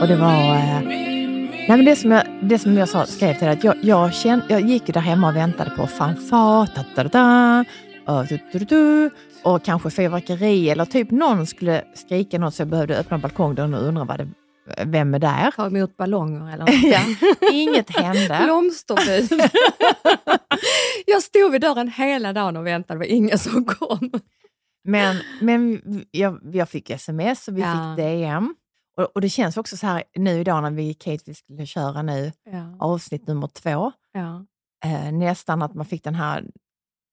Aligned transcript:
Och, 0.00 0.08
det 0.08 0.16
var... 0.16 0.54
Eh, 0.54 0.80
nej 0.80 1.68
men 1.68 1.84
det 1.84 1.96
som 1.96 2.10
jag, 2.10 2.22
det 2.42 2.58
som 2.58 2.76
jag 2.76 2.88
sa, 2.88 3.06
skrev 3.06 3.34
till 3.34 3.46
dig, 3.46 3.52
att 3.56 3.64
jag, 3.64 3.76
jag, 3.82 4.14
kände, 4.14 4.44
jag 4.48 4.60
gick 4.60 4.86
där 4.94 5.00
hemma 5.00 5.28
och 5.28 5.36
väntade 5.36 5.70
på 5.70 5.86
fanfar, 5.86 6.66
ta 6.66 6.82
ta 7.02 7.08
ta 7.08 7.64
och, 8.14 8.26
du, 8.26 8.38
du, 8.52 8.58
du, 8.58 9.10
och 9.44 9.64
kanske 9.64 9.90
fyrverkeri 9.90 10.70
eller 10.70 10.84
typ 10.84 11.10
någon 11.10 11.46
skulle 11.46 11.84
skrika 11.94 12.38
något 12.38 12.54
så 12.54 12.60
jag 12.60 12.68
behövde 12.68 12.98
öppna 12.98 13.18
balkongdörren 13.18 13.74
och 13.74 13.82
undra 13.82 14.04
vad 14.04 14.18
det, 14.18 14.28
vem 14.84 15.14
är 15.14 15.18
där? 15.18 15.50
Ta 15.56 15.66
emot 15.66 15.96
ballonger 15.96 16.52
eller 16.54 16.58
något. 16.92 16.92
ja, 16.92 17.28
inget 17.52 17.96
hände. 17.96 18.40
Blomsterbud. 18.44 19.40
jag 21.06 21.22
stod 21.22 21.52
vid 21.52 21.60
dörren 21.60 21.88
hela 21.88 22.32
dagen 22.32 22.56
och 22.56 22.66
väntade, 22.66 22.94
det 22.94 22.98
var 22.98 23.14
ingen 23.16 23.38
som 23.38 23.64
kom. 23.64 24.10
Men, 24.84 25.16
men 25.40 25.80
jag, 26.10 26.40
jag 26.52 26.68
fick 26.68 26.90
sms 26.90 27.48
och 27.48 27.56
vi 27.56 27.60
Ja. 27.60 27.94
fick 27.96 28.04
DM. 28.04 28.54
Och, 28.96 29.04
och 29.14 29.20
det 29.20 29.28
känns 29.28 29.56
också 29.56 29.76
så 29.76 29.86
här 29.86 30.04
nu 30.14 30.40
idag 30.40 30.62
när 30.62 30.70
vi, 30.70 30.94
Kate, 30.94 31.22
vi 31.26 31.34
skulle 31.34 31.66
köra 31.66 32.02
nu 32.02 32.32
Ja, 32.44 32.76
avsnitt 32.80 33.26
nummer 33.26 33.46
två, 33.48 33.92
ja. 34.12 34.46
eh, 34.84 35.12
nästan 35.12 35.62
att 35.62 35.74
man 35.74 35.86
fick 35.86 36.04
den 36.04 36.14
här, 36.14 36.44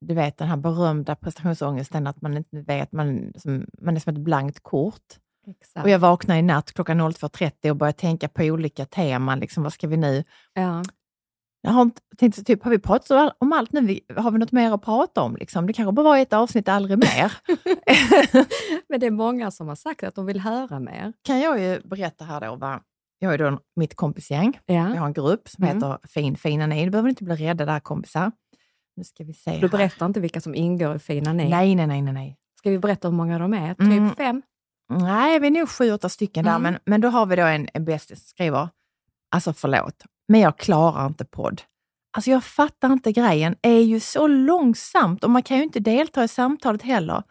du 0.05 0.13
vet 0.13 0.37
den 0.37 0.47
här 0.47 0.57
berömda 0.57 1.15
prestationsångesten, 1.15 2.07
att 2.07 2.21
man 2.21 2.37
inte 2.37 2.61
vet, 2.61 2.91
man, 2.91 3.33
som, 3.35 3.65
man 3.81 3.95
är 3.95 3.99
som 3.99 4.13
ett 4.15 4.21
blankt 4.21 4.59
kort. 4.63 5.19
Exakt. 5.47 5.83
Och 5.83 5.89
jag 5.89 5.99
vaknade 5.99 6.39
i 6.39 6.43
natt 6.43 6.73
klockan 6.73 7.01
02.30 7.01 7.69
och 7.69 7.75
började 7.75 7.97
tänka 7.97 8.27
på 8.27 8.43
olika 8.43 8.85
teman, 8.85 9.39
liksom, 9.39 9.63
vad 9.63 9.73
ska 9.73 9.87
vi 9.87 9.97
nu? 9.97 10.23
ja. 10.53 10.83
Jag 11.65 11.71
har, 11.71 11.81
inte, 11.81 12.01
tänkt, 12.17 12.47
typ, 12.47 12.63
har 12.63 12.71
vi 12.71 12.79
pratat 12.79 13.35
om 13.39 13.53
allt 13.53 13.71
nu? 13.71 13.99
Har 14.17 14.31
vi 14.31 14.37
något 14.37 14.51
mer 14.51 14.71
att 14.71 14.81
prata 14.81 15.21
om? 15.21 15.35
Liksom? 15.35 15.67
Det 15.67 15.73
kanske 15.73 15.91
bara 15.91 16.03
var 16.03 16.17
ett 16.17 16.33
avsnitt, 16.33 16.67
aldrig 16.69 16.97
mer. 16.99 17.31
Men 18.89 18.99
det 18.99 19.05
är 19.05 19.11
många 19.11 19.51
som 19.51 19.67
har 19.67 19.75
sagt 19.75 20.03
att 20.03 20.15
de 20.15 20.25
vill 20.25 20.39
höra 20.39 20.79
mer. 20.79 21.13
kan 21.21 21.39
jag 21.39 21.59
ju 21.61 21.81
berätta 21.83 22.25
här 22.25 22.41
då, 22.41 22.55
vad, 22.55 22.79
jag 23.19 23.33
är 23.33 23.37
då 23.37 23.59
mitt 23.75 23.95
kompisgäng. 23.95 24.59
Jag 24.65 24.75
Ja. 24.75 24.99
har 24.99 25.07
en 25.07 25.13
grupp 25.13 25.49
som 25.49 25.63
Mm. 25.63 25.75
heter 25.75 25.97
Fin 26.07 26.35
fina 26.35 26.67
ni. 26.67 26.85
Du 26.85 26.91
behöver 26.91 27.09
inte 27.09 27.23
bli 27.23 27.35
rädda 27.35 27.65
där 27.65 27.79
kompisar. 27.79 28.31
Nu 28.95 29.03
ska 29.03 29.23
vi 29.23 29.33
se 29.33 29.57
Du 29.59 29.67
berättar 29.69 30.05
inte 30.05 30.19
vilka 30.19 30.41
som 30.41 30.55
ingår 30.55 30.95
i 30.95 30.99
Fina 30.99 31.33
ni. 31.33 31.49
Nej, 31.49 31.75
nej, 31.75 31.87
nej, 31.87 32.01
nej. 32.01 32.13
nej. 32.13 32.37
Ska 32.59 32.69
vi 32.69 32.79
berätta 32.79 33.07
hur 33.07 33.15
många 33.15 33.39
de 33.39 33.53
är? 33.53 33.73
Typ 33.73 33.81
Mm. 33.87 34.15
fem? 34.15 34.41
Nej, 34.89 35.39
vi 35.39 35.47
är 35.47 35.51
nog 35.51 35.69
sju, 35.69 35.91
åtta 35.91 36.09
stycken 36.09 36.45
där, 36.45 36.51
Mm. 36.55 36.61
men, 36.61 36.79
men 36.85 37.01
då 37.01 37.07
har 37.07 37.25
vi 37.25 37.35
då 37.35 37.43
en, 37.43 37.67
en 37.73 37.85
bästis 37.85 38.19
som 38.19 38.25
skriver, 38.27 38.69
alltså 39.31 39.53
förlåt, 39.53 40.03
men 40.27 40.39
jag 40.39 40.57
klarar 40.57 41.07
inte 41.07 41.25
podd. 41.25 41.61
Alltså 42.17 42.31
jag 42.31 42.43
fattar 42.43 42.93
inte 42.93 43.11
grejen, 43.11 43.55
är 43.61 43.79
ju 43.79 43.99
så 43.99 44.27
långsamt 44.27 45.23
och 45.23 45.29
man 45.29 45.43
kan 45.43 45.57
ju 45.57 45.63
inte 45.63 45.79
delta 45.79 46.23
i 46.23 46.27
samtalet 46.27 46.81
heller. 46.81 47.23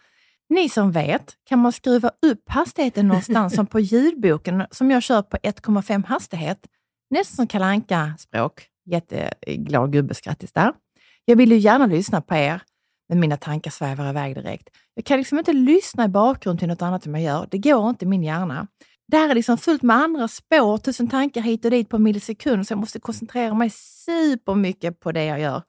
Ni 0.49 0.69
som 0.69 0.93
vet 0.93 1.37
kan 1.49 1.59
man 1.59 1.73
skruva 1.73 2.11
upp 2.27 2.43
hastigheten 2.47 3.09
någonstans 3.09 3.55
som 3.55 3.67
på 3.67 3.81
ljudboken 3.81 4.67
som 4.71 4.91
jag 4.91 5.03
kör 5.03 5.23
på 5.23 5.37
1,5 5.37 6.07
hastighet. 6.07 6.67
Nästan 7.11 7.37
som 7.37 7.47
Kalle 7.47 7.65
Anka-språk. 7.65 8.67
Jätteglad 8.85 9.93
gubbeskrattis 9.93 10.53
där. 10.53 10.73
Jag 11.25 11.37
vill 11.37 11.53
ju 11.53 11.59
gärna 11.59 11.87
lyssna 11.87 12.21
på 12.21 12.35
er, 12.35 12.63
men 13.09 13.21
mina 13.21 13.37
tankar 13.37 13.71
svävar 13.71 14.11
iväg 14.11 14.35
direkt. 14.35 14.69
Jag 14.95 15.05
kan 15.05 15.19
liksom 15.19 15.39
inte 15.39 15.53
lyssna 15.53 16.05
i 16.05 16.09
bakgrund 16.09 16.59
till 16.59 16.69
något 16.69 16.83
annat 16.83 17.07
än 17.07 17.15
jag 17.15 17.23
gör. 17.23 17.49
Det 17.51 17.59
går 17.59 17.91
inte 17.91 18.05
i 18.05 18.09
min 18.09 18.23
hjärna. 18.23 18.67
Det 19.13 19.19
här 19.19 19.31
är 19.31 19.35
liksom 19.35 19.59
fullt 19.59 19.83
med 19.83 19.97
andra 19.97 20.29
spår, 20.29 20.79
tusen 20.79 21.09
tankar 21.09 21.41
hit 21.41 21.65
och 21.65 21.71
dit 21.71 21.89
på 21.89 21.97
en 21.97 22.03
millisekund, 22.03 22.67
så 22.67 22.73
jag 22.73 22.79
måste 22.79 23.01
koncentrera 23.01 23.55
mig 23.55 23.71
supermycket 23.71 25.01
på 25.01 25.13
det 25.13 25.25
jag 25.25 25.41
gör. 25.41 25.63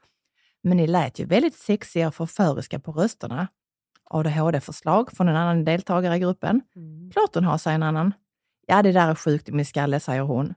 Men 0.61 0.77
ni 0.77 0.87
lät 0.87 1.19
ju 1.19 1.25
väldigt 1.25 1.55
sexiga 1.55 2.07
och 2.07 2.15
förföriska 2.15 2.79
på 2.79 2.91
rösterna. 2.91 3.47
ADHD-förslag 4.03 5.11
från 5.11 5.29
en 5.29 5.35
annan 5.35 5.65
deltagare 5.65 6.15
i 6.15 6.19
gruppen. 6.19 6.61
Klart 7.13 7.35
hon 7.35 7.43
har, 7.43 7.57
säger 7.57 7.75
en 7.75 7.83
annan. 7.83 8.13
Ja, 8.67 8.83
det 8.83 8.91
där 8.91 9.09
är 9.09 9.15
sjukt 9.15 9.49
i 9.49 9.51
min 9.51 9.65
skalle, 9.65 9.99
säger 9.99 10.21
hon. 10.21 10.53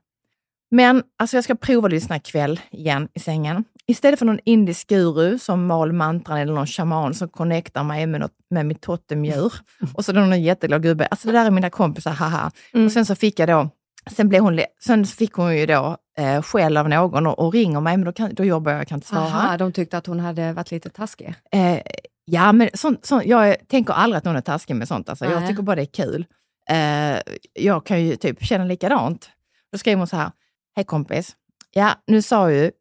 Men 0.71 1.03
alltså 1.17 1.37
jag 1.37 1.43
ska 1.43 1.55
prova 1.55 1.85
att 1.85 1.91
lyssna 1.91 2.15
ikväll 2.15 2.59
igen 2.71 3.09
i 3.13 3.19
sängen. 3.19 3.63
Istället 3.89 4.19
för 4.19 4.25
någon 4.25 4.39
indisk 4.45 4.87
guru 4.87 5.37
som 5.39 5.65
mal 5.65 5.93
mantran 5.93 6.37
eller 6.37 6.53
någon 6.53 6.67
shaman 6.67 7.13
som 7.13 7.29
connectar 7.29 7.83
mig 7.83 8.07
med, 8.07 8.19
något, 8.19 8.35
med 8.49 8.65
mitt 8.65 8.81
totemdjur. 8.81 9.53
Och 9.93 10.05
så 10.05 10.13
någon 10.13 10.41
jätteglad 10.41 10.83
gubbe. 10.83 11.05
Alltså 11.05 11.27
det 11.27 11.33
där 11.33 11.45
är 11.45 11.51
mina 11.51 11.69
kompisar, 11.69 12.11
haha. 12.11 12.51
Och 12.85 12.91
sen 12.91 13.05
så 13.05 13.15
fick 13.15 13.39
jag 13.39 13.49
då, 13.49 13.69
sen, 14.11 14.29
blev 14.29 14.41
hon, 14.41 14.59
sen 14.85 15.05
fick 15.05 15.33
hon 15.33 15.57
ju 15.57 15.65
då 15.65 15.97
eh, 16.17 16.41
skäll 16.41 16.77
av 16.77 16.89
någon 16.89 17.27
och, 17.27 17.39
och 17.39 17.53
ringer 17.53 17.81
mig, 17.81 17.97
men 17.97 18.05
då, 18.05 18.11
kan, 18.11 18.33
då 18.33 18.43
jobbar 18.43 18.71
jag, 18.71 18.81
jag 18.81 18.87
kan 18.87 18.97
inte 18.97 19.07
svara. 19.07 19.23
Aha, 19.23 19.57
de 19.57 19.71
tyckte 19.71 19.97
att 19.97 20.07
hon 20.07 20.19
hade 20.19 20.53
varit 20.53 20.71
lite 20.71 20.89
taskig. 20.89 21.35
Eh, 21.51 21.79
ja, 22.25 22.51
men 22.51 22.69
sånt, 22.73 23.05
sånt, 23.05 23.25
jag 23.25 23.55
tänker 23.67 23.93
aldrig 23.93 24.17
att 24.17 24.23
någon 24.23 24.35
är 24.35 24.41
taskig 24.41 24.75
med 24.75 24.87
sånt. 24.87 25.09
Alltså. 25.09 25.25
Jag 25.25 25.47
tycker 25.47 25.63
bara 25.63 25.75
det 25.75 25.81
är 25.81 25.85
kul. 25.85 26.25
Eh, 26.69 27.17
jag 27.53 27.85
kan 27.85 28.03
ju 28.03 28.15
typ 28.15 28.43
känna 28.43 28.63
likadant. 28.63 29.29
Då 29.71 29.77
skriver 29.77 29.97
hon 29.97 30.07
så 30.07 30.15
här. 30.15 30.31
Hej 30.75 30.85
kompis. 30.85 31.35
Ja, 31.71 31.91
nu 32.07 32.21
sa 32.21 32.51
ju 32.51 32.71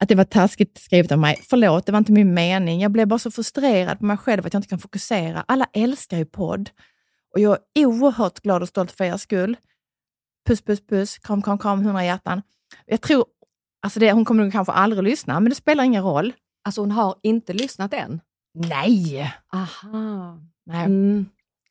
att 0.00 0.08
det 0.08 0.14
var 0.14 0.24
taskigt 0.24 0.78
skrivet 0.78 1.12
av 1.12 1.18
mig. 1.18 1.42
Förlåt, 1.50 1.86
det 1.86 1.92
var 1.92 1.98
inte 1.98 2.12
min 2.12 2.34
mening. 2.34 2.80
Jag 2.80 2.90
blev 2.90 3.08
bara 3.08 3.18
så 3.18 3.30
frustrerad 3.30 3.98
på 3.98 4.04
mig 4.04 4.16
själv 4.16 4.46
att 4.46 4.52
jag 4.52 4.58
inte 4.58 4.68
kan 4.68 4.78
fokusera. 4.78 5.44
Alla 5.48 5.66
älskar 5.72 6.18
ju 6.18 6.24
podd. 6.24 6.70
Och 7.34 7.40
jag 7.40 7.58
är 7.74 7.86
oerhört 7.86 8.40
glad 8.40 8.62
och 8.62 8.68
stolt 8.68 8.92
för 8.92 9.04
er 9.04 9.16
skull. 9.16 9.56
Puss, 10.46 10.62
puss, 10.62 10.86
puss. 10.86 11.18
Kram, 11.18 11.42
kram, 11.42 11.58
kram. 11.58 11.84
Hundra 11.84 12.04
hjärtan. 12.04 12.42
Jag 12.86 13.00
tror, 13.00 13.24
alltså 13.82 14.00
det, 14.00 14.12
hon 14.12 14.24
kommer 14.24 14.42
nog 14.44 14.52
kanske 14.52 14.72
aldrig 14.72 15.02
lyssna, 15.02 15.40
men 15.40 15.50
det 15.50 15.54
spelar 15.56 15.84
ingen 15.84 16.02
roll. 16.02 16.32
Alltså 16.64 16.80
hon 16.80 16.90
har 16.90 17.14
inte 17.22 17.52
lyssnat 17.52 17.94
än. 17.94 18.20
Nej! 18.54 19.34
Aha. 19.52 20.38
Nej. 20.66 20.84
Mm. 20.84 21.26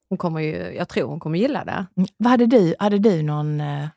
Hon 0.09 0.17
kommer 0.17 0.39
ju, 0.39 0.55
jag 0.55 0.89
tror 0.89 1.07
hon 1.09 1.19
kommer 1.19 1.39
gilla 1.39 1.65
det. 1.65 1.85
Mm. 1.97 2.09
Vad 2.17 2.31
hade 2.31 2.45
du? 2.45 2.75
Hade 2.79 2.99
du 2.99 3.21
någon... 3.23 3.61
eh, 3.61 3.87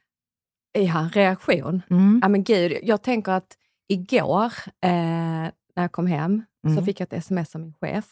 Ja, 0.78 1.10
reaktion. 1.12 1.82
Mm. 1.90 2.18
Ja, 2.22 2.28
men 2.28 2.44
gud, 2.44 2.78
jag 2.82 3.02
tänker 3.02 3.32
att 3.32 3.56
igår 3.92 4.52
eh, 4.80 4.90
när 4.90 5.52
jag 5.82 5.92
kom 5.92 6.06
hem 6.06 6.42
så 6.62 6.68
Mm. 6.68 6.84
fick 6.84 7.00
jag 7.00 7.04
ett 7.06 7.12
sms 7.12 7.54
av 7.54 7.60
min 7.60 7.74
chef. 7.80 8.04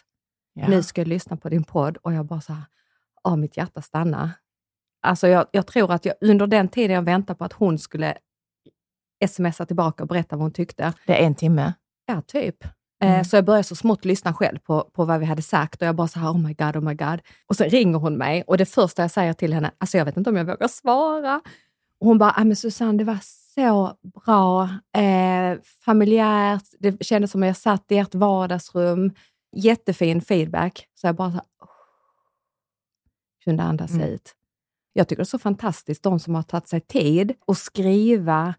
Ja. 0.55 0.69
Nu 0.69 0.83
ska 0.83 1.01
jag 1.01 1.09
lyssna 1.09 1.37
på 1.37 1.49
din 1.49 1.65
podd 1.65 1.97
och 1.97 2.13
jag 2.13 2.27
bara 2.27 2.41
så 2.41 2.53
här, 2.53 2.63
åh, 3.25 3.37
mitt 3.37 3.57
hjärta 3.57 3.83
stannar. 3.83 4.31
Alltså 5.03 5.29
jag, 5.29 5.47
jag 5.53 5.67
tror 5.67 5.93
att 5.93 6.05
jag, 6.05 6.15
under 6.21 6.47
den 6.47 6.69
tiden 6.69 6.95
jag 6.95 7.03
väntade 7.03 7.37
på 7.39 7.45
att 7.45 7.53
hon 7.53 7.79
skulle 7.79 8.15
smsa 9.29 9.67
tillbaka 9.67 10.03
och 10.05 10.09
berätta 10.09 10.37
vad 10.37 10.43
hon 10.43 10.53
tyckte, 10.53 10.93
Det 11.07 11.23
är 11.23 11.27
en 11.27 11.35
timme. 11.35 11.73
Ja, 12.07 12.23
typ. 12.23 12.65
Mm. 13.03 13.15
Eh, 13.19 13.25
Så 13.25 13.37
jag 13.37 13.45
började 13.45 13.65
så 13.65 13.77
smått 13.77 14.05
lyssna 14.05 14.35
själv 14.35 14.59
på, 14.59 14.91
på 14.93 15.05
vad 15.05 15.21
vi 15.21 15.27
hade 15.27 15.43
sagt 15.43 15.83
och 15.83 15.89
jag 15.89 15.95
bara 15.97 16.09
så 16.09 16.19
här, 16.19 16.31
oh 16.31 16.39
my 16.39 16.55
god, 16.55 16.77
oh 16.77 16.83
my 16.83 16.95
god. 16.95 17.21
Och 17.47 17.57
så 17.57 17.65
ringer 17.65 17.99
hon 17.99 18.17
mig 18.17 18.43
och 18.47 18.59
det 18.59 18.67
första 18.67 19.03
jag 19.03 19.11
säger 19.11 19.33
till 19.33 19.55
henne, 19.55 19.71
alltså 19.79 19.99
jag 19.99 20.05
vet 20.05 20.17
inte 20.17 20.31
om 20.31 20.37
jag 20.37 20.45
vågar 20.45 20.69
svara. 20.69 21.41
Och 22.01 22.07
hon 22.07 22.19
bara, 22.19 22.35
ah, 22.37 22.45
men 22.45 22.57
Susanne, 22.57 22.99
det 22.99 23.05
var 23.05 23.19
så 23.55 23.95
bra, 24.25 24.63
eh, 24.97 25.61
familjärt, 25.85 26.65
det 26.79 27.05
kändes 27.05 27.31
som 27.31 27.43
att 27.43 27.47
jag 27.47 27.57
satt 27.57 27.93
i 27.93 27.99
ert 27.99 28.15
vardagsrum. 28.15 29.13
Jättefin 29.57 30.21
feedback. 30.21 30.87
Så 30.95 31.07
jag 31.07 31.17
bara 31.17 31.33
så 31.33 31.39
oh, 31.39 31.43
kunde 33.45 33.63
andas 33.63 33.91
Mm. 33.91 34.09
ut. 34.09 34.35
Jag 34.93 35.09
tycker 35.09 35.17
det 35.21 35.23
är 35.23 35.25
så 35.25 35.39
fantastiskt, 35.39 36.03
de 36.03 36.19
som 36.21 36.35
har 36.35 36.43
tagit 36.43 36.69
sig 36.69 36.81
tid 36.81 37.33
att 37.47 37.59
skriva 37.59 38.55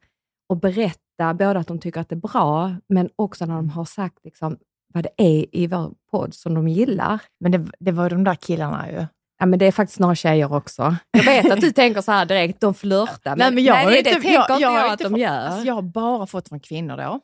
och 0.50 0.58
berätta, 0.58 1.34
både 1.34 1.60
att 1.60 1.68
de 1.68 1.80
tycker 1.80 2.02
att 2.02 2.10
det 2.10 2.16
är 2.16 2.20
bra, 2.20 2.76
men 2.88 3.10
också 3.16 3.46
när 3.46 3.56
de 3.56 3.70
har 3.70 3.86
sagt 3.86 4.20
liksom, 4.24 4.58
vad 4.94 5.04
det 5.04 5.12
är 5.18 5.56
i 5.56 5.68
vår 5.68 5.94
podd 6.12 6.34
som 6.34 6.54
de 6.54 6.68
gillar. 6.68 7.22
Men 7.40 7.52
det, 7.52 7.68
det 7.80 7.92
var 7.92 8.10
de 8.10 8.24
där 8.24 8.36
killarna 8.36 8.92
ju. 8.92 9.06
Ja, 9.42 9.46
men 9.48 9.60
det 9.60 9.66
är 9.66 9.72
faktiskt 9.72 10.00
några 10.00 10.16
tjejer 10.16 10.54
också. 10.54 10.96
Jag 11.12 11.24
vet 11.24 11.52
att 11.52 11.62
du 11.62 11.72
tänker 11.82 12.02
så 12.02 12.12
här 12.12 12.26
direkt, 12.26 12.62
de 12.62 12.74
flörtar. 12.74 13.36
Men 13.36 13.56
nej, 13.56 13.68
har 13.68 13.92
det, 13.92 13.98
inte- 13.98 14.10
det 14.10 14.14
tänker 14.14 14.30
inte 14.40 14.54
jag, 14.60 14.70
har 14.70 14.94
att 14.94 15.00
de 15.00 15.18
gör. 15.18 15.30
Alltså, 15.32 15.68
jag 15.68 15.74
har 15.74 15.82
bara 15.82 16.26
fått 16.28 16.50
från 16.50 16.60
kvinnor 16.60 16.98
då. 16.98 17.20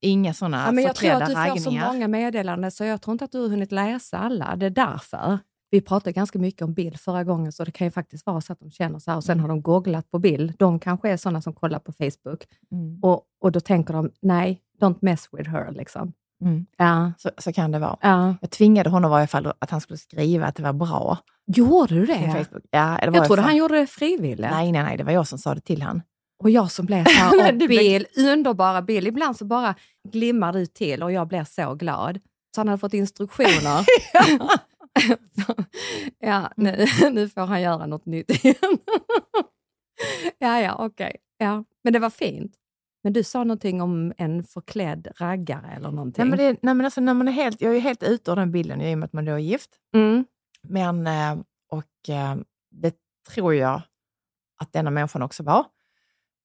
Inga 0.00 0.34
sådana 0.34 0.62
ja, 0.66 0.72
men 0.72 0.84
jag 0.84 0.94
tror 0.94 1.10
att 1.10 1.26
du 1.28 1.34
får 1.34 1.56
så 1.56 1.70
många 1.92 2.08
meddelanden, 2.08 2.70
så 2.70 2.84
jag 2.84 3.02
tror 3.02 3.12
inte 3.12 3.24
att 3.24 3.32
du 3.32 3.40
har 3.42 3.48
hunnit 3.48 3.72
läsa 3.72 4.18
alla. 4.18 4.56
Det 4.56 4.66
är 4.66 4.70
därför. 4.70 5.38
Vi 5.70 5.80
pratade 5.80 6.12
ganska 6.12 6.38
mycket 6.38 6.62
om 6.62 6.74
bild 6.74 7.00
förra 7.00 7.24
gången, 7.24 7.52
så 7.52 7.64
det 7.64 7.70
kan 7.70 7.86
ju 7.86 7.90
faktiskt 7.90 8.26
vara 8.26 8.40
så 8.40 8.52
att 8.52 8.60
de 8.60 8.70
känner 8.70 8.98
så 8.98 9.10
här 9.10 9.16
och 9.18 9.24
sen 9.24 9.40
har 9.40 9.48
de 9.48 9.62
googlat 9.62 10.10
på 10.10 10.18
bild. 10.18 10.54
De 10.58 10.78
kanske 10.78 11.10
är 11.10 11.16
sådana 11.16 11.42
som 11.42 11.52
kollar 11.52 11.78
på 11.78 11.92
Facebook 11.92 12.44
Mm. 12.72 12.98
och, 13.02 13.22
och 13.40 13.52
då 13.52 13.60
tänker 13.60 13.94
de, 13.94 14.10
nej, 14.22 14.60
don't 14.80 14.98
mess 15.00 15.28
with 15.32 15.50
her. 15.50 15.72
Liksom. 15.72 16.12
Mm. 16.44 16.66
Ja. 16.76 17.12
Så, 17.18 17.30
så 17.38 17.52
kan 17.52 17.72
det 17.72 17.78
vara. 17.78 17.96
Ja. 18.00 18.34
Jag 18.40 18.50
tvingade 18.50 18.90
honom 18.90 19.10
i 19.10 19.12
varje 19.12 19.26
fall 19.26 19.52
att 19.58 19.70
han 19.70 19.80
skulle 19.80 19.98
skriva 19.98 20.46
att 20.46 20.56
det 20.56 20.62
var 20.62 20.72
bra 20.72 21.18
Gjorde 21.46 21.94
du 21.94 22.06
det? 22.06 22.18
Facebook. 22.18 22.64
Ja, 22.70 22.98
det 23.02 23.10
var 23.10 23.16
Jag 23.16 23.26
trodde 23.26 23.42
fan- 23.42 23.48
han 23.48 23.56
gjorde 23.56 23.78
det 23.78 23.86
frivilligt. 23.86 24.50
Nej, 24.50 24.72
nej, 24.72 24.82
nej, 24.82 24.96
det 24.96 25.04
var 25.04 25.12
jag 25.12 25.26
som 25.28 25.38
sa 25.38 25.54
det 25.54 25.60
till 25.60 25.82
han. 25.82 26.02
Och 26.42 26.50
jag 26.50 26.70
som 26.70 26.86
blev 26.86 27.04
så 27.04 27.10
här, 27.10 27.52
och 27.62 27.68
Bill, 27.68 28.06
underbara 28.18 28.82
Bill. 28.82 29.06
Ibland 29.06 29.36
så 29.36 29.44
bara 29.44 29.74
glimmar 30.08 30.52
du 30.52 30.66
till 30.66 31.02
och 31.02 31.12
jag 31.12 31.28
blir 31.28 31.44
så 31.44 31.74
glad. 31.74 32.20
Så 32.54 32.60
han 32.60 32.68
hade 32.68 32.78
fått 32.78 32.94
instruktioner. 32.94 33.84
ja, 36.18 36.52
nu, 36.56 36.86
nu 37.12 37.28
får 37.28 37.40
han 37.46 37.62
göra 37.62 37.86
något 37.86 38.06
nytt 38.06 38.30
igen. 38.30 38.78
ja, 40.38 40.60
ja, 40.60 40.74
okej. 40.78 41.16
Ja, 41.38 41.64
men 41.84 41.92
det 41.92 41.98
var 41.98 42.10
fint. 42.10 42.52
Men 43.06 43.12
du 43.12 43.22
sa 43.22 43.44
någonting 43.44 43.82
om 43.82 44.12
en 44.16 44.44
förklädd 44.44 45.08
raggare 45.16 45.72
eller 45.76 45.90
någonting. 45.90 46.22
Nej, 46.24 46.30
men 46.30 46.38
det, 46.38 46.58
nej, 46.62 46.74
men 46.74 46.84
alltså, 46.84 47.00
när 47.00 47.14
man 47.14 47.28
är 47.28 47.32
helt, 47.32 47.60
jag 47.60 47.76
är 47.76 47.80
helt 47.80 48.02
ute 48.02 48.30
ur 48.30 48.36
den 48.36 48.50
bilden 48.52 48.80
i 48.80 48.94
och 48.94 48.98
med 48.98 49.06
att 49.06 49.12
man 49.12 49.24
då 49.24 49.32
är 49.32 49.38
gift. 49.38 49.70
mm. 49.94 50.24
Men, 50.62 51.06
eh, 51.06 51.38
och 51.70 52.08
eh, 52.14 52.36
det 52.70 52.94
tror 53.34 53.54
jag 53.54 53.82
att 54.60 54.72
denna 54.72 54.90
människan 54.90 55.22
också 55.22 55.42
var. 55.42 55.64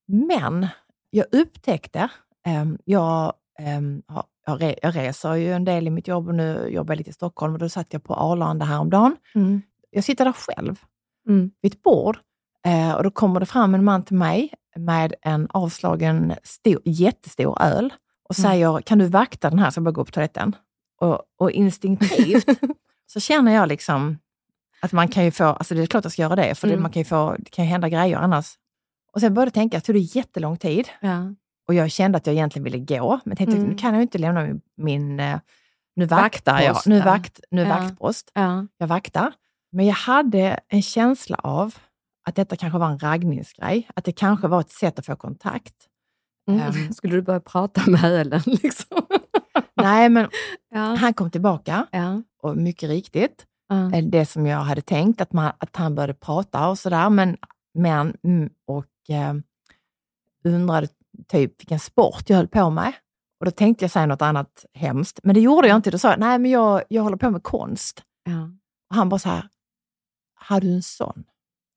Men 0.08 0.68
jag 1.10 1.26
upptäckte, 1.32 2.00
eh, 2.48 2.66
jag, 2.86 3.34
eh, 3.60 3.82
har- 4.16 4.26
jag, 4.46 4.76
jag 4.82 4.96
reser 4.96 5.34
ju 5.36 5.52
en 5.54 5.66
del 5.66 5.88
i 5.88 5.90
mitt 5.90 6.08
jobb 6.08 6.28
och 6.28 6.36
nu 6.36 6.68
jobbar 6.70 6.94
jag 6.94 6.98
lite 6.98 7.10
i 7.10 7.14
Stockholm 7.14 7.54
och 7.54 7.60
då 7.60 7.70
satt 7.70 7.94
jag 7.94 8.04
på 8.04 8.14
Arlanda 8.14 8.66
häromdagen. 8.66 9.16
Mm. 9.36 9.62
Jag 9.90 10.04
sitter 10.04 10.26
där 10.26 10.32
själv 10.34 10.82
Mm. 11.28 11.52
vid 11.62 11.74
ett 11.74 11.82
bord 11.84 12.18
eh, 12.66 12.94
och 12.94 13.04
då 13.04 13.12
kommer 13.12 13.40
det 13.40 13.46
fram 13.46 13.76
en 13.76 13.84
man 13.84 14.04
till 14.06 14.16
mig 14.18 14.54
med 14.76 15.14
en 15.22 15.48
avslagen 15.52 16.34
stor, 16.44 16.82
jättestor 16.86 17.62
öl 17.62 17.94
och 18.30 18.40
Mm. 18.40 18.52
säger, 18.52 18.82
kan 18.82 18.98
du 18.98 19.06
vakta 19.08 19.50
den 19.50 19.60
här 19.60 19.70
så 19.72 19.78
jag 19.78 19.84
bara 19.84 19.92
går 19.92 20.06
på 20.06 20.12
toaletten? 20.12 20.56
Och, 21.00 21.22
och 21.40 21.52
instinktivt 21.52 22.46
så 23.06 23.20
känner 23.20 23.52
jag 23.54 23.68
liksom 23.70 24.18
att 24.82 24.92
man 24.92 25.08
kan 25.08 25.24
ju 25.26 25.32
få, 25.32 25.44
alltså 25.46 25.76
det 25.76 25.82
är 25.82 25.86
klart 25.86 26.06
jag 26.06 26.12
ska 26.12 26.22
göra 26.22 26.36
det, 26.36 26.56
för 26.56 26.68
det, 26.68 26.74
Mm. 26.74 26.82
man 26.84 26.92
kan 26.92 27.00
ju 27.00 27.06
få, 27.06 27.36
det 27.40 27.50
kan 27.52 27.66
ju 27.66 27.72
hända 27.72 27.90
grejer 27.90 28.18
annars. 28.18 28.54
Och 29.14 29.22
sen 29.22 29.34
började 29.34 29.48
jag 29.48 29.54
tänka, 29.54 29.78
det 29.78 29.82
tog 29.82 29.96
det 29.96 30.00
jättelång 30.00 30.58
tid 30.58 30.90
Ja. 31.02 31.34
och 31.68 31.74
jag 31.74 31.92
kände 31.92 32.18
att 32.18 32.28
jag 32.28 32.34
egentligen 32.34 32.64
ville 32.64 32.78
gå, 32.80 33.20
men 33.26 33.38
tänkte 33.38 33.58
Mm. 33.58 33.70
nu 33.70 33.76
kan 33.78 33.90
jag 33.90 33.98
ju 33.98 34.02
inte 34.02 34.18
lämna 34.18 34.42
min, 34.44 34.62
min 34.78 35.20
eh, 35.20 35.40
nu 35.96 36.06
vaktar 36.06 36.62
jag, 36.62 36.78
nu, 36.86 37.02
vakt, 37.02 37.40
nu 37.52 37.62
Ja. 37.62 37.68
vaktpost, 37.70 38.32
Ja. 38.34 38.68
jag 38.78 38.88
vaktar. 38.88 39.34
Men 39.72 39.86
jag 39.86 39.96
hade 39.96 40.60
en 40.68 40.82
känsla 40.82 41.38
av 41.44 41.76
att 42.30 42.36
detta 42.36 42.56
kanske 42.56 42.80
var 42.80 42.90
en 42.90 43.00
raggningsgrej, 43.00 43.88
att 43.96 44.06
det 44.06 44.12
kanske 44.12 44.48
var 44.48 44.60
ett 44.60 44.72
sätt 44.72 45.00
att 45.00 45.06
få 45.06 45.16
kontakt. 45.16 45.76
Mm. 46.50 46.62
Ehm. 46.62 46.94
Skulle 46.94 47.16
du 47.16 47.22
börja 47.22 47.40
prata 47.40 47.82
med 47.88 48.04
ölen? 48.04 48.42
Liksom? 48.46 49.02
Nej, 49.76 50.10
men 50.10 50.30
ja. 50.70 50.80
han 50.96 51.14
kom 51.14 51.32
tillbaka 51.32 51.88
Ja. 51.92 52.22
och 52.42 52.58
mycket 52.58 52.90
riktigt, 52.90 53.46
Ja. 53.68 53.94
eh, 53.96 54.06
det 54.06 54.26
som 54.26 54.46
jag 54.48 54.60
hade 54.60 54.82
tänkt, 54.82 55.22
att, 55.22 55.34
man, 55.34 55.52
att 55.58 55.76
han 55.76 55.96
började 55.96 56.14
prata 56.14 56.70
och 56.70 56.80
sådär, 56.80 57.10
men, 57.10 57.38
men 57.74 58.18
mm, 58.24 58.50
och 58.68 59.10
eh, 59.10 59.34
undrade 60.44 60.88
typ 61.28 61.62
vilken 61.62 61.80
sport 61.80 62.30
jag 62.30 62.38
höll 62.38 62.48
på 62.48 62.70
med. 62.70 62.94
Och 63.40 63.46
då 63.46 63.52
tänkte 63.52 63.84
jag 63.84 63.92
säga 63.92 64.06
något 64.06 64.22
annat 64.22 64.66
hemskt, 64.74 65.20
men 65.24 65.34
det 65.34 65.42
gjorde 65.42 65.68
jag 65.68 65.76
inte. 65.76 65.92
Då 65.92 65.98
sa 65.98 66.10
jag, 66.10 66.20
nej 66.20 66.40
men 66.40 66.52
jag, 66.52 66.84
jag 66.90 67.04
håller 67.04 67.18
på 67.18 67.30
med 67.30 67.44
konst. 67.44 68.04
Ja. 68.24 68.50
Och 68.90 68.96
han 68.96 69.10
bara 69.10 69.20
så 69.20 69.30
här, 69.30 69.50
har 70.36 70.62
du 70.62 70.74
en 70.74 70.84
sån? 70.84 71.24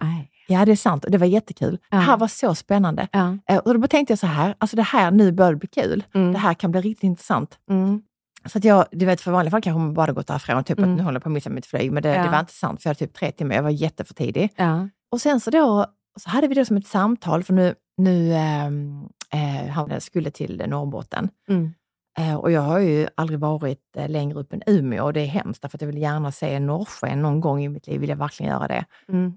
Nej. 0.02 0.31
Ja, 0.49 0.64
det 0.64 0.73
är 0.73 0.76
sant 0.76 1.05
och 1.05 1.11
det 1.11 1.19
var 1.19 1.26
jättekul. 1.26 1.79
Ja. 1.91 1.96
Det 1.96 2.02
här 2.02 2.17
var 2.17 2.29
så 2.29 2.55
spännande. 2.55 3.08
Ja. 3.12 3.37
Eh, 3.49 3.58
Och 3.58 3.81
då 3.81 3.87
tänkte 3.88 4.12
jag 4.12 4.19
så 4.19 4.26
här, 4.26 4.55
alltså 4.58 4.76
det 4.76 4.82
här 4.82 5.11
nu 5.11 5.32
börjar 5.32 5.52
det 5.52 5.58
bli 5.58 5.69
kul. 5.69 6.05
Mm. 6.14 6.32
Det 6.32 6.38
här 6.38 6.55
kan 6.55 6.70
bli 6.70 6.81
riktigt 6.81 7.05
intressant. 7.05 7.58
Mm. 7.70 8.02
Så 8.46 8.58
att 8.58 8.64
jag, 8.64 8.85
du 8.91 9.06
vet, 9.06 9.20
för 9.20 9.31
vanliga 9.31 9.50
fall 9.50 9.62
kanske 9.62 9.79
man 9.79 9.94
bara 9.94 10.12
gått 10.12 10.26
därifrån, 10.26 10.64
typ 10.64 10.79
Mm. 10.79 10.91
att 10.93 10.96
nu 10.96 11.02
håller 11.05 11.17
jag 11.17 11.23
på 11.23 11.29
att 11.29 11.32
missa 11.32 11.50
mitt 11.50 11.67
flyg, 11.67 11.93
men 11.93 12.02
det, 12.02 12.08
Ja. 12.14 12.23
det 12.25 12.31
var 12.31 12.41
inte 12.41 12.52
sant, 12.52 12.82
för 12.82 12.88
jag 12.88 12.94
hade 12.94 13.06
typ 13.06 13.14
tre 13.14 13.32
timmar, 13.32 13.55
jag 13.55 13.62
var 13.62 13.70
jätteför 13.70 14.14
tidig. 14.14 14.50
Ja. 14.56 14.88
Och 15.12 15.20
sen 15.20 15.41
så 15.41 15.50
då, 15.50 15.87
så 16.20 16.31
hade 16.31 16.49
vi 16.49 16.55
det 16.55 16.64
som 16.64 16.76
ett 16.76 16.87
samtal, 16.87 17.43
för 17.44 17.52
nu, 17.55 17.75
nu 17.97 18.32
ehm, 18.35 19.05
eh, 19.32 19.69
han 19.70 20.00
skulle 20.00 20.31
till 20.31 20.64
Norrbotten. 20.69 21.29
Mm. 21.49 21.75
Eh, 22.19 22.35
och 22.37 22.50
jag 22.50 22.61
har 22.61 22.79
ju 22.79 23.06
aldrig 23.14 23.38
varit 23.38 23.81
eh, 23.97 24.08
längre 24.08 24.38
upp 24.40 24.52
än 24.52 24.62
Umeå 24.67 25.05
och 25.05 25.12
det 25.12 25.20
är 25.20 25.26
hemskt, 25.26 25.64
att 25.64 25.81
jag 25.81 25.87
vill 25.87 25.99
gärna 25.99 26.32
se 26.32 26.61
norrsken 26.61 27.23
någon 27.23 27.40
gång 27.40 27.64
i 27.64 27.69
mitt 27.69 27.87
liv, 27.87 28.00
vill 28.00 28.11
jag 28.11 28.17
verkligen 28.17 28.52
göra 28.52 28.69
det. 28.69 28.85
Mm. 29.08 29.32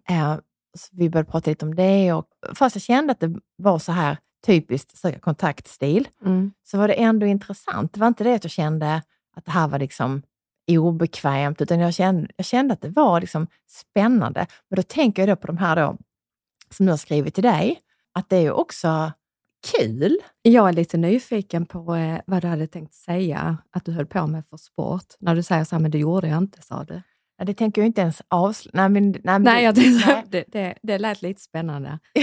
Vi 0.91 1.09
började 1.09 1.31
prata 1.31 1.49
lite 1.49 1.65
om 1.65 1.75
det 1.75 2.13
och 2.13 2.25
fast 2.55 2.75
jag 2.75 2.81
kände 2.81 3.11
att 3.11 3.19
det 3.19 3.35
var 3.55 3.79
så 3.79 3.91
här 3.91 4.17
typiskt 4.45 4.97
söka 4.97 5.19
kontaktstil, 5.19 6.07
Mm. 6.25 6.51
så 6.63 6.77
var 6.77 6.87
det 6.87 6.93
ändå 6.93 7.25
intressant. 7.25 7.93
Det 7.93 7.99
var 7.99 8.07
inte 8.07 8.23
det 8.23 8.33
att 8.35 8.43
jag 8.43 8.51
kände 8.51 9.01
att 9.35 9.45
det 9.45 9.51
här 9.51 9.67
var 9.67 9.79
liksom 9.79 10.21
obekvämt, 10.71 11.61
utan 11.61 11.79
jag 11.79 11.93
kände, 11.93 12.27
jag 12.35 12.45
kände 12.45 12.73
att 12.73 12.81
det 12.81 12.89
var 12.89 13.21
liksom 13.21 13.47
spännande. 13.69 14.47
Men 14.69 14.75
då 14.75 14.83
tänker 14.83 15.21
jag 15.21 15.29
då 15.29 15.35
på 15.41 15.47
de 15.47 15.57
här 15.57 15.75
då, 15.75 15.97
som 16.69 16.85
du 16.85 16.91
har 16.91 16.97
skrivit 16.97 17.33
till 17.33 17.43
dig, 17.43 17.79
att 18.13 18.29
det 18.29 18.35
är 18.37 18.41
ju 18.41 18.51
också 18.51 19.11
kul. 19.77 20.17
Jag 20.41 20.69
är 20.69 20.73
lite 20.73 20.97
nyfiken 20.97 21.65
på 21.65 21.95
eh, 21.95 22.19
vad 22.25 22.41
du 22.41 22.47
hade 22.47 22.67
tänkt 22.67 22.93
säga 22.93 23.57
att 23.71 23.85
du 23.85 23.91
höll 23.91 24.05
på 24.05 24.27
med 24.27 24.45
för 24.47 24.57
sport. 24.57 25.05
När 25.19 25.35
du 25.35 25.43
säger 25.43 25.63
så 25.63 25.75
här, 25.75 25.81
men 25.81 25.91
det 25.91 25.97
gjorde 25.97 26.27
jag 26.27 26.37
inte, 26.37 26.61
sa 26.61 26.83
du. 26.83 27.01
Ja, 27.37 27.45
det 27.45 27.53
tänker 27.53 27.81
jag 27.81 27.87
inte 27.87 28.01
ens 28.01 28.21
avslöja. 28.27 28.71
Nej, 28.73 28.89
men, 28.89 29.11
nej, 29.11 29.21
men 29.23 29.43
Nej, 29.43 29.63
jag 29.63 29.75
tänkte, 29.75 30.07
nej. 30.07 30.23
det, 30.29 30.43
det, 30.47 30.75
det 30.83 30.97
lät 30.97 31.21
lite 31.21 31.41
spännande. 31.41 31.99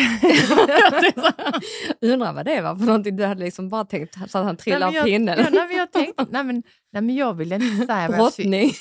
Undrar 2.00 2.33
vad 2.33 2.44
det 2.44 2.61
var 2.61 2.76
för 2.76 2.85
någonting. 2.87 3.16
Du 3.16 3.25
hade 3.25 3.44
liksom 3.44 3.68
bara 3.68 3.85
tänkt 3.85 4.30
så 4.30 4.38
att 4.38 4.44
han 4.44 4.56
trillade 4.56 4.80
Nej, 4.87 4.88
av 4.88 4.94
jag, 4.94 5.04
pinnen. 5.04 5.38
Ja, 5.38 5.47
nej, 5.52 5.66
men 5.68 5.76
jag 5.76 5.92
tänkte, 5.92 6.26
nej 6.30 6.44
men, 6.44 6.62
nej 6.92 7.02
men 7.02 7.14
jag 7.16 7.35
vill 7.35 7.52
inte 7.52 7.87
säga 7.87 7.87
vad 7.87 8.02
jag, 8.02 8.11
Brottning. 8.16 8.50
nej, 8.50 8.75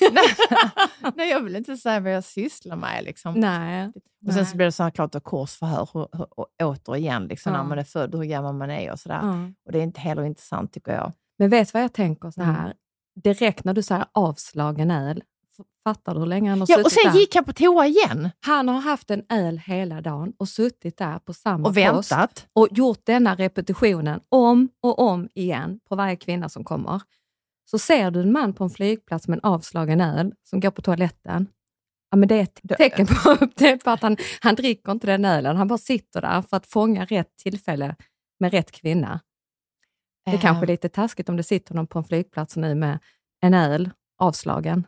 nej, 1.16 1.30
jag 1.30 1.40
vill 1.40 1.56
inte 1.56 1.76
säga 1.76 2.00
vad 2.00 2.12
jag 2.12 2.24
sysslar 2.24 2.76
med. 2.76 3.04
Liksom. 3.04 3.34
Nej. 3.34 3.92
Och 4.26 4.32
sen 4.34 4.46
så 4.46 4.56
blir 4.56 4.66
det 4.66 4.72
så 4.72 4.82
här 4.82 4.90
klart 4.90 5.14
och 5.14 5.24
korsförhör 5.24 5.88
hur, 5.94 6.08
hur, 6.12 6.26
och 6.40 6.46
återigen, 6.62 7.26
liksom, 7.26 7.52
Ja. 7.52 7.58
när 7.62 7.68
man 7.68 7.78
är 7.78 7.84
född, 7.84 8.14
hur 8.14 8.24
gammal 8.24 8.54
man 8.54 8.70
är 8.70 8.92
och 8.92 9.00
sådär. 9.00 9.20
Ja. 9.22 9.34
Och 9.66 9.72
det 9.72 9.78
är 9.78 9.82
inte 9.82 10.00
heller 10.00 10.24
intressant 10.24 10.72
tycker 10.72 10.92
jag. 10.92 11.12
Men 11.38 11.50
vet 11.50 11.68
du 11.68 11.72
vad 11.72 11.82
jag 11.82 11.92
tänker 11.92 12.30
så 12.30 12.40
Mm. 12.42 12.54
här? 12.54 12.74
Direkt 13.24 13.64
när 13.64 13.74
du 13.74 13.82
säger 13.82 14.04
avslagen 14.12 14.90
öl, 14.90 15.22
fattar 15.84 16.14
du 16.14 16.20
hur 16.20 16.26
länge 16.26 16.50
han 16.50 16.60
har 16.60 16.66
Ja, 16.70 16.76
suttit 16.76 16.86
och 16.86 16.92
sen 16.92 17.12
där? 17.12 17.20
gick 17.20 17.34
han 17.34 17.44
på 17.44 17.52
toa 17.52 17.86
igen 17.86 18.30
Han 18.40 18.68
har 18.68 18.80
haft 18.80 19.10
en 19.10 19.24
öl 19.28 19.58
hela 19.58 20.00
dagen 20.00 20.32
och 20.36 20.48
suttit 20.48 20.96
där 20.98 21.18
på 21.18 21.32
samma 21.32 21.68
och 21.68 21.74
post 21.74 22.12
väntat. 22.12 22.46
och 22.52 22.68
gjort 22.70 23.00
denna 23.06 23.34
repetitionen 23.34 24.20
om 24.28 24.68
och 24.82 24.98
om 24.98 25.28
igen 25.34 25.80
på 25.88 25.96
varje 25.96 26.16
kvinna 26.16 26.48
som 26.48 26.64
kommer. 26.64 27.02
Så 27.70 27.78
ser 27.78 28.10
du 28.10 28.20
en 28.20 28.32
man 28.32 28.52
på 28.52 28.64
en 28.64 28.70
flygplats 28.70 29.28
med 29.28 29.36
en 29.36 29.44
avslagen 29.50 30.00
öl 30.00 30.32
som 30.42 30.60
går 30.60 30.70
på 30.70 30.82
toaletten, 30.82 31.46
ja, 32.10 32.16
men 32.16 32.28
det 32.28 32.34
är 32.34 32.42
ett 32.42 32.60
tecken 32.78 33.06
på, 33.06 33.36
på 33.84 33.90
att 33.90 34.02
han, 34.02 34.16
han 34.40 34.54
dricker 34.54 34.92
inte 34.92 35.06
den 35.06 35.24
ölen. 35.24 35.56
Han 35.56 35.68
bara 35.68 35.78
sitter 35.78 36.20
där 36.20 36.42
för 36.42 36.56
att 36.56 36.66
fånga 36.66 37.04
rätt 37.04 37.36
tillfälle 37.36 37.96
med 38.40 38.52
rätt 38.52 38.70
kvinna. 38.70 39.20
Det 40.24 40.30
är 40.30 40.38
kanske 40.38 40.64
är 40.64 40.66
lite 40.66 40.88
taskigt 40.88 41.28
om 41.28 41.36
det 41.36 41.42
sitter 41.42 41.74
någon 41.74 41.86
på 41.86 41.98
en 41.98 42.04
flygplats 42.04 42.56
nu 42.56 42.74
med 42.74 42.98
en 43.40 43.54
öl 43.54 43.90
avslagen. 44.18 44.86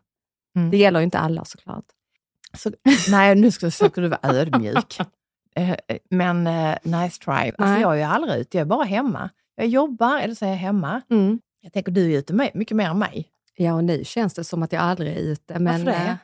Mm. 0.56 0.70
Det 0.70 0.76
gäller 0.76 1.00
ju 1.00 1.04
inte 1.04 1.18
alla 1.18 1.44
såklart. 1.44 1.84
Så, 2.54 2.70
nej, 3.10 3.34
nu 3.34 3.50
ska, 3.50 3.70
försöker 3.70 4.02
du 4.02 4.08
vara 4.08 4.20
ödmjuk. 4.22 4.98
Eh, 5.58 5.70
eh, 5.70 5.76
Men 6.10 6.46
eh, 6.46 6.74
nice 6.82 7.22
try. 7.24 7.32
Alltså, 7.34 7.64
Nej. 7.64 7.80
jag 7.80 7.92
är 7.92 7.96
ju 7.96 8.02
aldrig 8.02 8.40
ute, 8.40 8.56
jag 8.56 8.64
är 8.64 8.68
bara 8.68 8.84
hemma. 8.84 9.30
Jag 9.54 9.66
jobbar 9.66 10.18
eller 10.20 10.34
så 10.34 10.44
är 10.44 10.48
jag 10.48 10.56
hemma. 10.56 11.02
Mm. 11.10 11.40
Jag 11.60 11.72
tänker 11.72 11.92
du 11.92 12.12
är 12.12 12.18
ute 12.18 12.32
med, 12.34 12.50
mycket 12.54 12.76
mer 12.76 12.90
än 12.90 12.98
mig. 12.98 13.28
Ja, 13.56 13.74
och 13.74 13.84
nu 13.84 14.04
känns 14.04 14.34
det 14.34 14.44
som 14.44 14.62
att 14.62 14.72
jag 14.72 14.82
aldrig 14.82 15.12
är 15.16 15.20
ute. 15.20 15.58
Men, 15.58 15.64
Varför 15.64 15.84
det? 16.00 16.06
eh, 16.06 16.14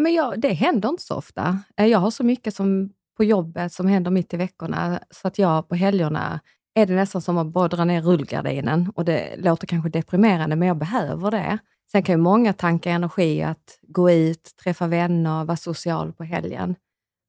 men 0.00 0.14
jag, 0.14 0.40
det 0.40 0.52
händer 0.52 0.88
inte 0.88 1.02
så 1.02 1.14
ofta. 1.14 1.58
Jag 1.76 1.98
har 1.98 2.10
så 2.10 2.24
mycket 2.24 2.54
som 2.54 2.90
på 3.16 3.24
jobbet 3.24 3.72
som 3.72 3.86
händer 3.86 4.10
mitt 4.10 4.34
i 4.34 4.36
veckorna, 4.36 5.00
så 5.10 5.28
att 5.28 5.38
jag 5.38 5.68
på 5.68 5.74
helgerna 5.74 6.40
är 6.74 6.86
det 6.86 6.94
nästan 6.94 7.22
som 7.22 7.38
att 7.38 7.46
bara 7.46 7.68
dra 7.68 7.84
ner 7.84 8.02
rullgardinen. 8.02 8.92
Och 8.94 9.04
det 9.04 9.34
låter 9.38 9.66
kanske 9.66 9.90
deprimerande, 9.90 10.56
men 10.56 10.68
jag 10.68 10.76
behöver 10.78 11.30
det. 11.30 11.58
Sen 11.92 12.02
kan 12.02 12.12
ju 12.12 12.16
många 12.16 12.52
tanka 12.52 12.90
energi 12.90 13.42
att 13.42 13.78
gå 13.82 14.10
ut, 14.10 14.50
träffa 14.64 14.86
vänner, 14.86 15.44
vara 15.44 15.56
social 15.56 16.12
på 16.12 16.24
helgen. 16.24 16.74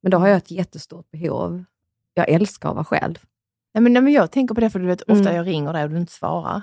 Men 0.02 0.10
då 0.10 0.18
har 0.18 0.28
jag 0.28 0.36
ett 0.36 0.50
jättestort 0.50 1.10
behov. 1.10 1.64
Jag 2.14 2.28
älskar 2.28 2.68
att 2.68 2.74
vara 2.74 2.84
själv. 2.84 3.14
Nej, 3.74 3.82
men, 3.82 3.92
nej, 3.92 4.02
men 4.02 4.12
jag 4.12 4.30
tänker 4.30 4.54
på 4.54 4.60
det 4.60 4.70
för 4.70 4.78
du 4.78 4.86
vet, 4.86 5.02
ofta 5.02 5.14
Mm. 5.30 5.34
jag 5.36 5.46
ringer 5.46 5.72
dig 5.72 5.84
och 5.84 5.90
du 5.90 5.96
inte 5.96 6.12
svarar. 6.12 6.62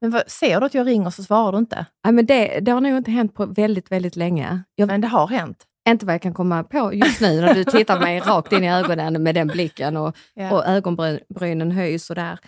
Men 0.00 0.10
vad, 0.10 0.30
ser 0.30 0.60
du 0.60 0.66
att 0.66 0.74
jag 0.74 0.86
ringer 0.86 1.10
så 1.10 1.22
svarar 1.22 1.52
du 1.52 1.58
inte? 1.58 1.86
Nej, 2.04 2.12
men 2.12 2.26
det, 2.26 2.60
det 2.60 2.70
har 2.72 2.80
nog 2.80 2.96
inte 2.96 3.10
hänt 3.10 3.34
på 3.34 3.46
väldigt, 3.46 3.92
väldigt 3.92 4.16
länge. 4.16 4.62
Jag, 4.74 4.86
Men 4.86 5.00
det 5.00 5.08
har 5.08 5.26
hänt. 5.28 5.64
Inte 5.88 6.06
vad 6.06 6.14
jag 6.14 6.22
kan 6.22 6.34
komma 6.34 6.64
på 6.64 6.94
just 6.94 7.20
nu 7.20 7.40
när 7.40 7.54
du 7.54 7.64
tittar 7.64 8.00
mig 8.00 8.20
rakt 8.26 8.52
in 8.52 8.64
i 8.64 8.70
ögonen 8.72 9.22
med 9.22 9.34
den 9.34 9.46
blicken 9.48 9.96
och, 9.96 10.16
Ja. 10.34 10.52
och 10.52 10.66
ögonbrynen 10.66 11.70
höjs 11.70 12.04
sådär. 12.06 12.38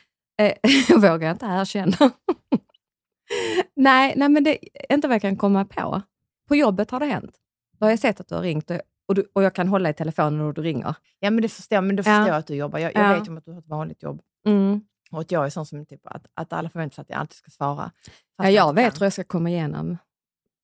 Eh, 0.43 0.53
jag 0.89 1.01
vågar 1.13 1.31
inte 1.31 1.47
erkänna. 1.47 1.97
Nej, 3.75 4.15
nej, 4.17 4.29
men 4.29 4.45
det 4.45 4.59
är 4.91 4.95
inte 4.95 5.09
vad 5.09 5.15
jag 5.15 5.23
kan 5.23 5.37
komma 5.37 5.65
på. 5.65 6.03
På 6.49 6.57
jobbet 6.57 6.91
har 6.91 7.01
det 7.01 7.07
hänt. 7.07 7.37
Då 7.79 7.85
har 7.87 7.91
jag 7.91 7.99
sett 7.99 8.21
att 8.21 8.29
du 8.29 8.35
har 8.35 8.43
ringt 8.43 8.71
och, 8.71 8.81
och, 9.09 9.15
du, 9.15 9.31
och 9.33 9.43
jag 9.43 9.55
kan 9.55 9.69
hålla 9.69 9.91
i 9.91 9.95
telefonen 9.95 10.41
och 10.41 10.55
du 10.55 10.63
ringer. 10.63 10.95
Ja, 11.19 11.31
men 11.31 11.43
det 11.43 11.49
förstår, 11.49 11.81
men 11.81 11.97
då 11.97 12.01
Ja. 12.01 12.05
förstår 12.05 12.29
jag 12.29 12.37
att 12.37 12.47
du 12.47 12.55
jobbar. 12.55 12.79
Jag, 12.79 12.95
jag 12.95 13.05
Ja. 13.11 13.15
vet 13.19 13.27
ju 13.27 13.31
om 13.31 13.39
att 13.39 13.45
du 13.45 13.53
har 13.53 13.59
ett 13.59 13.69
vanligt 13.69 14.03
jobb. 14.03 14.23
Mm. 14.47 14.81
Och 15.11 15.21
att 15.21 15.31
jag 15.31 15.47
är 15.47 15.51
sån 15.51 15.67
som 15.67 15.87
typ 15.87 16.07
att, 16.07 16.27
att 16.35 16.53
alla 16.53 16.71
förväntar 16.71 16.95
sig 16.95 17.03
att 17.03 17.11
jag 17.11 17.19
alltid 17.19 17.37
ska 17.37 17.51
svara. 17.51 17.91
Ja, 18.37 18.51
jag 18.51 18.69
inte 18.71 18.83
vet 18.83 19.01
hur 19.01 19.07
jag 19.07 19.13
ska 19.13 19.25
komma 19.25 19.51
igenom. 19.51 19.99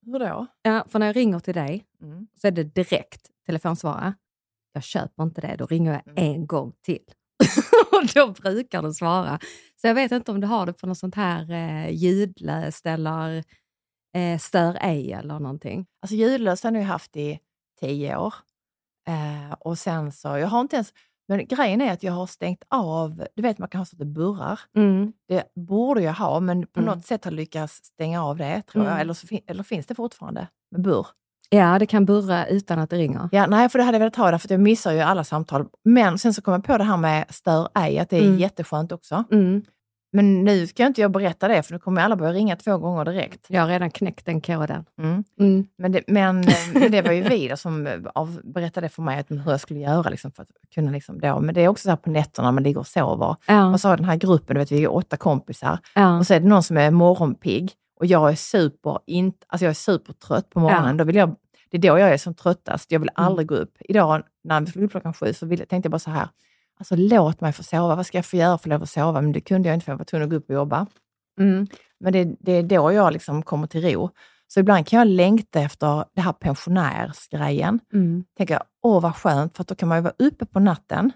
Hur 0.06 0.18
då? 0.18 0.46
Ja, 0.62 0.84
för 0.88 0.98
när 0.98 1.06
jag 1.06 1.16
ringer 1.16 1.40
till 1.40 1.54
dig 1.54 1.84
Mm. 2.02 2.26
så 2.40 2.46
är 2.46 2.50
det 2.50 2.64
direkt 2.64 3.30
telefonsvara. 3.46 4.14
Jag 4.72 4.82
köper 4.82 5.22
inte 5.22 5.40
det, 5.40 5.56
då 5.58 5.66
ringer 5.66 5.92
jag 5.92 6.02
Mm. 6.18 6.32
en 6.34 6.46
gång 6.46 6.72
till. 6.82 7.02
och 7.92 8.06
då 8.14 8.26
brukar 8.42 8.82
du 8.82 8.92
svara. 8.92 9.38
Så 9.80 9.86
jag 9.86 9.94
vet 9.94 10.12
inte 10.12 10.30
om 10.32 10.40
du 10.40 10.46
har 10.46 10.66
det 10.66 10.72
på 10.72 10.86
något 10.86 10.98
sånt 10.98 11.14
här 11.14 11.50
eh, 11.50 11.90
ljudlöst 11.90 12.86
eller 12.86 13.44
eh, 14.16 14.38
stör 14.38 14.78
ej 14.80 15.12
eller 15.12 15.38
någonting. 15.40 15.86
Alltså 16.02 16.16
ljudlös 16.16 16.62
har 16.62 16.72
jag 16.72 16.82
haft 16.82 17.16
i 17.16 17.38
tio 17.80 18.16
år. 18.16 18.34
Eh, 19.08 19.52
och 19.60 19.78
sen 19.78 20.12
så, 20.12 20.28
jag 20.28 20.48
har 20.48 20.60
inte 20.60 20.76
ens, 20.76 20.92
men 21.28 21.46
grejen 21.46 21.80
är 21.80 21.92
att 21.92 22.02
jag 22.02 22.12
har 22.12 22.26
stängt 22.26 22.64
av, 22.68 23.24
du 23.36 23.42
vet 23.42 23.58
man 23.58 23.68
kan 23.68 23.78
ha 23.78 23.84
så 23.84 23.94
att 23.94 23.98
det 23.98 24.04
burrar. 24.04 24.60
Det 25.28 25.44
borde 25.54 26.02
jag 26.02 26.12
ha, 26.14 26.40
men 26.40 26.66
på 26.66 26.80
Mm. 26.80 26.94
något 26.94 27.06
sätt 27.06 27.24
har 27.24 27.32
jag 27.32 27.36
lyckats 27.36 27.84
stänga 27.84 28.24
av 28.24 28.36
det, 28.36 28.62
tror 28.62 28.84
jag. 28.84 28.92
Mm. 28.92 29.00
Eller, 29.00 29.14
så 29.14 29.26
fin- 29.26 29.44
eller 29.46 29.62
finns 29.62 29.86
det 29.86 29.94
fortfarande 29.94 30.48
med 30.70 30.82
burr? 30.82 31.06
Ja, 31.50 31.78
det 31.78 31.86
kan 31.86 32.04
burra 32.04 32.46
utan 32.46 32.78
att 32.78 32.90
det 32.90 32.96
ringer. 32.96 33.28
Ja, 33.32 33.46
nej, 33.46 33.68
för 33.68 33.78
det 33.78 33.84
hade 33.84 33.94
jag 33.94 34.00
velat 34.00 34.16
ha 34.16 34.30
där, 34.30 34.38
för 34.38 34.50
jag 34.52 34.60
missar 34.60 34.92
ju 34.92 35.00
alla 35.00 35.24
samtal. 35.24 35.66
Men 35.84 36.18
sen 36.18 36.34
så 36.34 36.42
kom 36.42 36.52
jag 36.54 36.64
på 36.64 36.78
det 36.78 36.84
här 36.84 36.96
med 36.96 37.24
stör 37.28 37.68
ej, 37.74 37.98
att 37.98 38.10
det 38.10 38.16
är 38.18 38.22
Mm. 38.22 38.38
jätteskönt 38.38 38.92
också. 38.92 39.24
Mm. 39.32 39.62
Men 40.12 40.44
nu 40.44 40.66
ska 40.66 40.82
jag 40.82 40.90
inte 40.90 41.00
jag 41.00 41.10
berätta 41.10 41.48
det, 41.48 41.62
för 41.62 41.72
nu 41.72 41.78
kommer 41.78 42.02
alla 42.02 42.16
börja 42.16 42.32
ringa 42.32 42.56
två 42.56 42.78
gånger 42.78 43.04
direkt. 43.04 43.46
Jag 43.48 43.62
har 43.62 43.68
redan 43.68 43.90
knäckt 43.90 44.26
den 44.26 44.40
koden. 44.40 44.84
Mm. 44.98 45.24
Mm. 45.40 45.66
Men, 45.78 45.92
det, 45.92 46.02
men, 46.06 46.44
men 46.74 46.92
det 46.92 47.02
var 47.02 47.12
ju 47.12 47.22
Vida 47.22 47.56
som 47.56 47.86
eh, 47.86 47.92
av, 48.14 48.40
berättade 48.44 48.88
för 48.88 49.02
mig 49.02 49.24
hur 49.28 49.50
jag 49.50 49.60
skulle 49.60 49.80
göra 49.80 50.10
liksom, 50.10 50.30
för 50.32 50.42
att 50.42 50.48
kunna 50.74 50.90
liksom 50.90 51.20
då. 51.20 51.40
Men 51.40 51.54
det 51.54 51.60
är 51.60 51.68
också 51.68 51.82
så 51.82 51.88
här 51.88 51.96
på 51.96 52.10
nätterna, 52.10 52.52
man 52.52 52.62
ligger 52.62 52.80
och 52.80 52.86
sover. 52.86 53.36
Ja. 53.46 53.72
Och 53.72 53.80
så 53.80 53.88
har 53.88 53.96
den 53.96 54.06
här 54.06 54.16
gruppen, 54.16 54.54
du 54.54 54.60
vet, 54.60 54.72
vi 54.72 54.84
är 54.84 54.92
åtta 54.92 55.16
kompisar. 55.16 55.78
Ja. 55.94 56.18
Och 56.18 56.26
så 56.26 56.34
är 56.34 56.40
det 56.40 56.48
någon 56.48 56.62
som 56.62 56.76
är 56.76 56.90
morgonpigg 56.90 57.72
och 57.98 58.06
jag 58.06 58.30
är 58.30 58.34
super, 58.34 58.98
in, 59.06 59.32
alltså 59.46 59.64
jag 59.64 59.70
är 59.70 59.74
supertrött 59.74 60.50
på 60.50 60.60
morgonen. 60.60 60.86
Ja. 60.88 60.92
Då 60.98 61.04
vill 61.04 61.16
jag, 61.16 61.36
det 61.70 61.76
är 61.76 61.80
då 61.80 61.98
jag 61.98 62.12
är 62.12 62.18
som 62.18 62.34
tröttast. 62.34 62.92
Jag 62.92 63.00
vill 63.00 63.10
Mm. 63.16 63.26
aldrig 63.26 63.48
gå 63.48 63.54
upp. 63.54 63.76
Idag 63.80 64.22
när 64.44 64.60
vi 64.60 64.66
skulle 64.66 64.84
upp 64.84 64.90
klockan 64.90 65.14
sju 65.14 65.32
så 65.32 65.46
ville, 65.46 65.66
tänkte 65.66 65.86
jag 65.86 65.90
bara 65.90 65.98
så 65.98 66.10
här, 66.10 66.28
alltså 66.78 66.96
låt 66.96 67.40
mig 67.40 67.52
få 67.52 67.62
sova. 67.62 67.94
Vad 67.94 68.06
ska 68.06 68.18
jag 68.18 68.24
få 68.26 68.36
göra 68.36 68.58
för 68.58 68.70
att 68.70 68.82
att 68.82 68.90
sova? 68.90 69.20
Men 69.20 69.32
det 69.32 69.40
kunde 69.40 69.68
jag 69.68 69.76
inte 69.76 69.84
för 69.84 69.92
jag 69.92 69.98
var 69.98 70.04
tvungen 70.04 70.24
att 70.24 70.30
gå 70.30 70.36
upp 70.36 70.48
och 70.48 70.54
jobba. 70.54 70.86
Mm. 71.40 71.66
Men 72.00 72.12
det, 72.12 72.24
det 72.40 72.52
är 72.52 72.62
då 72.62 72.92
jag 72.92 73.12
liksom 73.12 73.42
kommer 73.42 73.66
till 73.66 73.82
ro. 73.94 74.10
Så 74.46 74.60
ibland 74.60 74.86
kan 74.86 74.98
jag 74.98 75.08
längta 75.08 75.60
efter 75.60 76.04
det 76.14 76.20
här 76.20 76.32
pensionärsgrejen. 76.32 77.80
Mm. 77.92 78.24
Tänker 78.36 78.54
jag, 78.54 78.62
åh 78.82 79.00
vad 79.02 79.16
skönt, 79.16 79.56
för 79.56 79.62
att 79.62 79.68
då 79.68 79.74
kan 79.74 79.88
man 79.88 79.98
ju 79.98 80.02
vara 80.02 80.14
uppe 80.18 80.46
på 80.46 80.60
natten, 80.60 81.12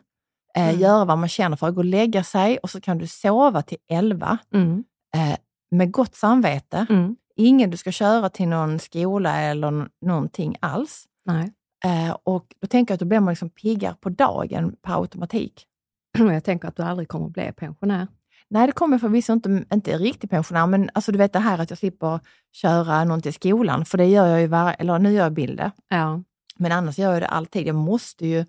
eh, 0.57 0.69
Mm. 0.69 0.81
göra 0.81 1.05
vad 1.05 1.19
man 1.19 1.29
känner 1.29 1.57
för, 1.57 1.71
gå 1.71 1.79
och 1.81 1.85
lägga 1.85 2.25
sig 2.25 2.59
och 2.59 2.71
så 2.71 2.81
kan 2.81 2.99
du 2.99 3.07
sova 3.07 3.63
till 3.63 3.79
elva 3.91 4.39
Mm. 4.55 4.85
eh, 5.17 5.37
med 5.73 5.93
gott 5.93 6.15
samvete. 6.15 6.87
Mm. 6.91 7.17
Ingen 7.37 7.71
du 7.71 7.77
ska 7.77 7.93
köra 7.93 8.29
till 8.29 8.49
någon 8.49 8.79
skola 8.79 9.41
eller 9.41 9.89
någonting 10.07 10.57
alls. 10.61 11.05
Nej. 11.25 11.53
Eh, 11.85 12.17
och 12.25 12.55
då 12.61 12.67
tänker 12.67 12.93
jag 12.93 12.97
att 12.97 13.01
då 13.01 13.07
blir 13.07 13.21
man 13.21 13.33
liksom 13.33 13.51
piggare 13.51 13.95
på 14.01 14.09
dagen 14.09 14.77
per 14.83 15.01
automatik. 15.01 15.67
Jag 16.19 16.45
tänker 16.45 16.69
att 16.69 16.77
du 16.77 16.83
aldrig 16.83 17.09
kommer 17.09 17.27
att 17.27 17.33
bli 17.33 17.53
pensionär. 17.57 18.07
Nej, 18.49 18.67
det 18.67 18.73
kommer 18.73 18.99
förvisso 18.99 19.33
inte, 19.33 19.65
inte 19.73 19.99
riktigt 19.99 20.31
pensionär, 20.31 20.67
men 20.67 20.91
alltså 20.95 21.13
du 21.13 21.19
vet 21.19 21.33
det 21.33 21.39
här 21.39 21.59
att 21.59 21.71
jag 21.71 21.79
slipper 21.79 22.21
köra 22.53 23.05
någon 23.05 23.23
till 23.23 23.33
skolan, 23.33 23.85
för 23.85 23.99
det 23.99 24.07
gör 24.07 24.27
jag 24.27 24.41
ju 24.41 24.47
var, 24.47 24.77
eller 24.79 24.99
nu 24.99 25.13
gör 25.13 25.23
jag 25.23 25.33
bilder, 25.33 25.71
Ja. 25.89 26.23
men 26.59 26.73
annars 26.73 26.99
gör 26.99 27.13
jag 27.13 27.23
det 27.23 27.27
alltid. 27.27 27.67
Jag 27.67 27.75
måste 27.75 28.27
ju, 28.27 28.45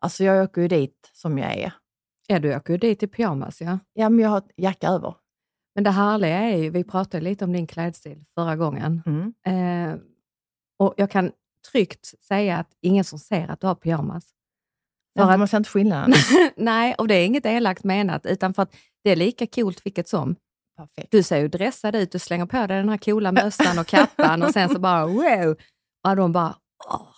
alltså 0.00 0.24
jag 0.24 0.44
åker 0.44 0.62
ju 0.62 0.68
dit 0.68 1.10
som 1.12 1.38
jag 1.38 1.54
är. 1.56 1.72
ja, 2.26 2.38
du 2.38 2.56
åker 2.56 2.72
ju 2.72 2.78
dit 2.78 3.02
i 3.02 3.06
pyjamas. 3.06 3.60
Ja. 3.60 3.78
Ja, 3.92 4.08
men 4.08 4.18
jag 4.22 4.30
har 4.30 4.42
jacka 4.56 4.88
över. 4.88 5.14
Men 5.78 5.84
det 5.84 5.90
härliga 5.90 6.38
är 6.38 6.56
ju, 6.56 6.70
vi 6.70 6.84
pratade 6.84 7.24
lite 7.24 7.44
om 7.44 7.52
din 7.52 7.66
klädstil 7.66 8.24
förra 8.34 8.56
gången. 8.56 9.02
Mm. 9.06 9.34
Eh, 9.46 10.00
och 10.78 10.94
jag 10.96 11.10
kan 11.10 11.32
tryggt 11.72 12.14
säga 12.20 12.56
att 12.56 12.68
ingen 12.80 13.04
som 13.04 13.18
ser 13.18 13.48
att 13.48 13.60
du 13.60 13.66
har 13.66 13.74
pyjamas. 13.74 14.24
För 15.18 15.30
att- 15.30 15.38
man 15.38 15.48
ser 15.48 15.56
inte 15.56 15.70
skillnaden. 15.70 16.14
Nej, 16.56 16.94
och 16.98 17.08
det 17.08 17.14
är 17.14 17.26
inget 17.26 17.46
elakt 17.46 17.84
menat, 17.84 18.26
utan 18.26 18.54
för 18.54 18.62
att 18.62 18.74
det 19.04 19.10
är 19.10 19.16
lika 19.16 19.46
coolt 19.46 19.86
vilket 19.86 20.08
som. 20.08 20.36
Perfekt. 20.76 21.10
Du 21.10 21.22
ser 21.22 21.38
ju 21.38 21.48
dressad 21.48 21.96
ut, 21.96 22.12
du 22.12 22.18
slänger 22.18 22.46
på 22.46 22.56
dig 22.56 22.66
den 22.66 22.88
här 22.88 22.98
coola 22.98 23.32
mössan 23.32 23.78
och 23.78 23.86
kappan 23.86 24.42
och 24.42 24.50
sen 24.50 24.68
så 24.68 24.78
bara 24.78 25.06
wow! 25.06 25.56
Och 26.08 26.16
de 26.16 26.32
bara, 26.32 26.56
åh, 26.90 27.08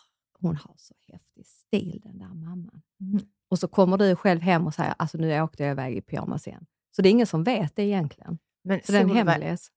hon 0.40 0.56
har 0.56 0.74
så 0.76 0.94
häftig 1.12 1.46
stil 1.46 2.00
den 2.04 2.18
där 2.18 2.34
mamman. 2.34 2.82
Mm. 3.00 3.24
Och 3.50 3.58
så 3.58 3.68
kommer 3.68 3.98
du 3.98 4.16
själv 4.16 4.40
hem 4.40 4.66
och 4.66 4.74
säger, 4.74 4.94
alltså 4.98 5.18
nu 5.18 5.40
åkte 5.40 5.62
jag 5.62 5.72
iväg 5.72 5.96
i 5.96 6.00
pyjamas 6.00 6.46
igen. 6.46 6.66
Så 6.96 7.02
det 7.02 7.08
är 7.08 7.10
ingen 7.10 7.26
som 7.26 7.44
vet 7.44 7.76
det 7.76 7.82
egentligen. 7.82 8.38
Men 8.64 8.80
Så 8.84 8.92
Solveig, 8.92 9.14
hemlis. 9.14 9.68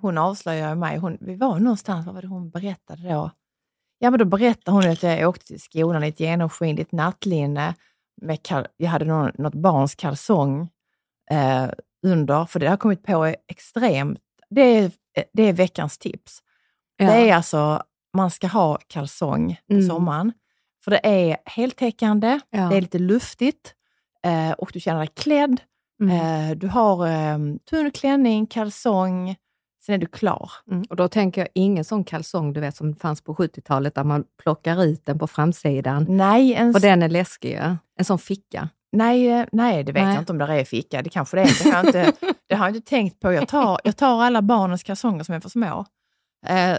hon 0.00 0.18
avslöjar 0.18 0.68
ju 0.68 0.74
mig. 0.74 0.98
Hon, 0.98 1.18
vi 1.20 1.36
var 1.36 1.58
någonstans, 1.58 2.06
vad 2.06 2.14
var 2.14 2.22
det 2.22 2.28
hon 2.28 2.50
berättade 2.50 3.08
då? 3.08 3.30
Ja, 3.98 4.10
men 4.10 4.18
då 4.18 4.24
berättade 4.24 4.76
hon 4.76 4.90
att 4.90 5.02
jag 5.02 5.28
åkte 5.28 5.46
till 5.46 5.60
skolan 5.60 6.04
i 6.04 6.08
ett 6.08 6.20
genomskinligt 6.20 6.92
nattlinne. 6.92 7.74
Med 8.22 8.38
jag 8.76 8.90
hade 8.90 9.04
någon, 9.04 9.30
något 9.38 9.54
barns 9.54 9.94
kalsong 9.94 10.68
eh, 11.30 11.68
under, 12.06 12.44
för 12.44 12.60
det 12.60 12.66
har 12.68 12.76
kommit 12.76 13.02
på 13.02 13.24
extremt. 13.48 14.18
Det 14.50 14.60
är, 14.62 14.90
det 15.32 15.42
är 15.42 15.52
veckans 15.52 15.98
tips. 15.98 16.38
Ja. 16.96 17.06
Det 17.06 17.30
är 17.30 17.34
alltså, 17.36 17.82
man 18.16 18.30
ska 18.30 18.46
ha 18.46 18.78
kalsong 18.86 19.56
på 19.68 19.72
Mm. 19.74 19.86
sommaren. 19.86 20.32
För 20.84 20.90
det 20.90 21.00
är 21.06 21.36
heltäckande, 21.44 22.40
Ja. 22.50 22.68
det 22.68 22.76
är 22.76 22.80
lite 22.80 22.98
luftigt 22.98 23.74
eh, 24.26 24.50
och 24.52 24.70
du 24.72 24.80
känner 24.80 24.98
dig 24.98 25.08
klädd. 25.16 25.60
Mm. 26.02 26.50
Eh, 26.50 26.56
du 26.56 26.68
har 26.68 27.06
eh, 27.06 27.38
tunn 27.70 27.90
klänning, 27.90 28.46
kalsong, 28.46 29.36
sen 29.86 29.94
är 29.94 29.98
du 29.98 30.06
klar. 30.06 30.50
Mm. 30.70 30.84
Och 30.90 30.96
då 30.96 31.08
tänker 31.08 31.40
jag 31.40 31.48
ingen 31.54 31.84
sån 31.84 32.04
kalsong 32.04 32.52
du 32.52 32.60
vet 32.60 32.76
som 32.76 32.96
fanns 32.96 33.20
på 33.20 33.34
70-talet 33.34 33.94
där 33.94 34.04
man 34.04 34.24
plockar 34.42 34.84
ut 34.84 35.06
den 35.06 35.18
på 35.18 35.26
framsidan. 35.26 36.06
Nej, 36.08 36.54
en, 36.54 36.74
Och 36.74 36.80
den 36.80 37.02
är 37.02 37.08
läskig. 37.08 37.54
En 37.98 38.04
sån 38.04 38.18
ficka. 38.18 38.68
nej, 38.92 39.28
eh, 39.30 39.46
nej, 39.52 39.84
det 39.84 39.92
vet 39.92 40.02
Nej. 40.04 40.14
jag 40.14 40.22
inte 40.22 40.32
om 40.32 40.38
det 40.38 40.44
är 40.44 40.64
ficka. 40.64 41.02
Det 41.02 41.10
kanske 41.10 41.36
det 41.36 41.42
är. 41.42 41.64
Det 41.64 41.70
har 41.70 41.76
jag 41.76 41.86
inte, 41.86 42.12
det 42.48 42.54
har 42.54 42.66
jag 42.66 42.76
inte 42.76 42.88
tänkt 42.90 43.20
på. 43.20 43.32
Jag 43.32 43.48
tar, 43.48 43.80
jag 43.84 43.96
tar 43.96 44.22
alla 44.22 44.42
barnens 44.42 44.82
kalsonger 44.82 45.24
som 45.24 45.34
är 45.34 45.40
för 45.40 45.48
små. 45.48 45.86
Eh, 46.46 46.78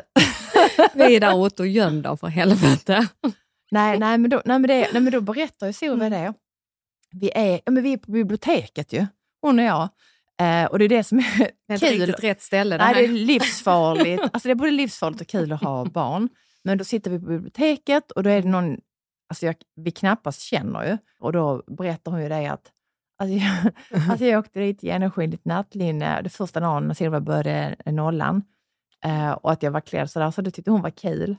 Vi 0.94 1.16
är 1.16 1.20
där 1.20 1.48
ute 1.48 1.62
och 1.62 1.68
göm 1.68 2.02
dem 2.02 2.18
för 2.18 2.28
helvete. 2.28 3.08
nej, 3.72 4.00
nej, 4.00 4.18
men 4.18 4.30
då, 4.30 4.42
nej, 4.46 4.60
men 4.60 4.68
det, 4.68 4.88
nej, 4.94 5.02
men 5.02 5.12
då 5.14 5.22
berättar 5.22 5.68
ju 5.68 5.74
Solveig 5.74 6.12
det. 6.12 6.34
Vi 7.22 7.32
är, 7.36 7.62
ja, 7.66 7.72
men 7.72 7.84
vi 7.84 7.94
är 7.94 7.98
på 7.98 8.12
biblioteket 8.12 8.94
ju, 8.94 9.06
hon 9.42 9.60
och 9.60 9.66
jag. 9.66 9.90
Eh, 10.42 10.66
och 10.66 10.80
det 10.80 10.86
är 10.86 10.90
det 10.90 11.04
som 11.04 11.18
är 11.20 11.24
Det 11.68 11.74
inte 11.74 11.88
kul. 11.90 12.00
riktigt 12.00 12.24
rätt 12.24 12.42
ställe. 12.42 12.78
Det 12.78 12.84
Nej, 12.84 12.94
det 12.94 13.04
är 13.04 13.08
livsfarligt. 13.08 14.24
Alltså 14.34 14.48
det 14.48 14.52
är 14.52 14.56
både 14.56 14.72
livsfarligt 14.72 15.22
och 15.22 15.28
kul 15.28 15.52
att 15.52 15.62
ha 15.64 15.86
barn. 15.86 16.30
Men 16.64 16.78
då 16.78 16.84
sitter 16.84 17.12
vi 17.12 17.20
på 17.20 17.26
biblioteket 17.26 18.12
och 18.12 18.24
då 18.24 18.30
är 18.30 18.42
det 18.42 18.48
någon 18.48 18.78
alltså 19.30 19.46
jag, 19.46 19.56
vi 19.76 19.92
knappast 19.92 20.42
känner 20.42 20.84
ju. 20.86 20.98
Och 21.20 21.34
då 21.34 21.64
berättar 21.68 22.12
hon 22.12 22.22
ju 22.22 22.30
det 22.30 22.48
att 22.48 22.72
alltså 23.20 23.38
jag, 23.38 23.74
alltså 24.10 24.26
jag 24.26 24.40
åkte 24.40 24.60
dit 24.60 24.84
i 24.84 24.88
genomskinligt 24.88 25.46
nattlinne 25.46 26.22
det 26.22 26.30
första 26.30 26.60
dagen 26.60 26.88
när 26.88 26.94
Silva 26.94 27.20
började 27.20 27.76
nollan. 27.86 28.44
Eh, 29.06 29.32
och 29.32 29.52
att 29.52 29.64
jag 29.64 29.72
var 29.72 29.82
klädd 29.82 30.10
sådär, 30.10 30.32
så 30.32 30.42
det 30.42 30.52
tyckte 30.52 30.72
hon 30.72 30.82
var 30.82 30.90
kul. 30.90 31.36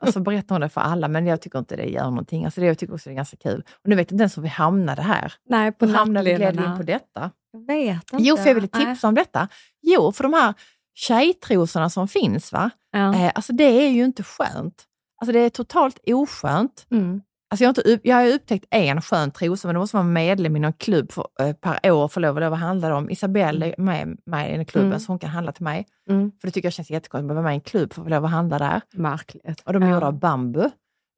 och 0.00 0.08
så 0.08 0.20
berättade 0.20 0.54
hon 0.54 0.60
det 0.60 0.68
för 0.68 0.80
alla, 0.80 1.08
men 1.08 1.26
jag 1.26 1.40
tycker 1.40 1.58
inte 1.58 1.76
det 1.76 1.86
gör 1.86 2.04
någonting. 2.04 2.44
Alltså 2.44 2.60
det, 2.60 2.66
jag 2.66 2.78
tycker 2.78 2.94
också 2.94 3.08
det 3.08 3.14
är 3.14 3.16
ganska 3.16 3.36
kul. 3.36 3.64
Och 3.72 3.88
nu 3.88 3.96
vet 3.96 4.10
jag 4.10 4.14
inte 4.14 4.22
ens 4.22 4.38
hur 4.38 4.42
vi 4.42 4.48
hamnade 4.48 5.02
här. 5.02 5.32
Nej, 5.48 5.72
på 5.72 5.86
Hur 5.86 5.94
hamnade 5.94 6.38
vi 6.38 6.44
in 6.44 6.76
på 6.76 6.82
detta? 6.82 7.30
Jag 7.52 7.66
vet 7.66 8.12
inte. 8.12 8.24
Jo, 8.24 8.36
för 8.36 8.46
jag 8.46 8.54
ville 8.54 8.68
Nej. 8.72 8.86
tipsa 8.86 9.08
om 9.08 9.14
detta. 9.14 9.48
Jo, 9.82 10.12
för 10.12 10.22
de 10.22 10.32
här 10.32 10.54
tjejtrosorna 10.94 11.90
som 11.90 12.08
finns, 12.08 12.52
va? 12.52 12.70
Ja. 12.90 13.14
Eh, 13.14 13.32
alltså 13.34 13.52
det 13.52 13.64
är 13.64 13.90
ju 13.90 14.04
inte 14.04 14.22
skönt. 14.22 14.84
Alltså 15.20 15.32
det 15.32 15.38
är 15.38 15.50
totalt 15.50 15.98
oskönt. 16.06 16.86
Mm. 16.90 17.22
Alltså 17.52 17.64
jag, 17.64 17.68
har 17.68 17.88
inte 17.90 18.08
jag 18.08 18.16
har 18.16 18.26
upptäckt 18.28 18.64
en 18.70 19.00
skön 19.02 19.30
trosa, 19.30 19.68
men 19.68 19.74
då 19.74 19.80
måste 19.80 19.96
man 19.96 20.06
vara 20.06 20.12
medlem 20.12 20.56
i 20.56 20.60
någon 20.60 20.72
klubb 20.72 21.12
för, 21.12 21.26
eh, 21.40 21.52
per 21.52 21.90
år 21.90 22.08
för 22.08 22.20
lov 22.20 22.36
att 22.36 22.42
lov 22.42 22.52
att 22.52 22.58
handla 22.60 22.88
dem. 22.88 23.10
Isabelle 23.10 23.66
är 23.66 23.74
med 23.80 24.16
mig 24.26 24.60
i 24.60 24.64
klubben, 24.64 24.88
Mm. 24.88 25.00
så 25.00 25.12
hon 25.12 25.18
kan 25.18 25.30
handla 25.30 25.52
till 25.52 25.64
mig. 25.64 25.86
Mm. 26.08 26.32
För 26.40 26.48
det 26.48 26.52
tycker 26.52 26.66
jag 26.66 26.72
känns 26.72 26.90
jättekonstigt 26.90 27.30
att 27.30 27.34
vara 27.36 27.42
med 27.44 27.52
i 27.52 27.54
en 27.54 27.60
klubb 27.60 27.92
för 27.92 28.00
att 28.02 28.06
få 28.06 28.10
lov 28.10 28.24
att 28.24 28.30
handla 28.30 28.58
där. 28.58 28.80
Märkligt. 28.92 29.60
Och 29.64 29.72
de 29.72 29.82
är 29.82 29.86
Ja. 29.88 29.94
gjorda 29.94 30.06
av 30.06 30.18
bambu. 30.18 30.70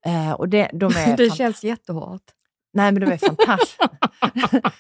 Eh, 0.07 0.33
och 0.33 0.49
det, 0.49 0.71
de 0.73 0.87
är 0.97 1.17
Det 1.17 1.31
känns 1.35 1.65
jättehårt. 1.65 2.23
Nej, 2.73 2.93
men 2.93 3.01
de 3.01 3.13
är 3.13 3.17
fantastiska. 3.29 3.89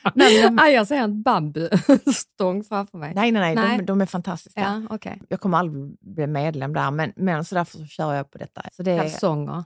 nej, 0.14 0.42
men 0.44 0.56
de, 0.56 0.72
jag 0.72 0.86
ser 0.86 0.96
en 0.96 1.22
bambustång 1.22 2.64
framför 2.64 2.98
mig. 2.98 3.12
nej, 3.14 3.32
nej, 3.32 3.54
nej, 3.54 3.68
Nej. 3.68 3.78
De, 3.78 3.84
de 3.84 4.00
är 4.00 4.06
fantastiska. 4.06 4.60
Ja, 4.60 4.82
okej. 4.94 5.22
Jag 5.28 5.40
kommer 5.40 5.58
aldrig 5.58 5.96
bli 6.00 6.26
medlem 6.26 6.72
där, 6.72 6.90
men, 6.90 7.12
men 7.16 7.44
så 7.44 7.54
därför 7.54 7.78
så 7.78 7.86
kör 7.86 8.14
jag 8.14 8.30
på 8.30 8.38
detta. 8.38 8.62
Så 8.72 8.82
det 8.82 8.90
är, 8.90 8.98
Kalsonger. 9.02 9.64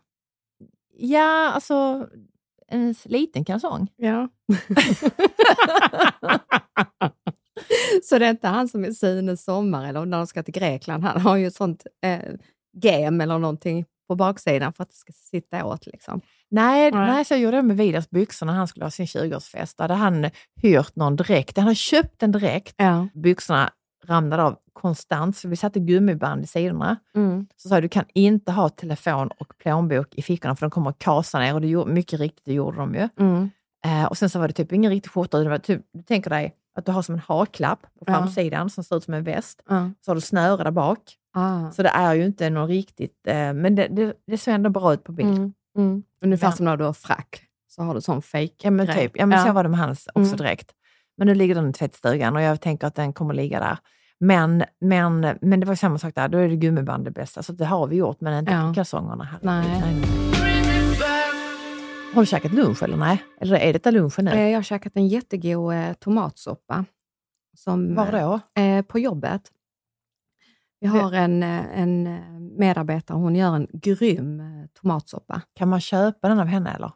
Ja, 0.99 1.50
alltså 1.50 2.07
en 2.69 2.95
liten 3.05 3.45
kalsong. 3.45 3.88
Ja. 3.97 4.28
Så 8.02 8.19
det 8.19 8.26
är 8.26 8.31
inte 8.31 8.49
han 8.49 8.69
som 8.69 8.85
är 8.85 8.90
Sunes 8.93 9.45
sommar 9.45 9.88
eller 9.88 10.05
när 10.07 10.19
de 10.19 10.26
ska 10.26 10.43
till 10.43 10.55
Grekland. 10.55 11.05
Han 11.05 11.21
har 11.21 11.37
ju 11.37 11.47
ett 11.47 11.55
sånt 11.55 11.87
eh, 12.02 12.19
gem 12.83 13.21
eller 13.21 13.38
någonting 13.38 13.85
på 14.09 14.14
baksidan 14.14 14.73
för 14.73 14.83
att 14.83 14.90
det 14.90 14.97
ska 14.97 15.12
sitta 15.12 15.64
åt. 15.64 15.87
Liksom. 15.87 16.21
Nej, 16.50 16.90
Nej. 16.90 17.11
nej. 17.11 17.25
så 17.25 17.35
jag 17.35 17.40
gjorde 17.40 17.57
det 17.57 17.62
med 17.62 17.76
Vidars 17.76 18.11
byxor 18.11 18.47
när 18.47 18.52
han 18.52 18.69
skulle 18.69 18.85
ha 18.85 18.90
sin 18.90 19.07
20-årsfest. 19.07 19.75
Då 19.76 19.85
hade 19.85 19.95
han 19.95 20.31
hyrt 20.62 20.97
någon 20.97 21.17
dräkt. 21.17 21.57
Han 21.57 21.64
hade 21.64 21.75
köpt 21.75 22.23
en 22.23 22.33
dräkt. 22.33 22.75
Ja. 22.76 23.09
Byxorna 23.14 23.71
ramlade 24.07 24.43
av 24.43 24.57
konstant, 24.73 25.37
så 25.37 25.49
vi 25.49 25.57
satte 25.57 25.81
gummiband 25.81 26.45
i 26.45 26.47
sidorna. 26.47 26.97
Mm. 27.17 27.47
Så 27.57 27.69
sa 27.69 27.75
jag, 27.76 27.85
du 27.85 27.88
kan 27.88 28.05
inte 28.14 28.52
ha 28.52 28.69
telefon 28.69 29.28
och 29.38 29.52
plånbok 29.59 30.14
i 30.14 30.23
fickorna 30.23 30.57
för 30.57 30.61
de 30.67 30.71
kommer 30.71 30.90
att 30.90 30.99
kasa 30.99 31.38
ner. 31.38 31.55
Och 31.55 31.61
det 31.61 31.69
gjorde, 31.69 31.93
mycket 31.93 32.21
riktigt, 32.21 32.45
det 32.45 32.52
gjorde 32.52 32.76
de 32.76 32.95
ju. 32.95 33.09
Mm. 33.21 33.50
Eh, 33.85 34.05
och 34.05 34.19
sen 34.19 34.31
så 34.31 34.38
var 34.38 34.49
det 34.49 34.55
typ 34.55 34.73
ingen 34.73 34.90
riktig 34.90 35.11
skjorta. 35.12 35.38
Det 35.38 35.49
var 35.49 35.59
typ, 35.59 35.83
du 35.93 36.02
tänker 36.02 36.31
dig 36.31 36.55
att 36.78 36.87
du 36.87 36.93
har 36.93 37.02
som 37.02 37.14
en 37.14 37.21
haklapp 37.26 37.83
på 37.83 38.05
Ja. 38.07 38.12
framsidan 38.12 38.71
som 38.71 38.85
ser 38.85 38.97
ut 38.97 39.05
som 39.05 39.14
en 39.14 39.25
väst. 39.25 39.62
Ja. 39.69 39.90
Så 40.05 40.11
har 40.11 40.14
du 40.14 40.21
snöre 40.21 40.64
där 40.64 40.71
bak. 40.71 40.99
Ah. 41.35 41.71
Så 41.71 41.83
det 41.83 41.88
är 41.88 42.14
ju 42.14 42.25
inte 42.25 42.50
någon 42.50 42.69
riktigt, 42.69 43.26
eh, 43.26 43.35
men 43.52 43.75
det, 43.75 43.88
det, 43.90 44.14
det 44.26 44.38
ser 44.38 44.52
ändå 44.52 44.71
bra 44.71 44.93
ut 44.95 45.05
på 45.05 45.12
bild. 45.12 45.28
Mm. 45.38 45.52
Mm. 45.78 46.02
Ungefär 46.25 46.47
Men- 46.49 46.57
som 46.57 46.64
när 46.64 46.76
du 46.76 46.85
har 46.85 46.93
frack, 46.93 47.43
så 47.69 47.83
har 47.83 47.95
du 47.95 48.00
sån 48.00 48.23
fake 48.23 48.55
Ja 48.62 48.71
men 48.71 48.87
typ, 48.87 49.12
ja, 49.14 49.26
men 49.26 49.47
så 49.47 49.52
var 49.52 49.62
det 49.62 49.69
med 49.69 49.78
hans 49.81 50.07
också 50.14 50.21
Mm. 50.21 50.37
direkt. 50.37 50.73
Men 51.19 51.27
nu 51.27 51.35
ligger 51.35 51.55
den 51.55 51.71
i 51.71 51.73
tvättstugan 51.73 52.37
och 52.37 52.43
jag 52.43 52.61
tänker 52.61 52.87
att 52.87 52.95
den 52.95 53.13
kommer 53.13 53.35
ligga 53.35 53.61
där. 53.61 53.79
Men, 54.21 54.65
men, 54.81 55.21
men 55.41 55.61
det 55.61 55.67
var 55.67 55.75
samma 55.75 55.99
sak 55.99 56.15
där, 56.15 56.29
då 56.29 56.39
är 56.39 56.49
det 56.49 56.57
gummiband 56.57 57.05
det 57.05 57.11
bästa. 57.11 57.43
Så 57.43 57.53
det 57.53 57.65
har 57.65 57.87
vi 57.87 57.97
gjort, 57.97 58.21
men 58.21 58.39
inte 58.39 58.53
Ja. 58.53 58.73
kalsongerna. 58.75 59.25
Här. 59.25 59.39
Nej. 59.43 59.95
Har 62.15 62.23
du 62.23 62.27
käkat 62.27 62.53
lunch 62.53 62.83
eller 62.83 62.97
nej? 62.97 63.23
Eller 63.41 63.57
är 63.57 63.73
detta 63.73 63.91
lunchen 63.91 64.25
nu? 64.25 64.31
Eh, 64.31 64.49
Jag 64.49 64.59
har 64.59 64.63
käkat 64.63 64.93
en 64.97 65.09
jättegod 65.09 65.75
eh, 65.75 65.93
tomatsoppa. 65.93 66.85
Som, 67.57 67.95
Var 67.95 68.13
då? 68.13 68.41
Eh, 68.63 68.83
på 68.83 68.99
jobbet. 68.99 69.43
Vi 70.81 70.87
har 70.87 71.13
en, 71.13 71.43
eh, 71.43 71.81
en 71.81 72.07
eh, 72.07 72.21
medarbetare, 72.59 73.17
hon 73.19 73.37
gör 73.37 73.55
en 73.57 73.67
grym 73.73 74.43
tomatsoppa. 74.81 75.43
Kan 75.55 75.69
man 75.69 75.81
köpa 75.81 76.29
den 76.29 76.41
av 76.41 76.47
henne 76.47 76.71
eller? 76.75 76.93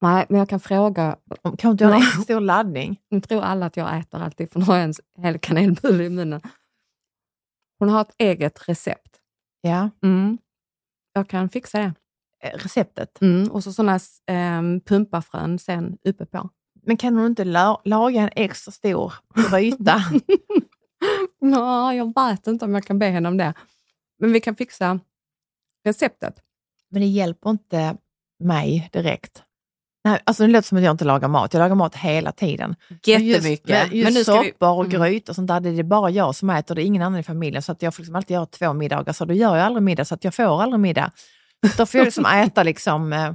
Nej, 0.00 0.26
men 0.28 0.38
jag 0.38 0.48
kan 0.48 0.60
fråga. 0.60 1.16
Kan 1.58 1.70
inte 1.70 1.84
göra 1.84 1.94
en 1.94 2.02
stor 2.22 2.40
laddning? 2.40 3.00
Nu 3.08 3.20
tror 3.20 3.42
alla 3.42 3.66
att 3.66 3.76
jag 3.76 3.98
äter 3.98 4.20
alltid, 4.22 4.52
för 4.52 4.58
nu 4.60 4.64
har 4.64 4.76
jag 4.76 4.84
en 4.84 4.94
hel 5.22 5.38
kanelbulle 5.38 6.04
i 6.04 6.10
munnen. 6.10 6.40
Hon 7.78 7.88
har 7.88 8.00
ett 8.00 8.14
eget 8.18 8.68
recept. 8.68 9.16
Ja, 9.60 9.90
Mm. 10.02 10.38
Jag 11.12 11.28
kan 11.28 11.48
fixa 11.48 11.78
det. 11.78 11.92
eh, 12.42 12.58
receptet. 12.58 13.20
Mm. 13.20 13.50
Och 13.50 13.64
så 13.64 13.72
sådana 13.72 13.98
um, 14.58 14.80
pumpafrön 14.80 15.58
sen 15.58 15.98
uppe 16.04 16.26
på. 16.26 16.48
Men 16.82 16.96
kan 16.96 17.16
hon 17.16 17.26
inte 17.26 17.44
la- 17.44 17.80
laga 17.84 18.20
en 18.20 18.30
extra 18.36 18.72
stor 18.72 19.12
gryta? 19.50 19.96
Ja, 21.38 21.94
jag 21.94 22.14
vet 22.14 22.46
inte 22.46 22.64
om 22.64 22.74
jag 22.74 22.84
kan 22.84 22.98
be 22.98 23.06
henne 23.06 23.28
om 23.28 23.36
det. 23.36 23.54
Men 24.18 24.32
vi 24.32 24.40
kan 24.40 24.56
fixa 24.56 25.00
receptet. 25.84 26.40
Men 26.90 27.02
det 27.02 27.08
hjälper 27.08 27.50
inte 27.50 27.96
mig 28.38 28.90
direkt. 28.92 29.42
Nej, 30.04 30.20
alltså 30.24 30.42
det 30.46 30.48
låter 30.52 30.68
som 30.68 30.78
att 30.78 30.84
jag 30.84 30.90
inte 30.90 31.04
lagar 31.04 31.28
mat. 31.28 31.54
Jag 31.54 31.60
lagar 31.60 31.74
mat 31.74 31.94
hela 31.96 32.32
tiden. 32.32 32.76
Jättemycket. 33.04 33.68
Men 33.68 33.78
just, 33.80 34.04
men 34.04 34.12
nu 34.12 34.18
just 34.18 34.18
vi- 34.18 34.24
soppor 34.52 34.68
och 34.78 34.84
Mm. 34.84 35.00
grytor 35.00 35.32
och 35.32 35.36
sånt 35.36 35.48
där, 35.48 35.60
det 35.60 35.68
är 35.70 35.82
bara 35.82 36.10
jag 36.10 36.34
som 36.34 36.50
äter. 36.50 36.74
Det 36.74 36.82
är 36.82 36.84
ingen 36.86 37.02
annan 37.02 37.20
i 37.20 37.22
familjen. 37.22 37.62
Så 37.62 37.72
att 37.72 37.82
jag 37.82 37.94
får 37.94 38.02
liksom 38.02 38.16
alltid 38.16 38.34
göra 38.34 38.46
två 38.46 38.72
middagar. 38.72 39.12
Så 39.12 39.24
då 39.24 39.34
gör 39.34 39.56
jag 39.56 39.66
aldrig 39.66 39.82
middag, 39.82 40.04
så 40.04 40.14
att 40.14 40.24
jag 40.24 40.34
får 40.34 40.62
aldrig 40.62 40.80
middag. 40.80 41.10
Då 41.76 41.86
får 41.86 41.98
jag 41.98 42.04
liksom 42.04 42.24
äta 42.34 42.62
liksom, 42.62 43.12
eh, 43.12 43.32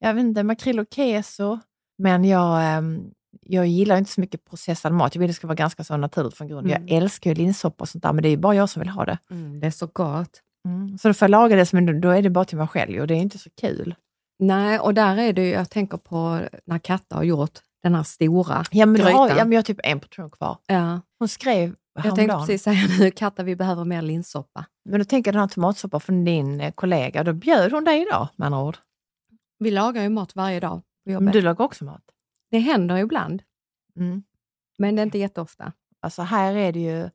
jag 0.00 0.14
vet 0.14 0.20
inte, 0.22 0.42
makrill 0.42 0.80
och 0.80 0.86
keso. 0.94 1.58
Men 1.98 2.24
jag, 2.24 2.62
ehm, 2.64 3.00
jag 3.40 3.66
gillar 3.66 3.96
inte 3.96 4.10
så 4.10 4.20
mycket 4.20 4.44
processad 4.50 4.92
mat. 4.92 5.14
Jag 5.14 5.20
vill 5.20 5.26
att 5.30 5.34
det 5.34 5.36
ska 5.36 5.46
vara 5.46 5.54
ganska 5.54 5.84
så 5.84 5.96
naturligt 5.96 6.34
från 6.36 6.48
grunden. 6.48 6.76
Mm. 6.76 6.88
Jag 6.88 6.96
älskar 7.02 7.30
ju 7.30 7.34
linssoppa 7.36 7.82
och 7.82 7.88
sånt 7.88 8.02
där, 8.04 8.12
men 8.12 8.22
det 8.22 8.28
är 8.28 8.36
bara 8.36 8.54
jag 8.54 8.68
som 8.68 8.80
vill 8.80 8.88
ha 8.88 9.04
det. 9.04 9.18
Mm, 9.30 9.60
det 9.60 9.66
är 9.66 9.70
så 9.70 9.86
gott. 9.86 10.40
Mm. 10.68 10.98
Så 10.98 11.08
då 11.08 11.14
får 11.14 11.26
jag 11.26 11.30
laga 11.30 11.56
det, 11.56 11.72
men 11.72 12.00
då 12.00 12.10
är 12.10 12.22
det 12.22 12.30
bara 12.30 12.44
till 12.44 12.58
mig 12.58 12.66
själv 12.68 13.00
och 13.00 13.06
det 13.06 13.14
är 13.14 13.18
inte 13.18 13.38
så 13.38 13.50
kul. 13.60 13.94
Nej, 14.40 14.78
och 14.78 14.94
där 14.94 15.16
är 15.16 15.32
det 15.32 15.42
ju, 15.42 15.48
jag 15.50 15.70
tänker 15.70 15.96
på 15.98 16.40
när 16.64 16.78
Katta 16.78 17.16
har 17.16 17.22
gjort 17.22 17.58
den 17.82 17.94
här 17.94 18.02
stora 18.02 18.64
Ja, 18.70 18.86
men, 18.86 19.00
då 19.00 19.06
har, 19.06 19.24
grytan. 19.26 19.38
ja, 19.38 19.44
men 19.44 19.52
jag 19.52 19.58
har 19.58 19.62
typ 19.62 19.80
en 19.82 20.00
portion 20.00 20.30
kvar. 20.30 20.58
Ja, 20.66 21.00
Hon 21.18 21.28
skrev 21.28 21.74
jag 21.94 22.02
tänkte 22.02 22.20
häromdagen. 22.20 22.46
precis 22.46 22.62
säga 22.62 22.80
nu, 22.98 23.10
Katta 23.10 23.42
vi 23.42 23.56
behöver 23.56 23.84
mer 23.84 24.02
linssoppa. 24.02 24.64
Men 24.84 24.98
då 25.00 25.04
tänker 25.04 25.28
jag 25.28 25.34
den 25.34 25.40
här 25.40 25.48
tomatsoppa 25.48 26.00
från 26.00 26.24
din 26.24 26.60
eh, 26.60 26.72
kollega, 26.72 27.24
då 27.24 27.32
bjöd 27.32 27.72
hon 27.72 27.84
dig 27.84 28.02
idag 28.02 28.28
med 28.36 28.46
andra 28.46 28.62
ord. 28.62 28.78
Vi 29.58 29.70
lagar 29.70 30.02
ju 30.02 30.08
mat 30.08 30.36
varje 30.36 30.60
dag 30.60 30.82
på 31.04 31.10
jobbet. 31.10 31.24
Men 31.24 31.32
du 31.32 31.40
lagar 31.42 31.64
också 31.64 31.84
mat. 31.84 32.02
Det 32.50 32.58
händer 32.58 32.96
ju 32.96 33.02
ibland, 33.02 33.42
Mm. 33.96 34.22
men 34.78 34.96
det 34.96 35.02
är 35.02 35.06
inte 35.06 35.18
jätteofta. 35.18 35.72
Alltså 36.00 36.22
här 36.22 36.54
är 36.54 36.72
det 36.72 36.80
ju 36.80 37.10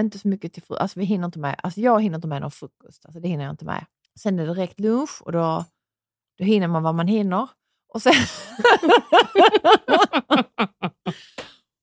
inte 0.00 0.18
så 0.18 0.28
mycket 0.28 0.52
till 0.52 0.62
frukost. 0.62 0.80
Alltså 0.82 0.98
vi 0.98 1.04
hinner 1.04 1.24
inte 1.26 1.38
med, 1.38 1.56
alltså 1.62 1.80
jag 1.80 2.02
hinner 2.02 2.16
inte 2.16 2.28
med 2.28 2.40
någon 2.42 2.50
frukost. 2.50 3.04
Alltså 3.06 3.20
det 3.20 3.28
hinner 3.28 3.44
jag 3.44 3.52
inte 3.52 3.64
med. 3.64 3.84
Sen 4.20 4.38
är 4.38 4.46
det 4.46 4.54
direkt 4.54 4.80
lunch 4.80 5.22
och 5.22 5.32
då, 5.32 5.64
då 6.38 6.44
hinner 6.44 6.68
man 6.68 6.82
vad 6.82 6.94
man 6.94 7.08
hinner. 7.08 7.48
Och 7.94 8.02
sen, 8.02 8.14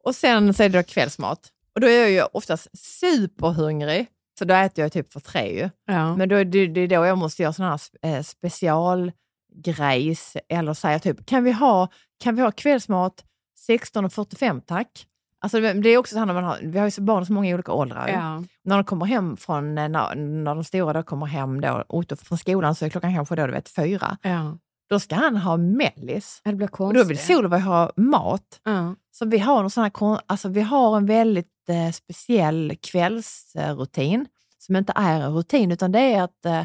och 0.04 0.16
sen 0.16 0.54
så 0.54 0.64
är 0.64 0.70
det 0.70 0.80
då 0.80 0.84
kvällsmat. 0.84 1.52
Och 1.76 1.82
då 1.82 1.88
är 1.88 2.00
jag 2.00 2.12
ju 2.12 2.22
oftast 2.22 2.78
superhungrig. 2.78 4.08
Så 4.40 4.46
då 4.46 4.54
äter 4.54 4.84
jag 4.84 4.92
typ 4.92 5.14
för 5.14 5.20
tre 5.20 5.54
ju. 5.54 5.70
Ja. 5.86 6.16
Men 6.16 6.30
då, 6.30 6.36
är 6.36 6.46
det, 6.46 6.68
det 6.68 6.82
är 6.82 6.88
då 6.88 7.06
jag 7.06 7.18
måste 7.18 7.44
göra 7.44 7.54
sådana 7.54 7.80
här 8.02 8.18
eh, 8.18 8.24
specialgrejs 8.24 10.38
eller 10.50 10.74
säga 10.74 11.00
typ, 11.00 11.26
kan 11.26 11.44
vi 11.44 11.52
ha, 11.52 11.88
kan 12.24 12.36
vi 12.36 12.42
ha 12.42 12.52
kvällsmat 12.52 13.26
16.45 13.70 14.62
tack? 14.62 15.08
Alltså 15.43 15.60
det 15.60 15.89
är 15.89 15.97
också 15.97 16.13
så 16.13 16.19
här 16.19 16.25
när 16.25 16.34
man 16.34 16.43
har, 16.43 16.60
vi 16.63 16.80
har 16.80 16.91
ju 16.97 17.01
barn 17.04 17.25
så 17.25 17.34
många 17.34 17.54
olika 17.54 17.71
åldrar. 17.71 18.08
ja. 18.08 18.43
När 18.63 18.75
de 18.75 18.84
kommer 18.84 19.06
hem 19.06 19.38
från, 19.38 19.77
eh, 19.77 19.89
när, 19.89 20.15
när 20.15 20.56
de 20.56 20.63
stora 20.63 20.93
då 20.93 21.04
kommer 21.04 21.25
hem 21.25 21.62
då, 21.62 21.84
från 22.23 22.38
skolan 22.38 22.75
så 22.75 22.86
är 22.86 22.89
klockan 22.89 23.15
kanske 23.15 23.36
då, 23.36 23.45
du 23.45 23.51
vet, 23.51 23.69
fyra. 23.69 24.17
ja. 24.21 24.58
Då 24.89 24.99
ska 24.99 25.15
han 25.15 25.38
ha 25.38 25.58
mellis. 25.58 26.41
Det 26.43 26.54
blir 26.54 26.67
Och 26.67 26.73
konstigt. 26.73 27.01
då 27.04 27.08
vill 27.08 27.17
Solveig 27.19 27.62
ha 27.62 27.91
mat. 27.95 28.60
Ja. 28.63 28.95
Så 29.12 29.25
vi 29.25 29.38
har, 29.39 29.62
någon 29.62 29.69
sån 29.69 29.84
här, 29.84 30.19
alltså 30.25 30.49
vi 30.49 30.62
har 30.62 30.97
en 30.97 31.06
väldigt 31.06 31.69
eh, 31.69 31.91
speciell 31.91 32.73
kvällsrutin 32.82 34.25
som 34.58 34.75
inte 34.75 34.93
är 34.95 35.21
en 35.21 35.34
rutin 35.34 35.71
utan 35.71 35.91
det 35.91 35.99
är 35.99 36.21
att 36.23 36.45
eh, 36.45 36.62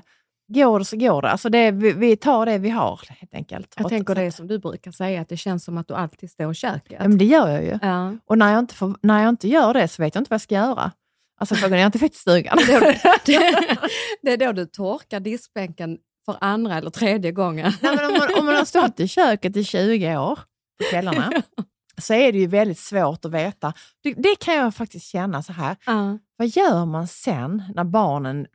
går 0.49 0.79
det 0.79 0.85
så 0.85 0.97
går 0.97 1.23
det. 1.23 1.31
Alltså 1.31 1.49
det, 1.49 1.71
vi, 1.71 1.93
vi 1.93 2.17
tar 2.17 2.47
det 2.47 2.59
vi 2.59 2.71
har 2.71 3.01
helt 3.09 3.35
enkelt. 3.35 3.75
Jag 3.77 3.89
tänker 3.89 4.15
det 4.15 4.33
som 4.33 4.47
du 4.47 4.59
brukar 4.59 4.91
säga, 4.91 5.21
att 5.21 5.29
det 5.29 5.37
känns 5.37 5.65
som 5.65 5.79
att 5.79 5.89
du 5.89 5.95
alltid 5.95 6.31
står 6.31 6.53
i 6.53 6.55
köket. 6.55 6.97
Ja, 7.01 7.09
men 7.09 7.19
det 7.19 7.25
gör 7.25 7.49
jag 7.49 7.65
ju. 7.65 7.79
Ja. 7.83 8.17
Och 8.25 8.39
när 8.39 8.53
jag, 8.53 8.59
inte 8.59 8.75
får, 8.75 8.97
när 9.03 9.23
jag 9.23 9.29
inte 9.29 9.49
gör 9.49 9.75
det 9.75 9.89
så 9.89 10.03
vet 10.03 10.15
jag 10.15 10.21
inte 10.21 10.31
vad 10.31 10.35
jag 10.35 10.41
ska 10.41 10.55
göra. 10.55 10.93
Alltså 11.41 11.55
frågan 11.55 11.73
är 11.79 11.83
jag 11.83 11.89
inte 11.89 11.99
tvättstugan. 11.99 12.59
det, 12.67 13.79
det 14.23 14.33
är 14.33 14.37
då 14.37 14.53
du 14.53 14.67
torkar 14.67 15.21
diskbänken 15.21 15.99
för 16.25 16.37
andra 16.41 16.75
eller 16.75 16.91
tredje 16.91 17.33
gången. 17.33 17.73
Nej, 17.83 17.97
men 17.97 18.07
om, 18.07 18.13
man, 18.13 18.39
om 18.39 18.47
man 18.47 18.55
har 18.55 18.65
stått 18.65 19.01
i 19.01 19.09
köket 19.09 19.57
i 19.57 19.65
20 19.65 20.17
år 20.17 20.39
på 20.79 20.85
kvällarna 20.91 21.33
så 21.99 22.15
är 22.15 22.33
det 22.33 22.39
ju 22.39 22.47
väldigt 22.47 22.79
svårt 22.79 23.25
att 23.25 23.31
veta. 23.31 23.73
Det, 24.03 24.15
det 24.15 24.37
kan 24.41 24.55
jag 24.55 24.75
faktiskt 24.75 25.07
känna 25.07 25.43
så 25.43 25.53
här. 25.53 25.77
Ja. 25.87 26.19
Vad 26.37 26.49
gör 26.49 26.85
man 26.85 27.09
sen 27.09 27.63
när 27.75 27.85
barnen, 27.85 28.47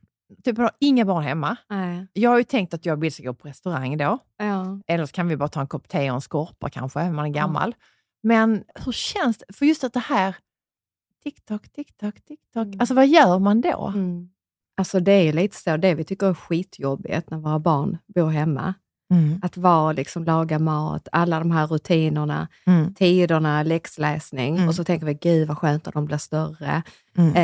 typ 0.44 0.58
har 0.58 0.70
inga 0.80 1.04
barn 1.04 1.22
hemma. 1.22 1.56
Nej. 1.70 2.06
Jag 2.12 2.30
har 2.30 2.38
ju 2.38 2.44
tänkt 2.44 2.74
att 2.74 2.86
jag 2.86 2.92
och 2.92 2.98
Bill 2.98 3.12
ska 3.12 3.22
gå 3.22 3.34
på 3.34 3.48
restaurang 3.48 3.96
då. 3.96 4.18
Ja. 4.36 4.80
Eller 4.86 5.06
så 5.06 5.12
kan 5.12 5.28
vi 5.28 5.36
bara 5.36 5.48
ta 5.48 5.60
en 5.60 5.66
kopp 5.66 5.88
te 5.88 6.10
och 6.10 6.14
en 6.14 6.20
skorpa 6.20 6.70
kanske, 6.70 7.00
om 7.02 7.16
man 7.16 7.26
är 7.26 7.30
gammal. 7.30 7.74
Men 8.22 8.64
hur 8.84 8.92
känns 8.92 9.38
det? 9.38 9.44
För 9.54 9.66
just 9.66 9.84
att 9.84 9.92
det 9.92 10.00
här, 10.00 10.36
TikTok, 11.22 11.72
TikTok, 11.72 12.14
TikTok. 12.24 12.66
Mm. 12.66 12.80
Alltså 12.80 12.94
vad 12.94 13.08
gör 13.08 13.38
man 13.38 13.60
då? 13.60 13.92
Mm. 13.94 14.28
Alltså 14.76 15.00
det 15.00 15.12
är 15.12 15.32
lite 15.32 15.56
så, 15.56 15.76
det 15.76 15.94
vi 15.94 16.04
tycker 16.04 16.26
är 16.26 16.34
skitjobbigt 16.34 17.30
när 17.30 17.38
våra 17.38 17.58
barn 17.58 17.98
bor 18.14 18.30
hemma. 18.30 18.74
Mm. 19.12 19.40
Att 19.42 19.56
vara, 19.56 19.92
liksom, 19.92 20.24
laga 20.24 20.58
mat, 20.58 21.08
alla 21.12 21.38
de 21.38 21.50
här 21.50 21.66
rutinerna, 21.66 22.48
Mm. 22.66 22.94
tiderna, 22.94 23.62
läxläsning. 23.62 24.56
Mm. 24.56 24.68
Och 24.68 24.74
så 24.74 24.84
tänker 24.84 25.06
vi, 25.06 25.14
gud 25.14 25.48
vad 25.48 25.58
skönt 25.58 25.84
när 25.86 25.92
de 25.92 26.04
blir 26.06 26.16
större. 26.18 26.82
Mm. 27.18 27.34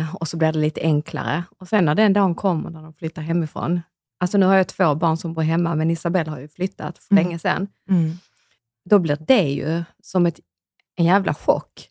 Eh, 0.00 0.14
och 0.14 0.28
så 0.28 0.36
blir 0.36 0.52
det 0.52 0.58
lite 0.58 0.80
enklare. 0.80 1.42
Och 1.58 1.68
sen 1.68 1.84
när 1.84 1.94
den 1.94 2.12
dagen 2.12 2.34
kommer 2.34 2.70
när 2.70 2.82
de 2.82 2.92
flyttar 2.92 3.22
hemifrån. 3.22 3.80
Alltså 4.20 4.38
nu 4.38 4.46
har 4.46 4.54
jag 4.54 4.66
två 4.68 4.94
barn 4.94 5.16
som 5.16 5.34
bor 5.34 5.42
hemma, 5.42 5.74
men 5.74 5.90
Isabelle 5.90 6.30
har 6.30 6.40
ju 6.40 6.48
flyttat 6.48 6.98
för 6.98 7.14
Mm. 7.14 7.24
länge 7.24 7.38
sedan. 7.38 7.68
Mm. 7.90 8.12
Då 8.90 8.98
blir 8.98 9.18
det 9.26 9.48
ju 9.50 9.84
som 10.02 10.26
ett, 10.26 10.40
en 10.96 11.04
jävla 11.04 11.34
chock. 11.34 11.88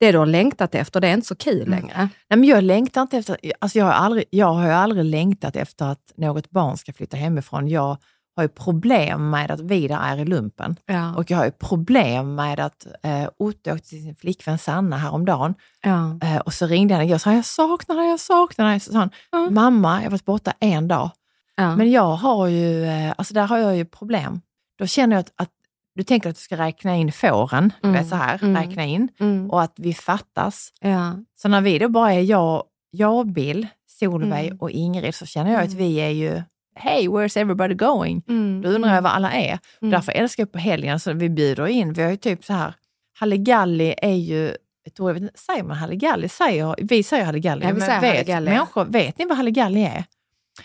Det 0.00 0.12
du 0.12 0.18
har 0.18 0.26
längtat 0.26 0.74
efter, 0.74 1.00
det 1.00 1.08
är 1.08 1.14
inte 1.14 1.26
så 1.26 1.34
kul 1.36 1.66
Mm. 1.66 1.70
längre. 1.70 1.96
Nej, 2.28 2.38
men 2.38 2.44
jag 2.44 2.64
längtar 2.64 3.02
inte 3.02 3.16
efter, 3.18 3.36
alltså 3.58 3.78
jag, 3.78 3.86
har 3.86 3.92
aldrig, 3.92 4.24
jag 4.30 4.52
har 4.52 4.68
aldrig 4.68 5.04
längtat 5.04 5.56
efter 5.56 5.86
att 5.86 6.12
något 6.16 6.50
barn 6.50 6.76
ska 6.76 6.92
flytta 6.92 7.16
hemifrån. 7.16 7.68
Jag 7.68 7.96
har 8.36 8.42
ju 8.42 8.48
problem 8.48 9.30
med 9.30 9.50
att 9.50 9.60
Vidar 9.60 10.00
är 10.02 10.16
i 10.18 10.24
lumpen. 10.24 10.76
Ja. 10.86 11.14
Och 11.16 11.30
jag 11.30 11.38
har 11.38 11.44
ju 11.44 11.50
problem 11.50 12.34
med 12.34 12.60
att 12.60 12.86
eh, 13.02 13.28
Otto 13.38 13.70
åkte 13.72 13.88
till 13.88 14.02
sin 14.02 14.16
flickvän 14.16 14.58
Sanna 14.58 14.96
häromdagen. 14.98 15.54
ja. 15.82 16.18
Eh, 16.22 16.36
och 16.36 16.54
så 16.54 16.66
ringde 16.66 16.94
han 16.94 17.02
igår 17.04 17.14
och 17.14 17.20
sa, 17.20 17.32
jag 17.34 17.44
saknar 17.44 17.96
dig, 17.96 18.08
jag 18.10 18.20
saknar 18.20 18.66
dig. 18.70 18.80
Så 18.80 18.92
sa 18.92 18.98
han, 18.98 19.10
Mm. 19.32 19.54
mamma, 19.54 19.96
jag 19.96 20.02
har 20.06 20.10
varit 20.10 20.24
borta 20.24 20.52
en 20.60 20.88
dag. 20.88 21.10
Ja. 21.56 21.76
Men 21.76 21.90
jag 21.90 22.14
har 22.16 22.46
ju, 22.46 22.84
eh, 22.84 23.12
alltså 23.16 23.34
där 23.34 23.46
har 23.46 23.58
jag 23.58 23.76
ju 23.76 23.84
problem. 23.84 24.40
Då 24.78 24.86
känner 24.86 25.16
jag 25.16 25.20
att, 25.20 25.32
att 25.36 25.50
du 25.94 26.02
tänker 26.02 26.30
att 26.30 26.36
du 26.36 26.40
ska 26.40 26.56
räkna 26.56 26.96
in 26.96 27.12
fåren, 27.12 27.72
Mm. 27.82 27.92
vet 27.96 28.08
så 28.08 28.16
här, 28.16 28.38
Mm. 28.42 28.56
räkna 28.62 28.84
in. 28.84 29.08
mm. 29.20 29.50
Och 29.50 29.62
att 29.62 29.72
vi 29.76 29.94
fattas. 29.94 30.72
ja. 30.80 31.12
Så 31.36 31.48
när 31.48 31.60
vi 31.60 31.78
då 31.78 31.88
bara 31.88 32.12
är 32.12 32.20
jag, 32.20 32.64
jag 32.90 33.26
Bill, 33.32 33.66
Solveig 33.86 34.46
Mm. 34.46 34.58
och 34.60 34.70
Ingrid 34.70 35.14
så 35.14 35.26
känner 35.26 35.52
jag 35.52 35.60
att 35.62 35.66
Mm. 35.66 35.78
vi 35.78 35.96
är 35.96 36.08
ju, 36.08 36.42
hey, 36.74 37.08
where's 37.08 37.38
everybody 37.40 37.74
going? 37.74 38.22
Mm. 38.28 38.62
Då 38.62 38.68
undrar 38.68 38.94
jag 38.94 39.02
var 39.02 39.10
alla 39.10 39.32
är. 39.32 39.58
Mm. 39.82 39.90
Därför 39.90 40.12
älskar 40.12 40.42
jag 40.42 40.52
på 40.52 40.58
helgen, 40.58 41.00
så 41.00 41.12
vi 41.12 41.30
bjuder 41.30 41.66
in, 41.66 41.92
vi 41.92 42.02
har 42.02 42.10
ju 42.10 42.16
typ 42.16 42.44
så 42.44 42.52
här, 42.52 42.74
Halligalli 43.18 43.94
är 44.02 44.14
ju, 44.14 44.48
ett 44.86 45.00
ord, 45.00 45.08
jag 45.08 45.14
vet 45.14 45.22
inte, 45.22 45.38
säger 45.40 45.62
man 45.62 45.76
Halligalli? 45.76 46.28
Säger, 46.28 46.74
vi 46.78 47.02
säger 47.02 47.24
Halligalli, 47.24 47.62
Ja, 47.64 47.72
vi 47.72 47.78
men 47.78 47.86
säger 47.88 48.00
vet, 48.00 48.10
Halligalli. 48.10 48.50
människor, 48.50 48.84
vet 48.84 49.18
ni 49.18 49.24
vad 49.24 49.36
Halligalli 49.36 49.82
är? 49.84 50.04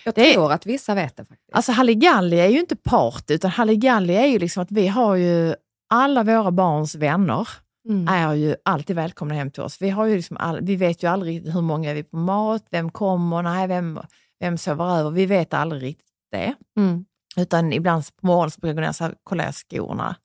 Jag 0.05 0.13
Det 0.13 0.29
är- 0.29 0.33
tror 0.33 0.51
att 0.51 0.65
vissa 0.65 0.95
vet 0.95 1.17
det 1.17 1.25
faktiskt. 1.25 1.49
Alltså 1.55 1.71
Halligalli 1.71 2.39
är 2.39 2.47
ju 2.49 2.59
inte 2.59 2.75
party, 2.75 3.33
utan 3.33 3.51
Halligalli 3.51 4.15
är 4.15 4.25
ju 4.25 4.39
liksom 4.39 4.63
att 4.63 4.71
vi 4.71 4.87
har 4.87 5.15
ju 5.15 5.55
alla 5.89 6.23
våra 6.23 6.51
barns 6.51 6.95
vänner 6.95 7.47
Mm. 7.89 8.07
är 8.07 8.33
ju 8.33 8.55
alltid 8.65 8.95
välkomna 8.95 9.33
hem 9.35 9.51
till 9.51 9.63
oss. 9.63 9.81
Vi, 9.81 9.89
har 9.89 10.05
ju 10.05 10.15
liksom 10.15 10.37
all, 10.37 10.59
vi 10.61 10.75
vet 10.75 11.03
ju 11.03 11.07
aldrig 11.07 11.49
hur 11.53 11.61
många 11.61 11.89
är 11.89 11.95
vi 11.95 12.03
på 12.03 12.17
mat, 12.17 12.65
vem 12.71 12.89
kommer, 12.91 13.41
nej, 13.41 13.67
vem, 13.67 13.99
vem 14.39 14.57
sover 14.57 14.97
över. 14.99 15.11
Vi 15.11 15.25
vet 15.25 15.53
aldrig 15.53 15.83
riktigt 15.83 16.05
det. 16.31 16.55
Mm. 16.77 17.05
Utan 17.37 17.73
ibland 17.73 18.03
på 18.21 18.27
morgonen 18.27 18.51
så 18.51 18.59
brukar 18.59 18.69
jag 18.69 18.75
gå 18.75 18.81
ner 18.81 18.89
och 18.89 18.95
så 18.95 19.03
här, 19.03 19.15
kolla 19.23 19.43
jag 19.43 19.55
skorna. 19.55 20.15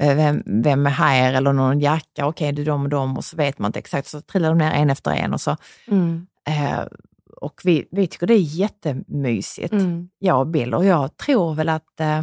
Eh, 0.00 0.16
Vem, 0.16 0.42
vem 0.46 0.86
är 0.86 0.90
här 0.90 1.32
eller 1.34 1.52
någon 1.52 1.80
jacka, 1.80 2.26
okej 2.26 2.52
det 2.52 2.62
är 2.62 2.66
de 2.66 2.82
och 2.82 2.88
de 2.88 3.16
och 3.16 3.24
så 3.24 3.36
vet 3.36 3.58
man 3.58 3.68
inte 3.68 3.78
exakt. 3.78 4.08
Så 4.08 4.20
trillar 4.20 4.48
de 4.48 4.58
ner 4.58 4.70
en 4.72 4.90
efter 4.90 5.10
en 5.10 5.32
och 5.32 5.40
så. 5.40 5.56
Mm. 5.86 6.26
Eh, 6.48 6.80
och 7.40 7.60
vi, 7.64 7.88
vi 7.90 8.06
tycker 8.06 8.26
det 8.26 8.34
är 8.34 8.38
jättemysigt 8.38 9.72
Mm. 9.72 10.08
jag 10.18 10.40
och 10.40 10.46
Bill. 10.46 10.74
Och 10.74 10.84
jag 10.84 11.16
tror 11.16 11.54
väl 11.54 11.68
att 11.68 12.00
eh, 12.00 12.22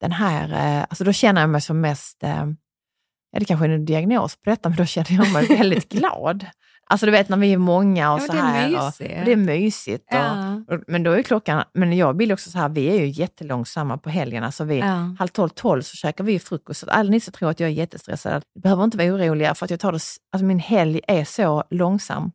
den 0.00 0.12
här, 0.12 0.52
eh, 0.78 0.82
alltså 0.82 1.04
då 1.04 1.12
känner 1.12 1.40
jag 1.40 1.50
mig 1.50 1.60
som 1.60 1.80
mest, 1.80 2.22
eh, 2.22 2.46
ja 3.32 3.38
det 3.38 3.44
kanske 3.44 3.66
är 3.66 3.70
en 3.70 3.84
diagnos 3.84 4.36
på 4.36 4.50
detta, 4.50 4.68
men 4.68 4.78
då 4.78 4.84
känner 4.84 5.12
jag 5.12 5.32
mig 5.32 5.46
väldigt 5.58 5.88
glad. 5.88 6.46
Alltså 6.86 7.06
du 7.06 7.12
vet 7.12 7.28
när 7.28 7.36
vi 7.36 7.52
är 7.52 7.58
många 7.58 8.12
och 8.14 8.20
Ja, 8.20 8.26
så 8.26 8.32
här. 8.32 8.76
Och, 8.76 8.86
och 8.86 8.92
det 8.98 9.32
är 9.32 9.36
mysigt. 9.36 10.04
Och, 10.10 10.14
Ja. 10.16 10.54
och, 10.68 10.80
men 10.86 11.02
då 11.02 11.10
är 11.12 11.22
klockan, 11.22 11.64
men 11.74 11.96
jag 11.96 12.08
och 12.08 12.16
Bill 12.16 12.32
också 12.32 12.50
så 12.50 12.58
här, 12.58 12.68
vi 12.68 12.86
är 12.86 13.00
ju 13.00 13.06
jättelångsamma 13.08 13.98
på 13.98 14.10
helgen. 14.10 14.44
Alltså 14.44 14.64
vi, 14.64 14.78
Ja. 14.78 15.14
halv 15.18 15.28
tolv, 15.28 15.48
tolv 15.48 15.82
så 15.82 15.96
käkar 15.96 16.24
vi 16.24 16.38
frukost. 16.38 16.80
Så 16.80 16.90
alla 16.90 17.10
ni 17.10 17.20
som 17.20 17.32
tror 17.32 17.50
att 17.50 17.60
jag 17.60 17.68
är 17.68 17.74
jättestressad, 17.74 18.42
behöver 18.62 18.84
inte 18.84 18.96
vara 18.96 19.08
oroliga 19.14 19.54
för 19.54 19.64
att 19.64 19.70
jag 19.70 19.80
tar 19.80 19.92
det, 19.92 20.00
alltså 20.32 20.44
min 20.44 20.58
helg 20.58 21.00
är 21.08 21.24
så 21.24 21.64
långsam. 21.70 22.32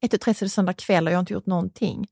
1 0.00 0.10
till 0.10 0.20
3 0.20 0.34
så 0.34 0.44
är 0.44 0.46
det 0.46 0.50
söndag 0.50 0.72
kväll 0.72 1.06
och 1.06 1.12
jag 1.12 1.16
har 1.16 1.20
inte 1.20 1.32
gjort 1.32 1.46
någonting. 1.46 2.06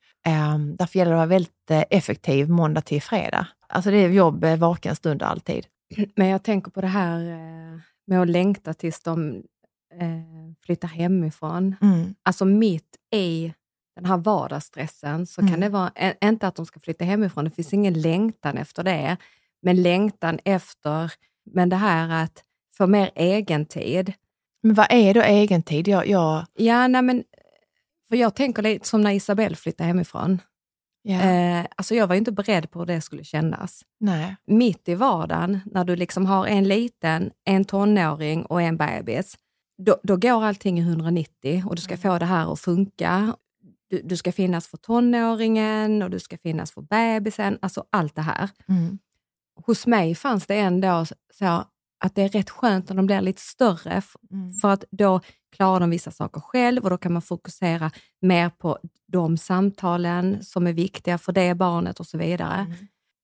Um, 0.55 0.77
därför 0.77 0.99
gäller 0.99 1.11
det 1.13 1.17
att 1.17 1.19
vara 1.19 1.27
väldigt 1.27 1.71
eh, 1.71 1.85
effektiv 1.91 2.49
måndag 2.51 2.81
till 2.81 3.03
fredag. 3.03 3.47
Alltså 3.69 3.91
det 3.91 3.97
är 3.97 4.09
jobb 4.09 4.45
eh, 4.45 4.57
vaken 4.57 4.97
stund 4.97 5.23
alltid. 5.23 5.67
Men 6.17 6.27
jag 6.29 6.43
tänker 6.43 6.71
på 6.71 6.81
det 6.81 6.87
här 6.87 7.21
eh, 7.21 7.81
med 8.07 8.21
att 8.23 8.29
längta 8.29 8.75
tills 8.75 9.03
de 9.03 9.43
eh, 10.01 10.53
flyttar 10.67 10.89
hemifrån. 10.89 11.77
Mm. 11.83 12.15
Alltså 12.23 12.45
mitt 12.45 12.97
i 13.15 13.53
den 13.97 14.05
här 14.05 14.17
vardagsstressen 14.17 15.27
så 15.27 15.41
Mm. 15.41 15.53
kan 15.53 15.61
det 15.61 15.69
vara, 15.69 15.91
inte 16.25 16.49
att 16.49 16.57
de 16.57 16.67
ska 16.67 16.81
flytta 16.81 17.05
hemifrån, 17.05 17.45
det 17.45 17.51
finns 17.51 17.73
ingen 17.75 18.01
längtan 18.01 18.57
efter 18.57 18.83
det, 18.85 19.17
men 19.63 19.83
längtan 19.83 20.39
efter, 20.45 21.13
men 21.53 21.69
det 21.69 21.77
här 21.77 22.25
att 22.25 22.43
få 22.77 22.87
mer 22.87 23.11
egentid. 23.15 24.13
Men 24.63 24.75
vad 24.75 24.87
är 24.91 25.15
då 25.15 25.23
egentid? 25.23 25.89
Jag, 25.89 26.07
jag, 26.09 26.47
Ja, 26.55 26.89
nej 26.89 27.03
men, 27.03 27.25
för 28.09 28.17
jag 28.17 28.35
tänker 28.35 28.63
lite 28.63 28.89
som 28.89 29.01
när 29.03 29.11
Isabelle 29.11 29.57
flyttade 29.57 29.87
hemifrån. 29.89 30.41
ja, 31.03 31.21
Eh, 31.21 31.67
alltså 31.77 31.95
jag 31.95 32.07
var 32.07 32.15
ju 32.15 32.19
inte 32.19 32.33
beredd 32.33 32.71
på 32.71 32.79
hur 32.79 32.87
det 32.87 33.01
skulle 33.01 33.25
kännas. 33.25 33.83
nej. 34.01 34.37
mitt 34.47 34.89
i 34.89 34.95
vardagen, 34.95 35.61
när 35.67 35.85
du 35.85 35.97
liksom 35.97 36.27
har 36.27 36.47
en 36.47 36.65
liten, 36.69 37.31
en 37.45 37.65
tonåring 37.65 38.45
och 38.47 38.63
en 38.63 38.77
bebis, 38.77 39.37
då, 39.79 39.97
då 40.03 40.17
går 40.17 40.45
allting 40.45 40.79
i 40.79 40.83
190 40.83 41.63
och 41.67 41.77
du 41.77 41.83
ska 41.83 41.97
få 41.97 42.19
det 42.19 42.25
här 42.27 42.53
att 42.53 42.61
funka. 42.61 43.37
Du, 43.91 44.03
du 44.05 44.17
ska 44.17 44.33
finnas 44.33 44.69
för 44.69 44.77
tonåringen 44.77 46.03
och 46.03 46.11
du 46.11 46.19
ska 46.19 46.39
finnas 46.39 46.73
för 46.73 46.83
bebisen, 46.83 47.59
alltså 47.63 47.85
allt 47.91 48.15
det 48.15 48.23
här. 48.23 48.51
Mm. 48.69 48.99
Hos 49.67 49.87
mig 49.87 50.15
fanns 50.15 50.47
det 50.47 50.57
ändå 50.59 51.07
så 51.35 51.65
att 51.99 52.15
det 52.15 52.23
är 52.23 52.29
rätt 52.29 52.51
skönt 52.51 52.89
när 52.89 52.97
de 52.97 53.07
blir 53.07 53.21
lite 53.21 53.41
större, 53.43 54.03
Mm. 54.31 54.53
för 54.55 54.69
att 54.69 54.85
då 54.91 55.21
klarar 55.57 55.81
de 55.81 55.91
vissa 55.91 56.11
saker 56.11 56.41
själv 56.41 56.85
och 56.85 56.91
då 56.91 56.99
kan 56.99 57.13
man 57.13 57.23
fokusera 57.23 57.91
mer 58.21 58.51
på 58.51 58.79
de 59.07 59.37
samtalen 59.37 60.45
som 60.45 60.67
är 60.67 60.73
viktiga 60.73 61.19
för 61.19 61.33
det 61.33 61.55
barnet 61.55 62.01
och 62.01 62.07
så 62.07 62.19
vidare. 62.19 62.55
Mm. 62.55 62.73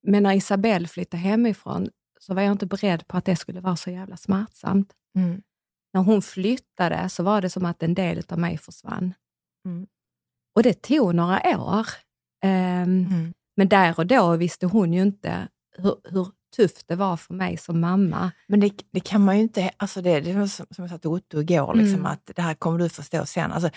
Men 0.02 0.22
när 0.22 0.32
Isabelle 0.32 0.88
flyttade 0.88 1.22
hemifrån 1.22 1.88
så 2.20 2.34
var 2.34 2.42
jag 2.42 2.52
inte 2.52 2.66
beredd 2.66 3.06
på 3.06 3.16
att 3.16 3.24
det 3.24 3.36
skulle 3.36 3.60
vara 3.60 3.76
så 3.76 3.90
jävla 3.90 4.16
smärtsamt. 4.16 4.92
Mm. 5.16 5.42
När 5.94 6.00
hon 6.02 6.22
flyttade 6.22 7.08
så 7.08 7.22
var 7.22 7.40
det 7.40 7.50
som 7.50 7.64
att 7.64 7.82
en 7.82 7.94
del 7.94 8.22
av 8.28 8.38
mig 8.38 8.58
försvann. 8.58 9.14
Mm. 9.66 9.86
Och 10.56 10.62
det 10.62 10.82
tog 10.82 11.14
några 11.14 11.58
år. 11.60 11.86
Ehm, 12.44 13.06
Mm. 13.06 13.32
Men 13.56 13.68
där 13.68 13.98
och 13.98 14.06
då 14.06 14.36
visste 14.36 14.66
hon 14.66 14.92
ju 14.92 15.02
inte 15.02 15.48
hur, 15.76 15.96
hur 16.04 16.26
tufft 16.56 16.88
det 16.88 16.96
var 16.96 17.16
för 17.16 17.34
mig 17.34 17.56
som 17.56 17.80
mamma. 17.80 18.30
Men 18.46 18.60
det, 18.60 18.72
det 18.90 19.00
kan 19.00 19.24
man 19.24 19.36
ju 19.36 19.42
inte, 19.42 19.70
alltså 19.76 20.02
det, 20.02 20.20
det 20.20 20.32
var 20.32 20.46
som, 20.46 20.66
som 20.70 20.84
jag 20.84 20.90
sa 20.90 20.98
till 20.98 21.10
Otto 21.10 21.40
igår, 21.40 21.74
liksom, 21.74 21.94
Mm. 22.00 22.06
att 22.06 22.30
det 22.36 22.42
här 22.42 22.54
kommer 22.54 22.78
du 22.78 22.88
förstå 22.88 23.26
sen. 23.26 23.52
Alltså, 23.52 23.70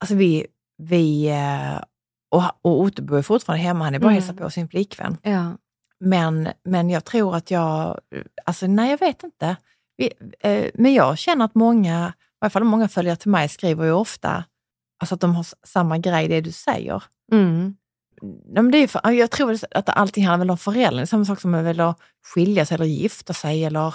alltså 0.00 0.14
vi, 0.14 0.46
vi 0.76 1.28
eh, 1.28 1.82
och, 2.30 2.42
och 2.62 2.80
Otto 2.80 3.02
bor 3.02 3.22
fortfarande 3.22 3.62
hemma, 3.62 3.84
han 3.84 3.94
är 3.94 3.98
bara 3.98 4.10
Mm. 4.12 4.14
hälsar 4.22 4.44
på 4.44 4.50
sin 4.50 4.68
flickvän. 4.68 5.16
Ja. 5.22 5.56
Men, 6.00 6.48
men 6.64 6.90
jag 6.90 7.04
tror 7.04 7.36
att 7.36 7.50
jag, 7.50 8.00
alltså 8.44 8.66
nej 8.66 8.90
jag 8.90 8.98
vet 8.98 9.22
inte. 9.22 9.56
Vi, 10.00 10.12
eh, 10.40 10.70
men 10.74 10.94
jag 10.94 11.18
känner 11.18 11.44
att 11.44 11.54
många, 11.54 12.08
i 12.08 12.38
alla 12.40 12.50
fall 12.50 12.64
många 12.64 12.88
följare 12.88 13.16
till 13.16 13.30
mig 13.30 13.48
skriver 13.48 13.84
ju 13.84 13.92
ofta 13.92 14.44
alltså 15.00 15.14
att 15.14 15.20
de 15.20 15.34
har 15.34 15.46
samma 15.66 15.98
grej, 15.98 16.28
det 16.28 16.40
du 16.40 16.52
säger. 16.52 17.02
Mm. 17.32 17.76
Men 18.48 18.70
det 18.70 18.78
är 18.78 18.86
för, 18.88 19.10
jag 19.10 19.30
tror 19.30 19.58
att 19.70 19.88
allting 19.88 20.26
handlar 20.26 20.38
väl 20.44 20.50
om 20.50 20.58
föräldrar, 20.58 21.04
samma 21.04 21.24
sak 21.24 21.40
som 21.40 21.54
att 21.54 21.64
väl 21.64 21.82
skilja 22.34 22.66
sig 22.66 22.74
eller 22.74 22.84
gifta 22.84 23.32
sig 23.32 23.64
eller 23.64 23.94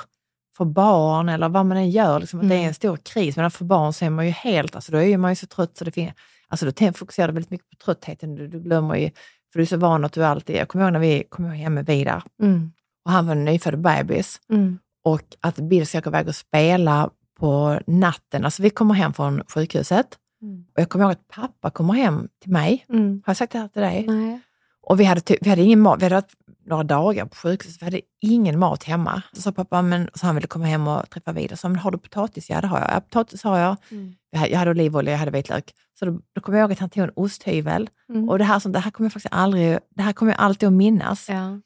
få 0.58 0.66
barn 0.66 1.30
eller 1.30 1.50
vad 1.50 1.66
man 1.66 1.78
än 1.78 1.90
gör. 1.90 2.20
Liksom, 2.20 2.40
att 2.40 2.50
Det 2.50 2.56
är 2.56 2.58
Mm. 2.58 2.68
en 2.68 2.74
stor 2.74 2.98
kris, 2.98 3.38
men 3.38 3.52
för 3.52 3.66
barn 3.66 3.94
så 3.94 4.06
är 4.06 4.10
man 4.10 4.26
ju 4.26 4.32
helt, 4.32 4.76
alltså 4.76 4.92
då 4.92 5.02
är 5.02 5.18
man 5.18 5.32
ju 5.32 5.36
så 5.36 5.48
trött 5.48 5.78
så 5.78 5.86
det 5.86 5.92
finns, 5.92 6.14
alltså 6.48 6.66
då 6.72 6.94
fokuserar 6.94 7.28
du 7.28 7.34
väldigt 7.34 7.52
mycket 7.52 7.70
på 7.70 7.76
tröttheten, 7.86 8.36
du, 8.36 8.48
du 8.48 8.60
glömmer 8.60 8.96
ju, 8.96 9.10
för 9.54 9.60
du 9.60 9.62
är 9.62 9.66
så 9.66 9.78
van 9.78 10.06
att 10.06 10.14
du 10.14 10.26
alltid, 10.26 10.56
jag 10.56 10.68
kommer 10.68 10.86
ihåg 10.86 10.94
när 10.94 11.00
vi 11.00 11.24
kom 11.30 11.46
hem 11.46 11.74
med 11.74 11.86
Vidar 11.86 12.24
Mm. 12.42 12.72
och 13.06 13.12
han 13.12 13.26
var 13.28 13.36
en 13.36 13.46
nyfödd 13.46 13.80
bebis 13.82 14.42
Mm. 14.50 14.80
Och 15.06 15.22
att 15.42 15.56
Bill 15.56 15.88
ska 15.88 16.00
gå 16.00 16.10
iväg 16.10 16.28
och 16.28 16.36
spela 16.36 17.10
på 17.40 17.80
natten, 17.88 18.46
alltså 18.46 18.64
vi 18.64 18.70
kommer 18.70 18.94
hem 18.94 19.14
från 19.14 19.42
sjukhuset 19.48 20.08
Mm. 20.42 20.66
och 20.76 20.82
jag 20.82 20.90
kommer 20.90 21.06
ihåg 21.06 21.12
att 21.12 21.28
pappa 21.28 21.70
kommer 21.70 21.94
hem 21.94 22.28
till 22.42 22.52
mig, 22.52 22.86
Mm. 22.90 23.22
har 23.26 23.32
jag 23.32 23.38
sagt 23.38 23.54
det 23.54 23.60
här 23.60 23.68
till 23.68 23.82
dig? 23.82 24.06
Nej. 24.08 24.40
Och 24.82 25.00
vi 25.00 25.04
hade, 25.04 25.22
vi 25.42 25.50
hade 25.50 25.62
ingen 25.62 25.80
mat, 25.80 26.00
vi 26.00 26.04
hade 26.06 26.16
varit 26.16 26.34
några 26.66 26.84
dagar 26.84 27.26
på 27.26 27.36
sjukhuset, 27.36 27.82
vi 27.82 27.86
hade 27.86 28.02
ingen 28.22 28.60
mat 28.60 28.84
hemma. 28.84 29.22
Så 29.34 29.42
sa 29.42 29.52
pappa, 29.52 29.82
men, 29.82 30.10
så 30.14 30.26
han 30.26 30.36
ville 30.36 30.48
komma 30.48 30.66
hem 30.66 30.88
och 30.88 31.10
träffa 31.10 31.32
vidare. 31.32 31.58
Så 31.58 31.70
men 31.70 31.80
har 31.80 31.92
du 31.92 31.98
potatis? 31.98 32.50
Ja, 32.50 32.62
det 32.62 32.68
har 32.68 32.80
jag. 32.80 32.90
Ja, 32.92 33.00
potatis 33.02 33.44
har 33.44 33.58
jag. 33.58 33.76
Mm. 33.92 34.14
Jag 34.30 34.40
hade- 34.40 34.52
Jag 34.52 34.60
hade 34.60 34.72
olivolja, 34.72 35.12
jag 35.12 35.20
hade 35.20 35.32
vitlök. 35.32 35.74
Så 36.00 36.06
då, 36.06 36.20
då 36.34 36.42
kommer 36.42 36.58
jag 36.58 36.64
ihåg 36.66 36.72
att 36.72 36.80
han 36.80 36.90
tog 36.90 37.04
en 37.04 37.12
osthyvel. 37.16 37.90
Mm. 38.10 38.30
Och 38.30 38.38
det 38.38 38.44
här, 38.44 38.60
som, 38.60 38.72
det 38.72 38.80
här 38.80 38.92
kommer 38.92 39.06
jag 39.06 39.14
faktiskt 39.14 39.34
aldrig, 39.34 39.80
det 39.96 40.02
här 40.04 40.14
kommer 40.14 40.32
jag 40.32 40.40
alltid 40.42 40.68
att 40.68 40.74
minnas. 40.74 41.30
Ja. 41.30 41.60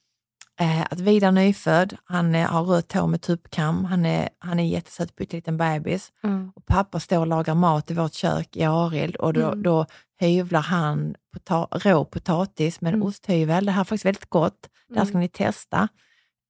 Eh, 0.60 0.82
att 0.82 1.00
Vidar 1.00 1.32
nyfödd, 1.32 1.98
han 2.06 2.36
eh, 2.36 2.48
har 2.48 2.64
rött 2.64 2.94
hår 2.94 3.08
med 3.08 3.22
tuppkam, 3.22 3.86
han 3.86 4.06
är, 4.06 4.30
han 4.40 4.60
är 4.60 4.64
jättesöt 4.64 5.16
pytteliten 5.16 5.58
bebis. 5.58 6.12
Mm. 6.24 6.52
Och 6.56 6.66
pappa 6.66 7.00
står 7.00 7.20
och 7.20 7.28
lagar 7.28 7.56
mat 7.56 7.92
i 7.92 7.94
vårt 7.94 8.14
kök 8.14 8.56
i 8.58 8.64
Arild 8.64 9.16
och 9.16 9.34
då, 9.34 9.48
Mm. 9.48 9.64
då 9.64 9.86
hyvlar 10.20 10.62
han 10.62 11.16
pota- 11.36 11.68
rå 11.80 12.06
potatis 12.06 12.82
med 12.82 12.90
en 12.90 12.96
Mm. 12.96 13.08
osthyvel. 13.08 13.66
Det 13.66 13.72
här 13.72 13.82
är 13.82 13.86
faktiskt 13.86 14.06
väldigt 14.06 14.30
gott. 14.30 14.70
Det 14.90 15.00
här 15.00 15.06
ska 15.06 15.12
Mm. 15.14 15.22
ni 15.22 15.28
testa. 15.28 15.88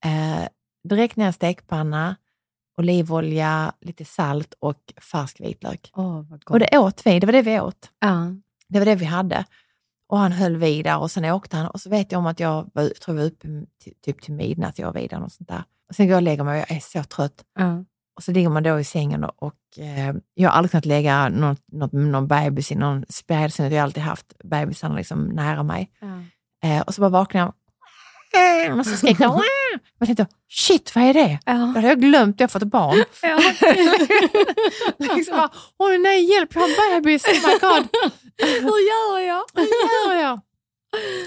Eh, 0.05 0.47
direkt 0.89 1.15
ner 1.15 1.29
i 1.29 1.33
stekpanna, 1.33 2.15
olivolja, 2.77 3.73
lite 3.81 4.05
salt 4.05 4.53
och 4.59 4.93
färsk 5.11 5.39
vitlök. 5.41 5.91
Gott. 5.93 6.43
Och 6.49 6.59
det 6.59 6.77
åt 6.77 7.01
vi, 7.05 7.19
det 7.19 7.27
var 7.27 7.33
det 7.33 7.41
vi 7.41 7.59
åt. 7.59 7.89
ja. 7.99 8.27
Det 8.71 8.79
var 8.79 8.85
det 8.85 8.95
vi 8.95 9.05
hade. 9.05 9.45
Och 10.09 10.17
han 10.17 10.31
höll 10.31 10.57
vid 10.57 10.85
där 10.85 10.99
och 10.99 11.11
sen 11.11 11.25
åkte 11.25 11.57
han 11.57 11.67
och 11.67 11.81
så 11.81 11.89
vet 11.89 12.11
jag 12.11 12.19
om 12.19 12.25
att 12.25 12.39
jag 12.39 12.69
var, 12.73 12.89
tror 12.89 13.17
jag 13.17 13.23
var 13.23 13.31
uppe 13.31 13.47
till, 13.83 13.93
typ 14.05 14.21
till 14.21 14.33
midnatt, 14.33 14.79
jag 14.79 14.89
och 14.89 14.95
Vidar 14.95 15.21
och 15.21 15.31
sånt 15.31 15.49
där. 15.49 15.63
Och 15.89 15.95
sen 15.95 16.07
går 16.07 16.11
jag 16.11 16.17
och 16.17 16.23
lägger 16.23 16.43
mig 16.43 16.53
och 16.53 16.67
jag 16.69 16.77
är 16.77 16.79
så 16.79 17.03
trött. 17.03 17.43
Ja. 17.59 17.85
Och 18.15 18.23
så 18.23 18.31
ligger 18.31 18.49
man 18.49 18.63
då 18.63 18.79
i 18.79 18.83
sängen 18.83 19.23
och, 19.23 19.43
och 19.43 19.79
eh, 19.79 20.15
jag 20.33 20.49
har 20.49 20.57
aldrig 20.57 20.71
kunnat 20.71 20.85
lägga 20.85 21.29
något, 21.29 21.61
något, 21.71 21.91
någon 21.91 22.27
bebis 22.27 22.71
i 22.71 22.75
någon 22.75 23.05
spjälsäng. 23.09 23.71
Jag 23.71 23.79
har 23.79 23.83
alltid 23.83 24.03
haft 24.03 24.33
bebisarna 24.43 24.95
liksom 24.95 25.25
nära 25.25 25.63
mig. 25.63 25.91
Ja. 25.99 26.23
Eh, 26.69 26.81
och 26.81 26.93
så 26.93 27.01
bara 27.01 27.09
vaknar 27.09 27.41
jag 27.41 27.53
och 28.79 28.85
så 28.85 28.97
skriker 28.97 29.23
jag. 29.23 29.41
Jag 29.99 30.07
tänkte, 30.07 30.27
shit 30.49 30.95
vad 30.95 31.03
är 31.03 31.13
det? 31.13 31.39
Då 31.45 31.51
Ja. 31.51 31.53
hade 31.53 31.87
jag 31.87 32.01
glömt 32.01 32.35
att 32.35 32.39
jag 32.39 32.51
fått 32.51 32.63
barn. 32.63 33.03
Ja. 33.21 33.39
liksom 35.15 35.37
bara, 35.37 35.49
åh 35.77 35.99
nej 35.99 36.31
hjälp, 36.33 36.49
jag 36.55 36.61
har 36.61 36.95
en 36.95 37.01
bebis, 37.01 37.25
oh 37.25 37.31
my 37.33 37.59
god. 37.61 37.87
Hur 38.41 38.87
gör 38.89 39.19
jag? 39.19 39.43
Hur 39.55 40.13
gör 40.13 40.21
jag? 40.21 40.39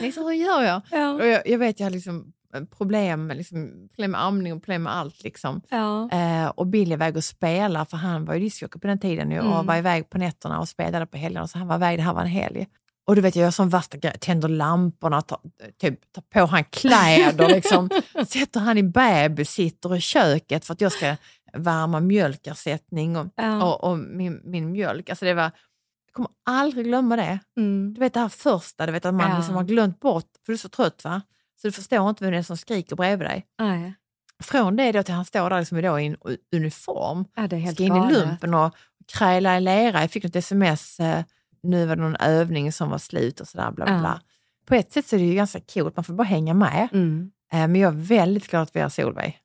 Liksom, 0.00 0.24
hur 0.24 0.32
gör 0.32 0.62
jag? 0.62 0.80
Ja. 0.90 1.10
Och 1.12 1.26
jag, 1.26 1.48
jag 1.48 1.58
vet, 1.58 1.80
jag 1.80 1.86
har 1.86 1.90
liksom 1.90 2.32
problem, 2.78 3.26
med 3.26 3.36
liksom, 3.36 3.88
problem 3.94 4.10
med 4.10 4.22
amning 4.24 4.52
och 4.52 4.62
problem 4.62 4.82
med 4.82 4.96
allt. 4.96 5.22
Liksom. 5.22 5.60
Ja. 5.68 6.10
Eh, 6.10 6.46
och 6.48 6.66
Bill 6.66 6.90
är 6.92 6.94
iväg 6.96 7.16
och 7.16 7.24
spelar, 7.24 7.84
för 7.84 7.96
han 7.96 8.24
var 8.24 8.34
ju 8.34 8.40
discjockey 8.40 8.78
på 8.78 8.86
den 8.86 8.98
tiden 8.98 9.32
och 9.32 9.52
Mm. 9.54 9.66
var 9.66 9.76
iväg 9.76 10.10
på 10.10 10.18
nätterna 10.18 10.58
och 10.60 10.68
spelade 10.68 11.06
på 11.06 11.16
helgerna. 11.16 11.48
Så 11.48 11.58
han 11.58 11.68
var 11.68 11.76
iväg, 11.76 11.98
det 11.98 12.02
här 12.02 12.14
var 12.14 12.20
en 12.22 12.26
helg. 12.26 12.66
Och 13.06 13.16
du 13.16 13.20
vet, 13.22 13.36
jag 13.36 13.42
gör 13.44 13.50
sån 13.50 13.68
värsta 13.68 13.96
grej, 13.96 14.18
tänder 14.20 14.48
lamporna, 14.48 15.22
tar, 15.22 15.38
typ, 15.80 16.12
tar 16.12 16.22
på 16.22 16.46
han 16.46 16.64
kläder, 16.64 17.48
liksom, 17.48 17.88
sätter 18.28 18.60
han 18.60 18.78
i 18.78 18.82
babysitter 18.82 19.96
i 19.96 20.00
köket 20.00 20.64
för 20.64 20.72
att 20.74 20.80
jag 20.80 20.92
ska 20.92 21.16
värma 21.52 22.00
mjölkersättning 22.00 23.16
och, 23.16 23.26
Ja. 23.36 23.62
och, 23.64 23.84
och 23.90 23.98
min, 23.98 24.40
min 24.44 24.72
mjölk. 24.72 25.10
Alltså 25.10 25.24
det 25.24 25.34
var, 25.34 25.42
jag 25.42 26.12
kommer 26.12 26.30
aldrig 26.46 26.86
glömma 26.86 27.16
det. 27.16 27.38
Mm. 27.56 27.94
Du 27.94 28.00
vet 28.00 28.14
det 28.14 28.20
här 28.20 28.28
första, 28.28 28.86
du 28.86 28.92
vet 28.92 29.04
att 29.06 29.14
man 29.14 29.30
Ja. 29.30 29.36
liksom 29.36 29.54
har 29.54 29.64
glömt 29.64 30.00
bort, 30.00 30.26
för 30.46 30.52
du 30.52 30.54
är 30.54 30.58
så 30.58 30.68
trött 30.68 31.04
va? 31.04 31.22
Så 31.62 31.68
du 31.68 31.72
förstår 31.72 32.10
inte 32.10 32.24
vem 32.24 32.32
det 32.32 32.38
är 32.38 32.42
som 32.42 32.56
skriker 32.56 32.96
bredvid 32.96 33.28
dig. 33.28 33.46
Nej. 33.58 33.94
Från 34.42 34.76
det 34.76 34.92
då 34.92 35.02
till 35.02 35.14
han 35.14 35.24
står 35.24 35.50
där 35.50 35.58
liksom 35.58 35.82
då 35.82 36.00
i 36.00 36.06
en 36.06 36.16
uniform, 36.56 37.24
Ja, 37.36 37.72
ska 37.72 37.82
in 37.84 37.96
i 37.96 38.12
lumpen 38.12 38.54
och 38.54 38.74
kräla 39.12 39.56
i 39.56 39.60
lera. 39.60 40.00
Jag 40.00 40.10
fick 40.10 40.24
något 40.24 40.36
sms, 40.36 41.00
eh, 41.00 41.24
nu 41.62 41.86
var 41.86 41.96
det 41.96 42.02
någon 42.02 42.16
övning 42.16 42.72
som 42.72 42.90
var 42.90 42.98
slut 42.98 43.40
och 43.40 43.48
sådär. 43.48 43.70
Bla, 43.70 43.84
bla, 43.84 43.98
bla. 43.98 44.20
På 44.66 44.74
ett 44.74 44.92
sätt 44.92 45.06
så 45.06 45.16
är 45.16 45.20
det 45.20 45.26
ju 45.26 45.34
ganska 45.34 45.60
coolt, 45.60 45.96
man 45.96 46.04
får 46.04 46.14
bara 46.14 46.22
hänga 46.24 46.54
med. 46.54 46.88
Mm. 46.92 47.30
Eh, 47.52 47.58
Men 47.58 47.76
jag 47.76 47.94
är 47.94 47.98
väldigt 47.98 48.48
glad 48.50 48.62
att 48.62 48.76
vi 48.76 48.80
har 48.80 48.88
Solveig. 48.88 49.38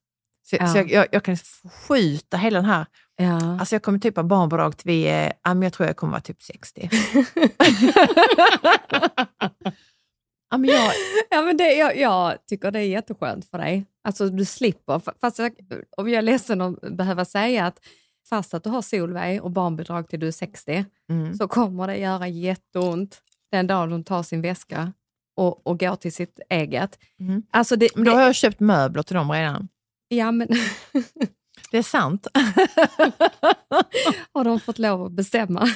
Så, 0.49 0.56
Ja. 0.56 0.67
så 0.67 0.77
jag, 0.77 0.91
jag, 0.91 1.08
jag 1.12 1.23
kan 1.23 1.38
skjuta 1.88 2.38
hela 2.38 2.60
den 2.60 2.69
här, 2.69 2.86
Ja. 3.17 3.60
alltså 3.60 3.75
jag 3.75 3.82
kommer 3.84 3.99
typ 3.99 4.15
ha 4.15 4.23
barnbidrag 4.23 4.77
till 4.77 4.88
vi 4.88 5.03
är, 5.08 5.34
ja, 5.43 5.53
men 5.53 5.62
jag 5.63 5.73
tror 5.73 5.88
jag 5.88 5.95
kommer 5.97 6.12
vara 6.12 6.21
typ 6.21 6.41
60. 6.41 6.89
ja, 10.49 10.58
men 10.58 10.69
jag, 10.69 10.91
Ja, 11.30 11.41
men 11.41 11.58
det, 11.58 11.73
jag, 11.73 11.97
jag 11.97 12.45
tycker 12.45 12.71
det 12.71 12.80
är 12.80 12.84
jätteskönt 12.84 13.45
för 13.49 13.58
dig. 13.58 13.86
Alltså 14.03 14.30
du 14.30 14.45
slipper, 14.45 14.93
fa- 14.99 15.13
fast 15.21 15.39
jag, 15.39 15.51
och 15.97 16.10
jag 16.10 16.17
är 16.17 16.21
ledsen 16.21 16.62
att 16.62 16.82
behöva 16.97 17.25
säga 17.25 17.65
att 17.65 17.80
fast 18.30 18.54
att 18.54 18.63
du 18.63 18.70
har 18.70 18.82
Solveig 18.82 19.44
och 19.44 19.52
barnbidrag 19.52 20.10
till 20.10 20.20
du 20.20 20.28
är 20.28 20.32
60 20.32 20.86
mm. 21.10 21.34
så 21.34 21.48
kommer 21.48 21.88
det 21.88 21.98
göra 21.98 22.28
jätteont 22.28 23.22
den 23.52 23.68
dagen 23.68 23.92
hon 23.92 24.04
tar 24.04 24.24
sin 24.24 24.42
väska 24.42 24.94
och, 25.38 25.68
och 25.68 25.80
går 25.80 25.96
till 25.96 26.13
sitt 26.13 26.40
eget. 26.50 27.00
Mm. 27.20 27.44
Alltså 27.52 27.76
det, 27.76 27.90
Men 27.96 28.04
då 28.06 28.12
har 28.12 28.22
jag 28.22 28.36
köpt 28.36 28.60
möbler 28.60 29.04
till 29.04 29.16
dem 29.16 29.32
redan. 29.32 29.68
ja, 30.08 30.32
men, 30.32 30.48
Det 31.72 31.78
är 31.78 31.84
sant. 31.84 32.28
har 34.34 34.44
de 34.44 34.60
fått 34.60 34.80
lov 34.80 35.04
att 35.06 35.12
bestämma? 35.12 35.60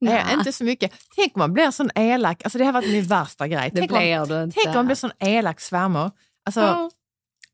Nej. 0.00 0.24
Nej, 0.24 0.34
Inte 0.34 0.52
så 0.52 0.64
mycket. 0.64 0.92
Tänk 1.16 1.36
om 1.36 1.38
man 1.40 1.52
blir 1.52 1.70
sån 1.70 1.90
elak, 1.94 2.42
alltså 2.44 2.58
det 2.58 2.64
har 2.64 2.72
varit 2.72 2.90
min 2.90 3.04
värsta 3.04 3.48
grej. 3.48 3.70
det 3.72 3.78
Tänk 3.78 3.92
om, 3.92 3.98
blir 3.98 4.26
du 4.26 4.42
inte. 4.42 4.54
tänk 4.54 4.68
om 4.68 4.74
man 4.74 4.86
blir 4.86 4.96
sån 4.96 5.10
elak 5.18 5.60
svärmor. 5.60 6.10
Alltså, 6.46 6.60
Ja. 6.60 6.90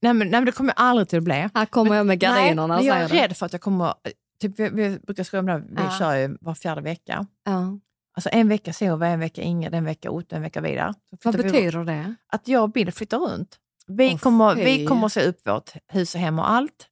nej, 0.00 0.14
men, 0.14 0.28
nej 0.28 0.40
men 0.40 0.44
det 0.44 0.52
kommer 0.52 0.74
jag 0.76 0.86
aldrig 0.86 1.08
till 1.08 1.18
att 1.18 1.24
bli. 1.24 1.48
Här 1.54 1.66
kommer 1.66 1.96
jag 1.96 2.06
med 2.06 2.18
gardinerna 2.18 2.66
nej, 2.66 2.76
men 2.76 2.86
jag 2.86 3.00
är 3.00 3.08
rädd 3.08 3.36
för 3.36 3.46
att 3.46 3.52
jag 3.52 3.60
kommer, 3.62 3.94
typ, 4.42 4.60
vi, 4.60 4.68
vi 4.68 4.98
brukar 4.98 5.24
skoja 5.24 5.40
om 5.54 5.62
vi 5.68 5.82
Ja. 5.82 5.90
kör 5.98 6.14
ju 6.16 6.36
var 6.40 6.54
fjärde 6.54 6.80
vecka. 6.80 7.26
Ja. 7.44 7.78
Alltså 8.14 8.28
en 8.32 8.48
vecka 8.48 8.72
Solveig, 8.72 9.12
en 9.12 9.20
vecka 9.20 9.42
Ingrid, 9.42 9.74
en 9.74 9.84
vecka 9.84 10.10
Otto, 10.10 10.36
en 10.36 10.42
vecka 10.42 10.60
vidare. 10.60 10.94
Vad 11.10 11.20
flyttar 11.22 11.38
vi- 11.38 11.44
betyder 11.44 11.84
det? 11.84 12.14
Att 12.28 12.48
jag 12.48 12.62
och 12.62 12.70
Bill 12.70 12.92
flyttar 12.92 13.18
runt. 13.18 13.58
Vi, 13.86 14.10
Åh, 14.14 14.18
kommer, 14.18 14.54
fy. 14.54 14.64
vi 14.64 14.86
kommer 14.86 15.06
att 15.06 15.12
se 15.12 15.26
upp 15.28 15.46
vårt 15.46 15.70
hus 15.88 16.14
och 16.14 16.20
hem 16.20 16.38
och 16.38 16.50
allt. 16.50 16.86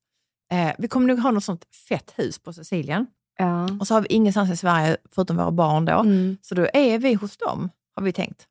Eh, 0.53 0.73
vi 0.79 0.89
kommer 0.89 1.07
nog 1.09 1.19
ha 1.19 1.31
något 1.31 1.45
sånt 1.45 1.65
fett 1.89 2.13
hus 2.17 2.39
på 2.39 2.53
Sicilien. 2.53 3.07
Ja. 3.39 3.69
Och 3.81 3.87
så 3.87 3.95
har 3.95 4.01
vi 4.01 4.07
ingenstans 4.11 4.51
i 4.51 4.57
Sverige 4.57 4.97
förutom 5.15 5.37
våra 5.37 5.51
barn 5.51 5.85
då. 5.85 5.99
Mm. 5.99 6.37
Så 6.43 6.55
då 6.55 6.69
är 6.75 6.99
vi 6.99 7.15
hos 7.15 7.37
dem, 7.37 7.71
har 7.97 8.03
vi 8.03 8.13
tänkt. 8.13 8.47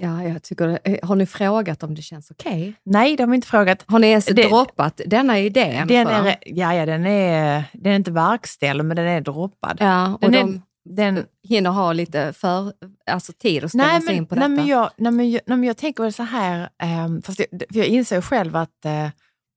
Ja, 0.00 0.22
jag 0.22 0.42
tycker, 0.42 0.66
det- 0.84 1.00
har 1.02 1.16
ni 1.16 1.26
frågat 1.26 1.82
om 1.82 1.94
det 1.94 2.02
känns 2.02 2.30
okej? 2.30 2.74
Nej, 2.84 3.16
det 3.16 3.22
har 3.24 3.34
inte 3.34 3.46
frågat. 3.46 3.84
Har 3.86 3.98
ni 3.98 4.06
ens 4.06 4.24
Det- 4.26 4.32
droppat 4.48 5.00
denna 5.06 5.38
idén? 5.38 5.88
Den 5.88 6.06
för? 6.06 6.14
är, 6.26 6.36
ja, 6.46 6.74
ja, 6.74 6.86
den 6.86 7.06
är, 7.06 7.64
den 7.72 7.92
är 7.92 7.96
inte 7.96 8.10
verkställd, 8.10 8.84
men 8.84 8.96
den 8.96 9.06
är 9.06 9.20
droppad. 9.20 9.76
Ja, 9.80 10.14
och 10.14 10.20
Den 10.20 10.34
är- 10.34 10.40
de 10.40 10.62
Den, 10.84 11.24
hinner 11.48 11.70
ha 11.70 11.92
lite 11.92 12.32
för, 12.32 12.72
alltså 13.10 13.32
tid 13.32 13.64
att 13.64 13.70
ställa 13.70 13.86
nej, 13.86 14.02
sig 14.02 14.16
in 14.16 14.26
på 14.26 14.34
nej, 14.34 14.40
detta. 14.48 14.48
men 14.60 14.66
jag, 14.66 14.90
nej, 14.96 15.12
men 15.12 15.30
jag, 15.30 15.40
nej, 15.46 15.58
men 15.58 15.66
jag 15.66 15.76
tänker 15.76 16.10
så 16.10 16.22
här, 16.22 16.68
um, 17.06 17.22
fast 17.22 17.38
jag, 17.40 17.48
för 17.72 17.78
jag 17.78 17.86
inser 17.86 18.20
själv 18.20 18.56
att 18.56 18.84
eh, 18.84 19.06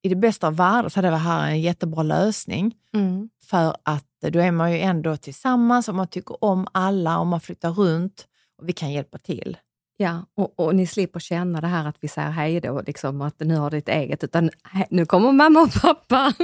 i 0.03 0.09
det 0.09 0.15
bästa 0.15 0.47
av 0.47 0.55
världar 0.55 0.89
så 0.89 0.97
hade 0.97 1.09
det 1.09 1.15
här 1.17 1.47
en 1.49 1.61
jättebra 1.61 2.03
lösning. 2.03 2.75
Mm. 2.93 3.29
För 3.49 3.75
att 3.83 4.23
eh, 4.25 4.31
då 4.31 4.39
är 4.39 4.51
man 4.51 4.71
ju 4.71 4.79
ändå 4.79 5.17
tillsammans 5.17 5.89
och 5.89 5.95
man 5.95 6.07
tycker 6.07 6.43
om 6.43 6.67
alla 6.71 7.19
och 7.19 7.27
man 7.27 7.39
flyttar 7.41 7.71
runt 7.71 8.25
och 8.61 8.69
vi 8.69 8.73
kan 8.73 8.91
hjälpa 8.91 9.17
till. 9.17 9.57
Ja, 10.03 10.25
och, 10.35 10.59
och 10.59 10.75
ni 10.75 10.87
slipper 10.87 11.19
känna 11.19 11.61
det 11.61 11.67
här 11.67 11.87
att 11.87 11.97
vi 12.01 12.07
säger 12.07 12.29
hej 12.29 12.61
då, 12.61 12.81
liksom, 12.87 13.21
att 13.21 13.39
nu 13.39 13.55
har 13.57 13.69
du 13.71 13.77
ett 13.77 13.89
eget, 13.89 14.23
utan 14.23 14.49
he- 14.49 14.87
nu 14.89 15.05
kommer 15.05 15.31
mamma 15.31 15.61
och 15.61 15.73
pappa. 15.81 16.33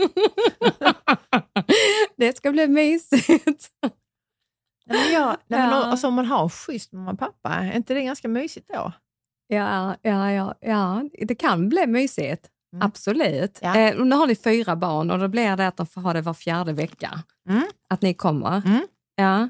det 2.17 2.38
ska 2.38 2.52
bli 2.52 2.67
mysigt. 2.67 3.69
Nej, 4.86 5.13
jag, 5.13 5.28
nej, 5.48 5.60
men, 5.60 5.69
Ja. 5.69 5.84
alltså, 5.86 6.08
om 6.08 6.13
man 6.13 6.26
har 6.26 6.43
en 6.43 6.50
schysst 6.50 6.91
mamma 6.91 7.12
och 7.12 7.19
pappa, 7.19 7.50
är 7.50 7.76
inte 7.76 7.93
det 7.93 8.02
ganska 8.04 8.28
mysigt 8.28 8.69
då? 8.74 8.91
Ja, 9.48 9.95
ja, 10.02 10.32
ja, 10.32 10.54
ja, 10.62 11.04
det 11.28 11.36
kan 11.36 11.69
bli 11.69 11.88
mysigt. 11.88 12.48
Mm. 12.74 12.86
Absolut. 12.86 13.60
Ja. 13.62 13.76
Eh, 13.78 14.04
nu 14.06 14.15
har 14.15 14.28
ni 14.28 14.36
fyra 14.36 14.76
barn 14.76 15.12
och 15.12 15.19
då 15.19 15.28
blir 15.28 15.58
det 15.58 15.67
att 15.67 15.78
de 15.78 15.86
får 15.86 16.02
ha 16.02 16.13
det 16.13 16.22
var 16.22 16.34
fjärde 16.34 16.74
vecka. 16.74 17.24
Mm. 17.50 17.63
Att 17.89 18.02
ni 18.02 18.13
kommer. 18.13 18.62
Mm. 18.65 18.88
Ja, 19.15 19.50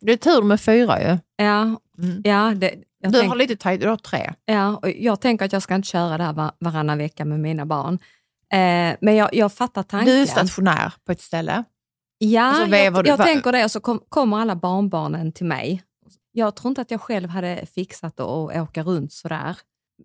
Det 0.00 0.12
är 0.12 0.16
tur 0.16 0.42
med 0.42 0.60
fyra 0.60 1.02
ju. 1.02 1.18
ja, 1.36 1.62
Mm. 1.98 2.20
ja. 2.24 2.52
Det, 2.56 2.74
jag 3.02 3.12
Du 3.12 3.18
tänk- 3.18 3.28
har 3.28 3.36
lite 3.36 3.56
tajt, 3.56 3.80
du 3.80 3.88
har 3.88 3.96
tre. 3.96 4.32
Ja, 4.44 4.76
och 4.76 4.90
jag 4.90 5.20
tänker 5.20 5.44
att 5.44 5.52
jag 5.52 5.62
ska 5.62 5.74
inte 5.74 5.88
köra 5.88 6.18
det 6.18 6.24
här 6.24 6.32
var, 6.32 6.52
varannan 6.58 6.98
vecka 6.98 7.24
med 7.24 7.40
mina 7.40 7.66
barn. 7.66 7.94
Eh, 8.52 8.96
men 9.00 9.16
jag, 9.16 9.34
jag 9.34 9.52
fattar 9.52 9.82
tanken. 9.82 10.14
Du 10.14 10.20
är 10.22 10.26
stationär 10.26 10.92
på 11.06 11.12
ett 11.12 11.20
ställe. 11.20 11.64
Ja, 12.18 12.66
jag, 12.66 13.06
jag 13.06 13.22
tänker 13.22 13.52
det 13.52 13.64
och 13.64 13.70
så 13.70 13.80
kom, 13.80 14.00
kommer 14.08 14.36
alla 14.38 14.56
barnbarnen 14.56 15.32
till 15.32 15.46
mig. 15.46 15.82
Jag 16.32 16.56
tror 16.56 16.68
inte 16.70 16.80
att 16.80 16.90
jag 16.90 17.00
själv 17.00 17.28
hade 17.28 17.66
fixat 17.66 18.20
att 18.20 18.56
åka 18.56 18.82
runt 18.82 19.12
sådär. 19.12 19.56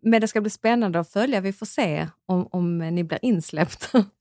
Men 0.01 0.21
det 0.21 0.27
ska 0.27 0.41
bli 0.41 0.49
spännande 0.49 0.99
att 0.99 1.09
följa. 1.09 1.41
Vi 1.41 1.53
får 1.53 1.65
se 1.65 2.07
om, 2.25 2.47
om 2.51 2.77
ni 2.77 3.03
blir 3.03 3.19
insläppta. 3.21 4.05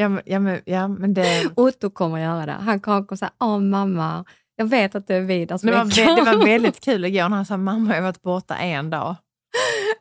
Ja, 0.00 0.08
men, 0.08 0.22
ja, 0.26 0.40
men, 0.40 0.60
ja, 0.64 0.88
men 0.88 1.14
det, 1.14 1.48
Otto 1.54 1.90
kommer 1.90 2.18
göra 2.18 2.46
det. 2.46 2.52
Han 2.52 2.80
kommer 2.80 3.16
säga, 3.16 3.30
åh 3.40 3.58
mamma, 3.60 4.24
jag 4.58 4.66
vet 4.66 4.94
att 4.94 5.06
det 5.06 5.14
är 5.14 5.20
Vidars 5.20 5.60
det, 5.62 5.72
var, 5.72 5.84
vecka. 5.84 6.02
vä- 6.02 6.16
det 6.16 6.36
var 6.36 6.44
väldigt 6.44 6.80
kul 6.80 7.04
igår 7.04 7.28
när 7.28 7.36
han 7.36 7.46
sa 7.46 7.56
mamma 7.56 7.88
jag 7.90 7.96
har 7.96 8.02
varit 8.02 8.22
borta 8.22 8.56
en 8.56 8.90
dag. 8.90 9.16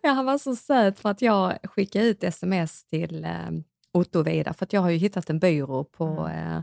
Ja, 0.01 0.09
han 0.11 0.25
var 0.25 0.37
så 0.37 0.55
söt 0.55 0.99
för 0.99 1.09
att 1.09 1.21
jag 1.21 1.57
skickade 1.63 2.05
ut 2.05 2.23
sms 2.23 2.85
till 2.85 3.25
eh, 3.25 3.31
Otto 3.93 4.19
och 4.19 4.27
Vida, 4.27 4.53
för 4.53 4.65
att 4.65 4.73
jag 4.73 4.81
har 4.81 4.89
ju 4.89 4.97
hittat 4.97 5.29
en 5.29 5.39
byrå 5.39 5.83
på 5.83 6.29
eh, 6.33 6.61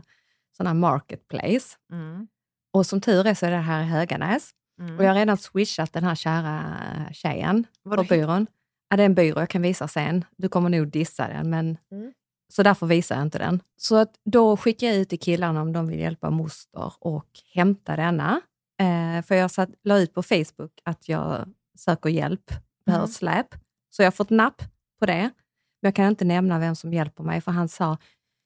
sån 0.57 0.67
här 0.67 0.73
marketplace. 0.73 1.77
Mm. 1.91 2.27
Och 2.73 2.85
som 2.85 3.01
tur 3.01 3.27
är 3.27 3.33
så 3.33 3.45
är 3.45 3.51
det 3.51 3.57
här 3.57 3.81
i 3.81 3.85
Höganäs. 3.85 4.51
Mm. 4.81 4.97
Och 4.97 5.03
jag 5.03 5.09
har 5.09 5.15
redan 5.15 5.37
swishat 5.37 5.93
den 5.93 6.03
här 6.03 6.15
kära 6.15 6.63
tjejen 7.13 7.67
Vad 7.83 7.97
på 7.97 8.03
byrån. 8.03 8.47
Ja, 8.89 8.97
det 8.97 9.03
är 9.03 9.05
en 9.05 9.15
byrå, 9.15 9.39
jag 9.39 9.49
kan 9.49 9.61
visa 9.61 9.87
sen. 9.87 10.25
Du 10.37 10.49
kommer 10.49 10.69
nog 10.69 10.87
dissa 10.87 11.27
den, 11.27 11.49
men 11.49 11.77
Mm. 11.91 12.13
Så 12.53 12.63
därför 12.63 12.85
visar 12.85 13.15
jag 13.15 13.21
inte 13.25 13.37
den. 13.37 13.59
Så 13.77 13.95
att 13.95 14.11
då 14.25 14.57
skickar 14.57 14.87
jag 14.87 14.95
ut 14.95 15.09
till 15.09 15.19
killarna 15.19 15.61
om 15.61 15.73
de 15.73 15.87
vill 15.87 15.99
hjälpa 15.99 16.29
moster 16.29 16.93
och 16.99 17.27
hämta 17.53 17.95
denna. 17.95 18.41
Eh, 18.81 19.21
för 19.25 19.35
jag 19.35 19.51
satt, 19.51 19.69
la 19.83 19.97
ut 19.99 20.13
på 20.13 20.23
Facebook 20.23 20.71
att 20.83 21.09
jag 21.09 21.53
söker 21.77 22.09
hjälp, 22.09 22.45
behöver 22.85 23.05
Mm. 23.05 23.13
släp. 23.13 23.47
Så 23.89 24.01
jag 24.01 24.07
har 24.07 24.11
fått 24.11 24.29
napp 24.29 24.61
på 24.99 25.05
det. 25.05 25.21
Men 25.81 25.87
jag 25.89 25.95
kan 25.95 26.05
inte 26.07 26.25
nämna 26.25 26.59
vem 26.59 26.75
som 26.75 26.93
hjälper 26.93 27.23
mig, 27.23 27.41
för 27.41 27.51
han 27.51 27.67
sa, 27.69 27.97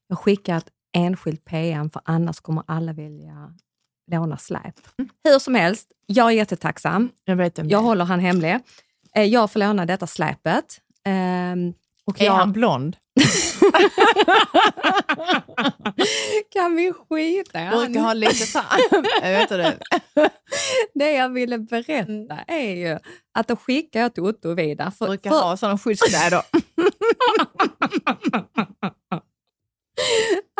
jag 0.07 0.19
skickar 0.19 0.57
ett 0.57 0.69
enskilt 0.93 1.45
PM, 1.45 1.89
för 1.89 2.01
annars 2.05 2.39
kommer 2.39 2.63
alla 2.67 2.93
vilja 2.93 3.53
låna 4.11 4.37
släp. 4.37 4.75
Hur 5.23 5.39
som 5.39 5.55
helst, 5.55 5.91
jag 6.05 6.27
är 6.27 6.31
jättetacksam. 6.31 7.09
Jag 7.25 7.51
Jag 7.55 7.81
håller 7.81 8.05
han 8.05 8.19
hemlig. 8.19 8.59
Eh, 9.15 9.23
Jag 9.23 9.51
får 9.51 9.59
låna 9.59 9.85
detta 9.85 10.07
släpet. 10.07 10.81
Ehm, 11.03 11.73
Och 12.09 12.21
Är 12.21 12.25
jag... 12.25 12.33
han 12.33 12.51
blond? 12.51 12.95
kan 16.53 16.75
vi 16.75 16.93
skita 16.93 17.63
i? 17.63 17.69
Brukar 17.69 17.99
ha 17.99 18.13
lite 18.13 18.35
så 18.35 18.61
vet 19.21 19.41
inte 19.41 19.57
det. 19.57 19.77
Det 20.93 21.11
jag 21.11 21.29
ville 21.29 21.57
berätta 21.57 22.39
är 22.47 22.75
ju 22.75 22.99
att 23.33 23.47
då 23.47 23.55
skickar 23.55 24.01
jag 24.01 24.13
till 24.13 24.23
Otto 24.23 24.49
och 24.49 24.59
Vida. 24.59 24.91
För, 24.91 25.07
Brukar 25.07 25.29
för, 25.29 25.37
ha 25.37 25.57
sådana 25.57 25.77
skyddskläder. 25.77 26.41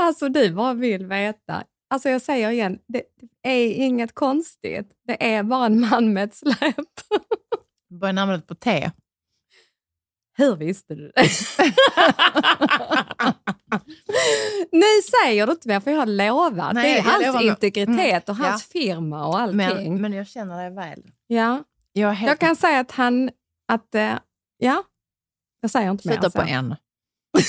Alltså 0.02 0.30
du 0.30 0.54
bara 0.54 0.74
vill 0.74 1.06
veta. 1.06 1.64
Alltså 1.90 2.10
jag 2.10 2.22
säger 2.22 2.50
igen, 2.50 2.80
det 2.88 3.04
är 3.44 3.74
inget 3.74 4.16
konstigt. 4.16 4.92
Det 5.08 5.34
är 5.34 5.44
bara 5.44 5.66
en 5.66 5.80
man 5.80 6.14
med 6.14 6.24
ett 6.24 6.36
släp. 6.36 6.76
Börjar 8.00 8.14
namnet 8.14 8.48
på 8.48 8.56
T. 8.56 8.92
Hur 10.40 10.56
visste 10.56 10.96
du 10.96 11.12
det? 11.16 11.22
nu 14.72 14.86
säger 15.24 15.46
du 15.48 15.52
inte 15.52 15.68
mer 15.68 15.80
för 15.80 15.92
jag 15.92 16.00
har 16.00 16.06
lovat. 16.06 16.74
Nej, 16.74 16.94
det 16.94 17.00
är 17.00 17.04
hans 17.04 17.26
lovar. 17.26 17.42
integritet 17.42 18.30
och 18.30 18.36
Mm, 18.36 18.50
hans 18.52 18.64
firma 18.64 19.28
och 19.28 19.40
allting. 19.40 19.58
Men, 19.94 20.02
men 20.02 20.14
jag 20.14 20.28
känner 20.28 20.58
dig 20.58 20.70
väl. 20.76 21.04
ja. 21.28 21.64
Jag, 21.94 22.12
helt 22.12 22.30
Jag 22.30 22.40
kan 22.40 22.56
säga 22.56 22.80
att 22.80 22.92
han, 22.92 23.30
att, 23.72 23.96
eh, 23.96 24.14
ja, 24.58 24.84
jag 25.62 25.72
säger 25.72 25.92
inte 25.92 26.08
mer. 26.08 26.16
sluta 26.16 26.30
på 26.42 26.48
en. 26.48 26.76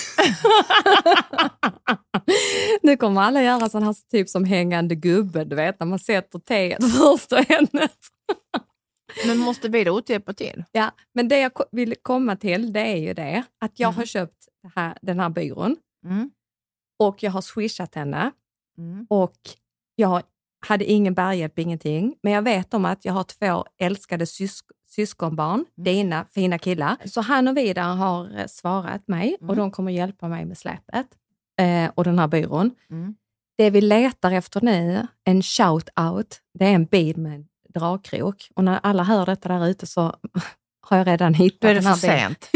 nu 2.82 2.96
kommer 2.96 3.22
alla 3.22 3.42
göra 3.42 3.68
sån 3.68 3.82
här 3.82 3.94
typ 4.10 4.28
som 4.28 4.44
hängande 4.44 4.94
gubbe, 4.94 5.44
du 5.44 5.56
vet 5.56 5.80
när 5.80 5.86
man 5.86 5.98
sätter 5.98 6.38
T 6.38 6.76
först 6.80 7.32
och 7.32 7.50
ämnet. 7.50 7.96
Men 9.26 9.38
måste 9.38 9.68
då 9.84 10.02
hjälpa 10.06 10.32
till? 10.32 10.64
Ja, 10.72 10.90
men 11.12 11.28
det 11.28 11.38
jag 11.40 11.52
vill 11.72 11.94
komma 12.02 12.36
till 12.36 12.72
det 12.72 12.80
är 12.80 12.96
ju 12.96 13.14
det 13.14 13.44
att 13.58 13.80
jag 13.80 13.88
Mhm. 13.90 13.96
har 13.96 14.04
köpt 14.06 14.48
det 14.62 14.70
här, 14.76 14.98
den 15.02 15.20
här 15.20 15.28
byrån 15.28 15.76
Mm. 16.04 16.30
och 16.98 17.22
jag 17.22 17.30
har 17.30 17.40
swishat 17.40 17.94
henne 17.94 18.30
Mm. 18.78 19.06
och 19.10 19.36
jag 19.96 20.22
hade 20.66 20.84
ingen 20.84 21.14
bärhjälp, 21.14 21.58
ingenting. 21.58 22.14
Men 22.22 22.32
jag 22.32 22.42
vet 22.42 22.74
om 22.74 22.84
att 22.84 23.04
jag 23.04 23.12
har 23.12 23.24
två 23.24 23.64
älskade 23.78 24.24
sysk- 24.26 24.70
syskonbarn, 24.86 25.54
Mm. 25.54 25.66
dina 25.76 26.24
fina 26.30 26.58
killar. 26.58 26.96
Så 27.04 27.20
han 27.20 27.48
och 27.48 27.56
Vidar 27.56 27.94
har 27.96 28.38
eh, 28.38 28.46
svarat 28.46 29.08
mig 29.08 29.34
och 29.34 29.42
Mm. 29.42 29.56
de 29.56 29.70
kommer 29.70 29.92
hjälpa 29.92 30.28
mig 30.28 30.44
med 30.44 30.58
släpet 30.58 31.06
eh, 31.60 31.90
och 31.94 32.04
den 32.04 32.18
här 32.18 32.28
byrån. 32.28 32.70
Mm. 32.90 33.14
Det 33.58 33.70
vi 33.70 33.80
letar 33.80 34.30
efter 34.32 34.60
nu, 34.60 35.06
en 35.24 35.42
shout-out, 35.42 36.40
det 36.58 36.64
är 36.66 36.72
en 36.74 36.84
bil 36.84 37.16
med 37.16 37.46
dragkrok. 37.74 38.50
Och 38.54 38.64
när 38.64 38.80
alla 38.82 39.02
hör 39.02 39.26
detta 39.26 39.48
där 39.48 39.66
ute 39.66 39.86
så 39.86 40.02
har 40.86 40.96
jag 40.96 41.06
redan 41.06 41.34
hittat 41.34 41.60
Då 41.60 41.68
är 41.68 41.74
det 41.74 41.80
den 41.80 41.86
här 41.86 41.94
sent. 41.94 42.50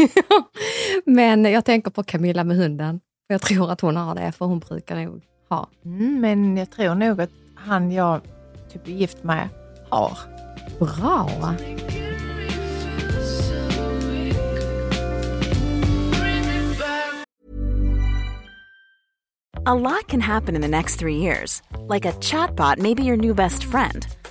Men 1.05 1.45
jag 1.45 1.65
tänker 1.65 1.91
på 1.91 2.03
Camilla 2.03 2.43
med 2.43 2.57
hunden. 2.57 2.99
Jag 3.27 3.41
tror 3.41 3.71
att 3.71 3.81
hon 3.81 3.97
har 3.97 4.15
det, 4.15 4.31
för 4.31 4.45
hon 4.45 4.59
brukar 4.59 4.95
nog 4.95 5.21
ha. 5.49 5.69
Mm, 5.85 6.21
men 6.21 6.57
jag 6.57 6.71
tror 6.71 6.95
nog 6.95 7.21
att 7.21 7.29
han 7.55 7.91
jag 7.91 8.21
typ 8.73 8.87
är 8.87 8.91
gift 8.91 9.23
med 9.23 9.49
har. 9.89 10.17
Bra! 10.79 11.55
A 19.67 19.73
lot 19.73 20.07
can 20.07 20.21
happen 20.21 20.55
in 20.55 20.61
the 20.61 20.67
next 20.67 20.99
three 20.99 21.17
years. 21.17 21.61
Like 21.89 22.05
a 22.05 22.13
chatbot 22.21 22.77
may 22.77 22.93
be 22.93 23.03
your 23.03 23.17
new 23.17 23.33
best 23.33 23.63
friend. 23.63 24.05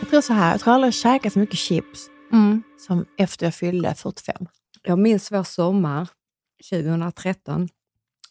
Jag 0.00 0.10
tror 0.10 0.20
så 0.20 0.32
här, 0.32 0.50
jag 0.50 0.60
tror 0.60 0.74
aldrig 0.74 0.86
jag 0.88 0.94
käkat 0.94 1.32
så 1.32 1.38
mycket 1.38 1.58
chips 1.58 2.06
Mm. 2.32 2.62
som 2.86 3.04
efter 3.18 3.46
jag 3.46 3.54
fyllde 3.54 3.94
45. 3.94 4.46
Jag 4.82 4.98
minns 4.98 5.32
vår 5.32 5.42
sommar 5.42 6.08
2013. 6.70 7.68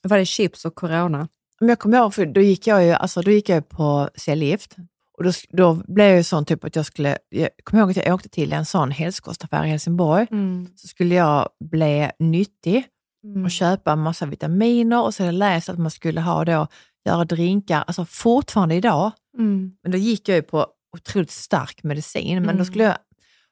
Då 0.03 0.10
var 0.10 0.17
det 0.17 0.25
chips 0.25 0.65
och 0.65 0.75
corona. 0.75 1.27
Men 1.60 1.69
jag 1.69 1.79
kommer 1.79 1.97
ihåg, 1.97 2.13
för 2.13 2.25
då 2.25 2.41
gick 2.41 2.67
jag 2.67 2.86
ju 2.86 2.91
alltså, 2.91 3.21
då 3.21 3.32
gick 3.32 3.49
jag 3.49 3.69
på 3.69 4.10
cellgift. 4.15 4.75
Och 5.17 5.23
då, 5.23 5.32
då 5.49 5.73
blev 5.88 6.08
jag 6.08 6.17
ju 6.17 6.23
sån 6.23 6.45
typ 6.45 6.63
att 6.63 6.75
jag 6.75 6.86
skulle, 6.86 7.17
jag 7.29 7.49
kommer 7.63 7.82
ihåg 7.82 7.89
att 7.91 7.97
jag 8.06 8.13
åkte 8.15 8.29
till 8.29 8.53
en 8.53 8.65
sån 8.65 8.91
hälsokostaffär 8.91 9.65
i 9.65 9.67
Helsingborg. 9.69 10.27
Så 10.75 10.88
skulle 10.88 11.15
jag 11.15 11.49
bli 11.71 12.10
nyttig 12.19 12.86
Mm. 13.25 13.43
och 13.45 13.51
köpa 13.51 13.91
en 13.91 13.99
massa 13.99 14.25
vitaminer 14.25 15.03
och 15.03 15.13
så 15.13 15.23
hade 15.23 15.34
jag 15.34 15.39
läst 15.39 15.69
att 15.69 15.79
man 15.79 15.91
skulle 15.91 16.21
ha 16.21 16.45
då, 16.45 16.67
göra 17.06 17.25
drinkar, 17.25 17.84
alltså 17.88 18.06
fortfarande 18.06 18.75
idag. 18.75 19.12
Mm. 19.38 19.71
Men 19.84 19.91
då 19.91 19.97
gick 19.97 20.29
jag 20.29 20.36
ju 20.36 20.41
på 20.41 20.67
otroligt 20.93 21.32
stark 21.32 21.84
medicin, 21.84 22.36
men 22.36 22.43
då 22.47 22.51
Mm. 22.51 22.65
skulle 22.65 22.84
jag, 22.84 22.97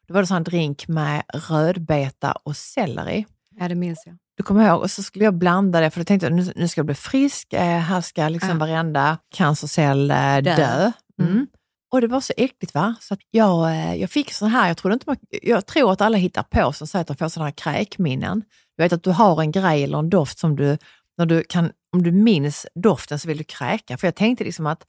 då 0.07 0.13
var 0.13 0.21
det 0.21 0.29
här 0.33 0.39
drink 0.39 0.87
med 0.87 1.23
rödbeta 1.49 2.31
och 2.31 2.57
selleri. 2.57 3.25
Ja, 3.59 3.67
det 3.67 3.75
minns 3.75 4.03
jag. 4.05 4.15
Du 4.37 4.43
kommer 4.43 4.67
ihåg, 4.67 4.81
och 4.81 4.91
så 4.91 5.03
skulle 5.03 5.25
jag 5.25 5.33
blanda 5.37 5.79
det, 5.81 5.89
för 5.89 5.99
då 5.99 6.03
tänkte 6.05 6.25
jag 6.25 6.33
nu, 6.33 6.53
nu 6.55 6.67
ska 6.67 6.79
jag 6.79 6.85
bli 6.85 6.95
frisk, 6.95 7.53
eh, 7.53 7.61
här 7.79 8.01
ska 8.01 8.27
liksom 8.29 8.49
Ja. 8.49 8.55
varenda 8.55 9.17
cancercell 9.35 10.11
eh, 10.11 10.17
dö. 10.17 10.41
Dö. 10.41 10.91
Mm. 11.21 11.31
Mm. 11.33 11.47
Och 11.91 12.01
det 12.01 12.07
var 12.07 12.21
så 12.21 12.33
äckligt 12.37 12.73
va? 12.73 12.95
Så 12.99 13.17
jag, 13.31 13.71
eh, 13.71 13.95
jag 13.95 14.09
fick 14.09 14.33
sån 14.33 14.49
här, 14.49 14.67
jag, 14.67 14.77
trodde 14.77 14.93
inte 14.93 15.03
man, 15.09 15.17
jag 15.41 15.65
tror 15.65 15.91
att 15.91 16.01
alla 16.01 16.17
hittar 16.17 16.43
på 16.43 16.73
som 16.73 16.87
säger 16.87 17.01
att 17.01 17.07
de 17.07 17.17
får 17.17 17.29
sådana 17.29 17.47
här 17.47 17.53
kräkminnen. 17.55 18.43
Du 18.77 18.83
vet 18.83 18.93
att 18.93 19.03
du 19.03 19.09
har 19.11 19.41
en 19.41 19.51
grej 19.51 19.83
eller 19.83 19.99
en 19.99 20.09
doft 20.09 20.39
som 20.39 20.55
du, 20.55 20.77
när 21.17 21.25
du 21.25 21.43
kan, 21.43 21.71
om 21.93 22.03
du 22.03 22.11
minns 22.11 22.67
doften 22.75 23.19
så 23.19 23.27
vill 23.27 23.37
du 23.37 23.43
kräka. 23.43 23.97
För 23.97 24.07
jag 24.07 24.15
tänkte 24.15 24.43
liksom 24.43 24.67
att, 24.67 24.83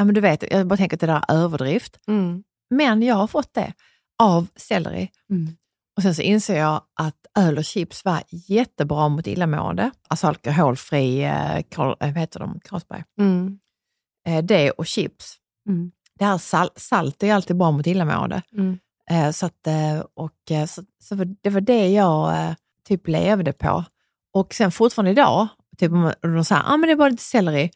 ja 0.00 0.04
men 0.04 0.14
du 0.14 0.20
vet, 0.20 0.52
jag 0.52 0.66
bara 0.66 0.76
tänker 0.76 0.96
att 0.96 1.00
det 1.00 1.06
där 1.06 1.24
är 1.28 1.34
överdrift. 1.34 2.00
Mm. 2.08 2.42
Men 2.70 3.02
jag 3.02 3.14
har 3.14 3.26
fått 3.26 3.54
det 3.54 3.72
av 4.22 4.46
selleri. 4.56 5.10
Mm. 5.30 5.56
Och 5.96 6.02
sen 6.02 6.14
så 6.14 6.22
inser 6.22 6.58
jag 6.58 6.82
att 7.00 7.16
öl 7.38 7.58
och 7.58 7.64
chips 7.64 8.04
var 8.04 8.22
jättebra 8.30 9.08
mot 9.08 9.26
illamående. 9.26 9.90
Alltså 10.08 10.26
alkoholfri, 10.26 11.24
eh, 11.24 11.62
Carl, 11.70 11.96
eh, 12.00 12.12
vad 12.12 12.18
heter 12.18 12.40
de, 12.40 12.60
Carlsberg. 12.64 13.04
Mm. 13.20 13.58
Eh, 14.26 14.44
det 14.44 14.70
och 14.70 14.86
chips. 14.86 15.36
Mm. 15.68 15.92
Det 16.18 16.24
här 16.24 16.38
sal 16.38 16.70
salt 16.76 17.22
är 17.22 17.34
alltid 17.34 17.56
bra 17.56 17.70
mot 17.70 17.86
illamående. 17.86 18.42
Mm. 18.52 18.78
Eh, 19.10 19.30
så 19.30 19.46
att, 19.46 19.68
och, 20.14 20.68
så, 20.68 20.82
så 21.02 21.14
det 21.40 21.50
var 21.50 21.60
det 21.60 21.88
jag 21.88 22.54
typ 22.84 23.08
levde 23.08 23.52
på. 23.52 23.84
Och 24.32 24.54
sen 24.54 24.72
fortfarande 24.72 25.10
idag, 25.10 25.48
typ 25.78 25.92
de 26.22 26.44
säger, 26.44 26.62
ah, 26.66 26.76
men 26.76 26.88
det 26.88 26.92
är 26.92 26.96
bara 26.96 27.08
lite 27.08 27.22
selleri. 27.22 27.70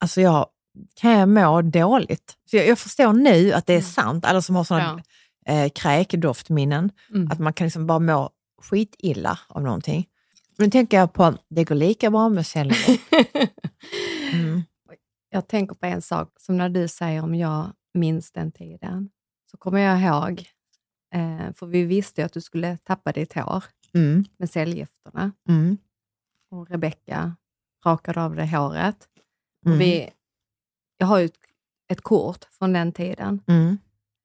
Alltså 0.00 0.20
jag 0.20 0.46
kan 0.94 1.10
jag 1.12 1.28
må 1.28 1.62
dåligt. 1.62 2.36
Så 2.50 2.56
jag, 2.56 2.66
jag 2.66 2.78
förstår 2.78 3.12
nu 3.12 3.52
att 3.52 3.66
det 3.66 3.74
är 3.74 3.80
sant, 3.80 4.24
alla 4.24 4.42
som 4.42 4.56
har 4.56 4.64
sådana 4.64 5.02
eh, 5.46 5.68
kräkdoftminnen, 5.74 6.90
Mm. 7.14 7.30
att 7.30 7.38
man 7.38 7.52
kan 7.52 7.64
liksom 7.66 7.86
bara 7.86 7.98
må 7.98 8.30
skitilla 8.62 9.38
av 9.48 9.62
någonting. 9.62 10.06
Nu 10.58 10.70
tänker 10.70 10.96
jag 10.96 11.12
på, 11.12 11.34
det 11.50 11.64
går 11.64 11.74
lika 11.74 12.10
bra 12.10 12.28
med 12.28 12.46
selleri. 12.46 13.00
Mm. 14.32 14.62
Jag 15.30 15.48
tänker 15.48 15.74
på 15.74 15.86
en 15.86 16.02
sak, 16.02 16.32
som 16.40 16.56
när 16.56 16.68
du 16.68 16.88
säger 16.88 17.22
om 17.22 17.34
jag 17.34 17.72
minns 17.94 18.32
den 18.32 18.52
tiden, 18.52 19.10
så 19.50 19.56
kommer 19.56 19.78
jag 19.80 20.00
ihåg, 20.00 20.48
eh, 21.14 21.52
för 21.54 21.66
vi 21.66 21.84
visste 21.84 22.20
ju 22.20 22.24
att 22.24 22.32
du 22.32 22.40
skulle 22.40 22.76
tappa 22.76 23.12
ditt 23.12 23.32
hår 23.34 23.64
Mm. 23.94 24.24
med 24.38 24.50
cellgifterna 24.50 25.32
Mm. 25.48 25.78
och 26.50 26.70
Rebecka 26.70 27.36
rakade 27.86 28.22
av 28.22 28.36
dig 28.36 28.46
håret. 28.48 29.08
Mm. 29.66 29.78
Vi, 29.78 30.10
jag 31.00 31.06
har 31.06 31.18
ju 31.18 31.24
ett, 31.24 31.38
ett 31.88 32.00
kort 32.00 32.44
från 32.44 32.72
den 32.72 32.92
tiden. 32.92 33.42
Mm. 33.46 33.78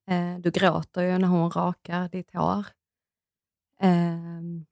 Eh, 0.09 0.39
du 0.41 0.51
gråter 0.51 1.01
ju 1.01 1.17
när 1.17 1.27
hon 1.27 1.51
rakar 1.51 2.09
ditt 2.09 2.33
hår. 2.33 2.65
Ehm, 3.81 4.65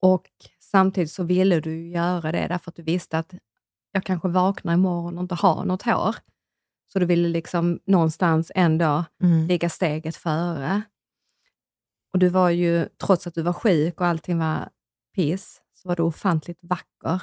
och 0.00 0.28
samtidigt 0.60 1.12
så 1.12 1.22
ville 1.24 1.60
du 1.60 1.88
göra 1.88 2.32
det 2.32 2.46
därför 2.48 2.70
att 2.70 2.76
du 2.76 2.82
visste 2.82 3.18
att 3.18 3.34
jag 3.92 4.04
kanske 4.04 4.28
vaknar 4.28 4.74
imorgon 4.74 5.16
och 5.18 5.22
inte 5.22 5.34
har 5.34 5.64
något 5.64 5.82
hår. 5.82 6.16
Så 6.92 6.98
du 6.98 7.06
ville 7.06 7.28
liksom 7.28 7.80
någonstans 7.86 8.52
ändå 8.54 9.04
Mm. 9.22 9.46
ligga 9.46 9.68
steget 9.68 10.16
före. 10.16 10.82
Och 12.12 12.18
du 12.18 12.28
var 12.28 12.50
ju, 12.50 12.88
trots 13.06 13.26
att 13.26 13.34
du 13.34 13.42
var 13.42 13.52
sjuk 13.52 14.00
och 14.00 14.06
allting 14.06 14.38
var 14.38 14.68
piss, 15.14 15.62
så 15.74 15.88
var 15.88 15.96
du 15.96 16.02
ofantligt 16.02 16.58
vacker 16.62 17.22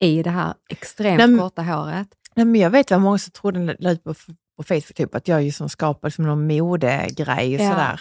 i 0.00 0.22
det 0.22 0.30
här 0.30 0.54
extremt 0.70 1.30
Nej, 1.30 1.38
korta 1.38 1.62
håret. 1.62 2.08
Nej, 2.38 2.44
men 2.46 2.60
jag 2.60 2.70
vet 2.70 2.90
vad 2.90 3.00
många 3.00 3.18
som 3.18 3.30
trodde 3.32 3.76
la 3.78 3.90
ut 3.90 4.04
på, 4.04 4.14
på 4.56 4.62
Facebook, 4.62 4.94
typ, 4.94 5.14
att 5.14 5.28
jag 5.28 5.42
ju 5.42 5.52
som 5.52 5.68
skapar 5.68 6.08
liksom 6.08 6.26
någon 6.26 6.46
modegrej 6.46 7.54
och 7.54 7.60
Ja. 7.64 7.70
sådär. 7.70 8.00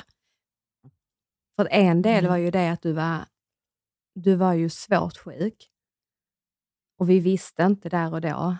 För 1.56 1.68
en 1.72 2.02
del 2.02 2.20
Mm. 2.20 2.30
var 2.30 2.38
ju 2.38 2.52
det 2.52 2.70
att 2.72 2.82
du 2.82 2.94
var, 2.94 3.18
du 4.16 4.36
var 4.36 4.54
ju 4.54 4.70
svårt 4.70 5.18
sjuk. 5.18 5.70
Och 7.00 7.10
vi 7.10 7.20
visste 7.20 7.64
inte 7.64 7.90
där 7.90 8.14
och 8.14 8.22
då 8.22 8.56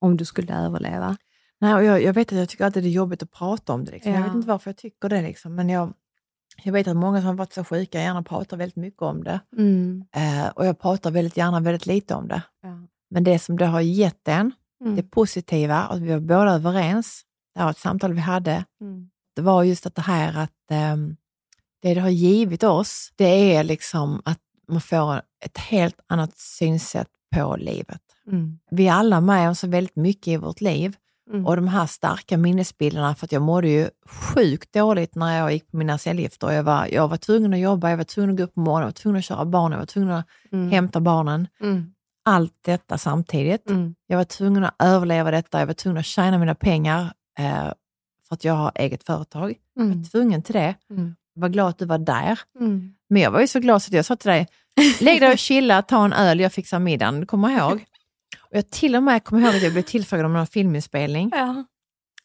om 0.00 0.16
du 0.16 0.24
skulle 0.24 0.54
överleva. 0.66 1.16
Nej, 1.60 1.74
och 1.74 1.84
jag, 1.84 2.02
jag 2.02 2.12
vet 2.12 2.32
att 2.32 2.38
jag 2.38 2.48
tycker 2.48 2.64
alltid 2.64 2.82
det 2.82 2.88
är 2.88 2.90
jobbigt 2.90 3.22
att 3.22 3.30
prata 3.30 3.72
om 3.72 3.84
det. 3.84 3.92
Liksom. 3.92 4.12
Jag 4.12 4.20
Ja. 4.20 4.24
vet 4.26 4.34
inte 4.34 4.48
varför 4.48 4.70
jag 4.70 4.76
tycker 4.76 5.08
det, 5.08 5.22
liksom. 5.22 5.54
men 5.54 5.68
jag, 5.68 5.94
jag 6.64 6.72
vet 6.72 6.88
att 6.88 6.96
många 6.96 7.18
som 7.18 7.26
har 7.26 7.34
varit 7.34 7.52
så 7.52 7.64
sjuka 7.64 8.00
gärna 8.00 8.22
pratar 8.22 8.56
väldigt 8.56 8.76
mycket 8.76 9.02
om 9.02 9.24
det. 9.24 9.40
Mm. 9.56 10.04
Eh, 10.12 10.48
och 10.48 10.66
jag 10.66 10.78
pratar 10.78 11.10
väldigt 11.10 11.36
gärna 11.36 11.60
väldigt 11.60 11.86
lite 11.86 12.14
om 12.14 12.28
det. 12.28 12.42
Ja. 12.62 12.86
Men 13.10 13.24
det 13.24 13.38
som 13.38 13.56
det 13.56 13.66
har 13.66 13.80
gett 13.80 14.28
en, 14.28 14.52
Mm. 14.82 14.96
det 14.96 15.02
positiva, 15.02 15.76
att 15.82 16.00
vi 16.00 16.10
var 16.12 16.20
båda 16.20 16.50
överens, 16.54 17.22
det 17.54 17.60
här 17.60 17.66
var 17.66 17.70
ett 17.70 17.78
samtal 17.78 18.12
vi 18.12 18.20
hade, 18.20 18.64
Mm. 18.80 19.08
det 19.36 19.42
var 19.42 19.62
just 19.62 19.86
att 19.86 19.94
det 19.94 20.02
här 20.02 20.38
att 20.38 20.70
ehm, 20.70 21.16
det 21.82 21.94
det 21.94 22.00
har 22.00 22.08
givit 22.08 22.62
oss, 22.62 23.12
det 23.16 23.54
är 23.56 23.64
liksom 23.64 24.22
att 24.24 24.38
man 24.68 24.80
får 24.80 25.22
ett 25.44 25.58
helt 25.58 25.96
annat 26.06 26.38
synsätt 26.38 27.08
på 27.36 27.56
livet. 27.56 28.00
Mm. 28.26 28.58
Vi 28.70 28.88
är 28.88 28.92
alla 28.92 29.20
med 29.20 29.48
om 29.48 29.54
så 29.54 29.66
väldigt 29.68 29.96
mycket 29.96 30.28
i 30.28 30.36
vårt 30.36 30.60
liv 30.60 30.96
Mm. 31.30 31.46
och 31.46 31.56
de 31.56 31.68
här 31.68 31.86
starka 31.86 32.36
minnesbilderna, 32.36 33.14
för 33.14 33.26
att 33.26 33.32
jag 33.32 33.42
mådde 33.42 33.68
ju 33.68 33.88
sjukt 34.06 34.72
dåligt 34.72 35.14
när 35.14 35.38
jag 35.38 35.52
gick 35.52 35.70
på 35.70 35.76
mina 35.76 35.98
cellgifter. 35.98 36.50
Jag 36.50 36.62
var, 36.62 36.86
jag 36.86 37.08
var 37.08 37.16
tvungen 37.16 37.52
att 37.54 37.58
jobba, 37.60 37.90
jag 37.90 37.96
var 37.96 38.04
tvungen 38.04 38.30
att 38.30 38.36
gå 38.36 38.42
upp 38.42 38.54
på 38.54 38.60
morgonen, 38.60 38.80
jag 38.82 38.86
var 38.86 38.92
tvungen 38.92 39.18
att 39.18 39.24
köra 39.24 39.44
barnen, 39.44 39.72
jag 39.72 39.78
var 39.78 39.86
tvungen 39.86 40.10
att 40.10 40.26
Mm. 40.52 40.70
hämta 40.70 41.00
barnen. 41.00 41.48
Mm. 42.26 42.36
Allt 42.36 42.54
detta 42.64 42.98
samtidigt. 42.98 43.70
Mm. 43.70 43.94
Jag 44.06 44.16
var 44.16 44.24
tvungen 44.24 44.64
att 44.64 44.74
överleva 44.78 45.30
detta, 45.30 45.58
jag 45.58 45.66
var 45.66 45.74
tvungen 45.74 45.98
att 45.98 46.06
tjäna 46.06 46.38
mina 46.38 46.54
pengar 46.54 47.12
eh, 47.38 47.64
för 48.28 48.34
att 48.34 48.44
jag 48.44 48.54
har 48.54 48.72
eget 48.74 49.04
företag. 49.04 49.54
Jag 49.74 49.84
Mm. 49.86 49.98
var 50.02 50.08
tvungen 50.10 50.42
till 50.42 50.52
det. 50.54 50.74
Mm. 50.90 51.14
Jag 51.34 51.40
var 51.42 51.48
glad 51.48 51.68
att 51.68 51.78
du 51.78 51.84
var 51.84 51.98
där. 51.98 52.38
Mm. 52.60 52.94
Men 53.08 53.22
jag 53.22 53.30
var 53.30 53.40
ju 53.40 53.46
så 53.46 53.60
glad 53.60 53.82
så 53.82 53.88
att 53.88 53.92
jag 53.92 54.04
sa 54.04 54.16
till 54.16 54.30
dig, 54.30 54.46
lägg 55.00 55.20
dig 55.20 55.32
och 55.32 55.38
chilla, 55.38 55.82
ta 55.82 56.04
en 56.04 56.12
öl, 56.12 56.40
jag 56.40 56.52
fixar 56.52 56.78
middagen. 56.78 57.20
Du 57.20 57.26
kommer 57.26 57.50
ihåg? 57.50 57.72
Och 58.50 58.56
jag 58.56 58.70
till 58.70 58.96
och 58.96 59.02
med 59.02 59.24
kommer 59.24 59.42
ihåg 59.42 59.54
att 59.56 59.62
jag 59.62 59.72
blev 59.72 59.82
tillfrågad 59.82 60.26
om 60.26 60.36
en 60.36 60.46
filminspelning. 60.46 61.30
Ja. 61.34 61.64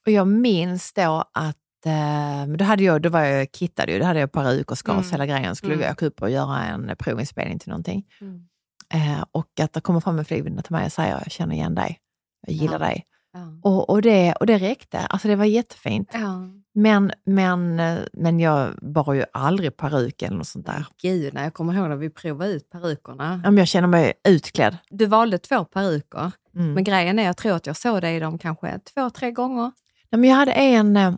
Och 0.06 0.12
jag 0.12 0.28
minns 0.28 0.93
då 0.93 1.24
att 1.34 1.58
eh, 1.86 2.56
då, 2.58 2.66
hade 2.66 2.84
jag, 2.84 3.02
då 3.02 3.10
var 3.10 3.22
jag 3.22 3.48
kittad 3.54 3.89
ju, 3.89 4.00
då 4.00 4.06
hade 4.06 4.20
jag 4.20 4.32
peruk 4.32 4.72
och 4.72 4.78
skars 4.78 4.95
Mm. 4.98 5.12
hela 5.12 5.26
grejen. 5.26 5.56
Skulle 5.56 5.74
Mm. 5.74 5.84
jag 5.86 5.91
åka 5.91 6.06
upp 6.06 6.22
och 6.22 6.30
göra 6.30 6.64
en 6.66 6.91
provinspelning 7.00 7.60
till 7.60 7.70
någonting. 7.70 8.06
Mm. 8.22 8.48
Eh, 8.94 9.24
och 9.32 9.60
att 9.62 9.74
det 9.74 9.82
kommer 9.82 10.00
fram 10.00 10.20
en 10.20 10.26
flygvärdinna 10.26 10.62
till 10.62 10.72
mig 10.72 10.86
och 10.86 10.92
säger, 10.92 11.12
jag 11.24 11.32
känner 11.32 11.56
igen 11.56 11.76
dig, 11.76 12.00
jag 12.48 12.56
gillar 12.56 12.74
Ja. 12.74 12.80
dig. 12.80 13.06
Ja. 13.34 13.40
Och, 13.64 13.90
och, 13.90 14.02
det, 14.02 14.34
och 14.34 14.46
det 14.46 14.58
räckte, 14.58 15.00
alltså 15.00 15.28
det 15.28 15.36
var 15.36 15.46
jättefint. 15.46 16.10
Ja. 16.14 16.48
Men, 16.74 17.12
men, 17.26 17.76
men 18.14 18.40
jag 18.40 18.74
bar 18.82 19.14
ju 19.14 19.26
aldrig 19.34 19.78
peruk 19.78 20.22
eller 20.22 20.38
något 20.38 20.48
sånt 20.48 20.66
där. 20.66 20.86
Gud, 21.02 21.34
när 21.34 21.44
jag 21.44 21.54
kommer 21.54 21.74
ihåg 21.74 21.90
när 21.90 21.96
vi 21.96 22.10
provade 22.10 22.52
ut 22.52 22.70
perukerna. 22.70 23.42
Ja, 23.46 23.52
Jag 23.52 23.68
känner 23.68 23.88
mig 23.88 24.14
utklädd. 24.28 24.78
Du 24.90 25.06
valde 25.06 25.38
två 25.38 25.66
peruker, 25.66 26.32
Mm. 26.56 26.74
men 26.74 26.84
grejen 26.84 27.20
är, 27.20 27.24
jag 27.24 27.38
tror 27.38 27.56
att 27.56 27.68
jag 27.68 27.78
såg 27.78 28.02
dig 28.02 28.16
i 28.16 28.20
dem 28.20 28.38
kanske 28.38 28.80
två, 28.80 29.10
tre 29.10 29.32
gånger. 29.32 29.72
Nej, 30.10 30.20
men 30.20 30.24
jag 30.30 30.36
hade 30.38 30.52
en, 30.52 30.98
eh, 30.98 31.14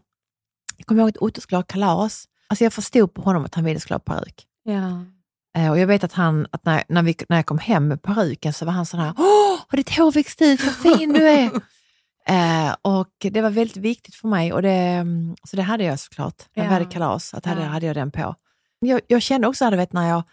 jag 0.77 0.85
kommer 0.85 1.01
ihåg 1.01 1.09
att 1.09 1.17
Otto 1.17 1.41
skulle 1.41 1.57
ha 1.57 1.63
kalas. 1.63 2.25
Alltså 2.47 2.63
jag 2.63 2.73
förstod 2.73 3.13
på 3.13 3.21
honom 3.21 3.45
att 3.45 3.55
han 3.55 3.63
ville 3.63 3.79
skulle 3.79 3.95
ha 3.95 3.99
peruk. 3.99 4.45
Ja. 4.63 5.05
Eh, 5.57 5.71
Och 5.71 5.79
jag 5.79 5.87
vet 5.87 6.03
att, 6.03 6.13
han, 6.13 6.47
att 6.51 6.65
när, 6.65 6.83
när, 6.89 7.03
vi, 7.03 7.15
när 7.29 7.37
jag 7.37 7.45
kom 7.45 7.57
hem 7.59 7.87
med 7.87 8.01
peruken 8.01 8.53
så 8.53 8.65
var 8.65 8.73
han 8.73 8.85
sån 8.85 8.99
här, 8.99 9.13
åh, 9.17 9.59
har 9.67 9.77
ditt 9.77 9.97
hår 9.97 10.11
växt 10.11 10.41
ut, 10.41 10.63
vad 10.63 10.75
fin 10.75 11.13
du 11.13 11.27
är. 11.29 11.45
eh, 12.29 12.75
och 12.81 13.09
det 13.19 13.41
var 13.41 13.49
väldigt 13.49 13.77
viktigt 13.77 14.15
för 14.15 14.27
mig 14.27 14.53
och 14.53 14.61
det, 14.61 14.69
mm, 14.71 15.35
så 15.43 15.55
det 15.55 15.61
hade 15.63 15.83
jag 15.83 15.99
såklart. 15.99 16.43
När 16.55 16.63
vi 16.63 16.67
Ja. 16.69 16.73
hade 16.73 16.85
kalas, 16.85 17.33
att 17.33 17.45
hade, 17.45 17.61
Ja. 17.61 17.67
hade 17.67 17.85
jag 17.85 17.95
den 17.95 18.11
på. 18.11 18.35
Jag, 18.79 19.01
jag 19.07 19.21
kände 19.21 19.47
också, 19.47 19.69
du 19.69 19.77
vet, 19.77 19.93
när 19.93 20.09
jag, 20.09 20.23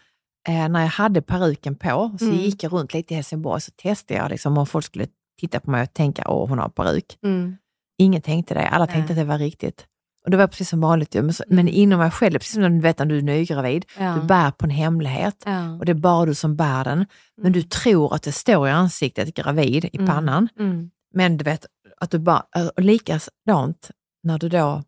eh, 0.47 0.69
när 0.69 0.81
jag 0.81 0.87
hade 0.87 1.21
peruken 1.21 1.75
på, 1.75 2.15
så 2.19 2.25
Mm. 2.25 2.37
gick 2.37 2.63
jag 2.63 2.73
runt 2.73 2.93
lite 2.93 3.13
i 3.13 3.15
Helsingborg 3.15 3.61
så 3.61 3.71
testade 3.71 4.19
jag 4.19 4.29
liksom, 4.29 4.57
om 4.57 4.67
folk 4.67 4.85
skulle 4.85 5.07
titta 5.39 5.59
på 5.59 5.71
mig 5.71 5.83
och 5.83 5.93
tänka, 5.93 6.23
åh 6.29 6.49
hon 6.49 6.59
har 6.59 6.69
peruk. 6.69 7.17
Mm. 7.23 7.57
Ingen 7.97 8.21
tänkte 8.21 8.53
det, 8.53 8.67
alla 8.67 8.87
tänkte 8.87 9.13
Nej. 9.13 9.21
att 9.21 9.27
det 9.27 9.31
var 9.31 9.37
riktigt. 9.37 9.85
Och 10.27 10.31
det 10.31 10.37
var 10.37 10.47
precis 10.47 10.69
som 10.69 10.81
vanligt, 10.81 11.13
men, 11.13 11.33
så, 11.33 11.43
Mm. 11.43 11.55
men 11.55 11.67
inom 11.67 11.99
mig 11.99 12.11
själv, 12.11 12.33
precis 12.33 12.53
som 12.53 12.63
du 12.63 12.79
vet 12.79 12.99
när 12.99 13.05
du 13.05 13.17
är 13.17 13.21
nygravid, 13.21 13.85
Ja. 13.99 14.15
du 14.21 14.27
bär 14.27 14.51
på 14.51 14.65
en 14.65 14.69
hemlighet 14.69 15.43
Ja. 15.45 15.71
och 15.77 15.85
det 15.85 15.91
är 15.91 15.93
bara 15.93 16.25
du 16.25 16.35
som 16.35 16.55
bär 16.55 16.83
den. 16.83 17.05
Men 17.41 17.51
du 17.51 17.61
tror 17.63 18.13
att 18.15 18.23
det 18.23 18.31
står 18.31 18.67
i 18.67 18.71
ansiktet 18.71 19.33
gravid 19.35 19.85
i 19.85 19.89
Mm. 19.97 20.07
pannan. 20.07 20.49
Mm. 20.59 20.91
Men 21.13 21.37
du 21.37 21.43
vet 21.43 21.65
att 21.97 22.11
du 22.11 22.19
bara, 22.19 22.45
och 22.75 22.81
likadant 22.83 23.91
när 24.23 24.39
du 24.39 24.49
då 24.49 24.83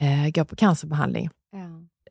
eh, 0.00 0.28
går 0.34 0.44
på 0.44 0.56
cancerbehandling. 0.56 1.30
Ja. 1.52 1.58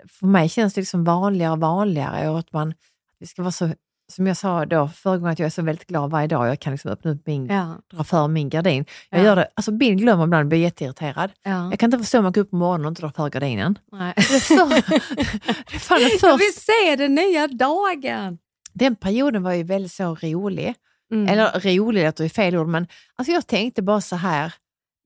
För 0.10 0.28
mig 0.28 0.50
känns 0.50 0.74
det 0.74 0.82
liksom 0.82 1.04
vanligare 1.04 1.52
och 1.52 1.60
vanligare 1.60 2.30
och 2.30 2.40
att 2.40 2.54
man, 2.54 2.74
vi 3.20 3.26
ska 3.28 3.42
vara 3.42 3.52
så, 3.52 3.74
som 4.12 4.28
jag 4.28 4.38
sa 4.38 4.66
då 4.66 4.88
förra 4.88 5.18
gången, 5.18 5.32
att 5.34 5.40
jag 5.40 5.46
är 5.46 5.50
så 5.50 5.62
väldigt 5.62 5.88
glad 5.88 6.12
varje 6.12 6.28
dag. 6.28 6.48
Jag 6.48 6.60
kan 6.60 6.74
liksom 6.74 6.92
öppna 6.92 7.12
upp 7.12 7.28
min, 7.28 7.46
Ja. 7.48 7.76
dra 7.94 8.04
för 8.04 8.28
min 8.28 8.50
gardin. 8.50 8.86
Jag 9.10 9.20
Ja. 9.20 9.24
gör 9.26 9.36
det, 9.36 9.48
alltså 9.54 9.72
Bill 9.72 9.96
glömmer 9.96 10.24
ibland, 10.24 10.50
blir 10.50 10.60
jätteirriterad. 10.60 11.32
Ja. 11.44 11.70
Jag 11.70 11.80
kan 11.80 11.88
inte 11.88 11.98
förstå 11.98 12.18
om 12.18 12.24
man 12.24 12.32
går 12.34 12.42
upp 12.42 12.50
på 12.50 12.56
morgonen 12.56 12.86
och 12.86 12.90
inte 12.92 13.02
drar 13.02 13.10
för 13.10 13.30
gardinen. 13.30 13.78
Nej. 13.92 14.14
Det 14.16 14.22
är, 14.36 14.40
så, 14.40 14.66
det 15.70 15.76
är 15.76 15.80
fan 15.80 16.00
det 16.00 16.28
Jag 16.28 16.38
vill 16.38 16.54
se 16.56 16.96
den 16.98 17.16
nya 17.16 17.48
dagen! 17.48 18.38
Den 18.74 18.96
perioden 18.96 19.44
var 19.44 19.54
ju 19.54 19.64
väldigt 19.64 19.92
så 19.92 20.16
rolig. 20.16 20.74
Mm. 21.12 21.28
Eller 21.28 21.76
rolig 21.78 22.06
låter 22.06 22.24
ju 22.24 22.30
fel 22.30 22.56
ord, 22.58 22.68
men 22.68 22.88
alltså 23.16 23.32
jag 23.32 23.48
tänkte 23.48 23.82
bara 23.82 24.02
så 24.02 24.16
här, 24.16 24.54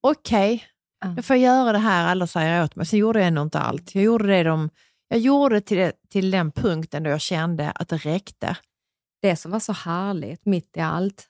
okej, 0.03 0.64
Ja. 1.01 1.08
då 1.08 1.22
får 1.22 1.36
jag 1.36 1.43
göra 1.56 1.72
det 1.72 1.78
här 1.78 2.08
alla 2.08 2.28
säger 2.28 2.64
åt 2.64 2.76
mig. 2.76 2.86
Sen 2.86 2.99
gjorde 2.99 3.20
jag 3.20 3.28
ändå 3.28 3.41
inte 3.41 3.60
allt. 3.60 3.95
Jag 3.95 4.03
gjorde 4.03 4.28
det 4.28 4.43
de, 4.43 4.70
jag 5.08 5.20
gjorde 5.20 5.56
det 5.56 5.62
till, 5.62 5.91
till 6.10 6.32
den 6.32 6.51
punkten 6.51 7.03
då 7.03 7.10
jag 7.10 7.22
kände 7.22 7.72
att 7.76 7.88
det 7.89 7.97
räckte. 7.97 8.56
Det 9.26 9.36
som 9.36 9.51
var 9.51 9.59
så 9.59 9.73
härligt 9.73 10.45
mitt 10.45 10.78
i 10.78 10.80
allt, 10.80 11.28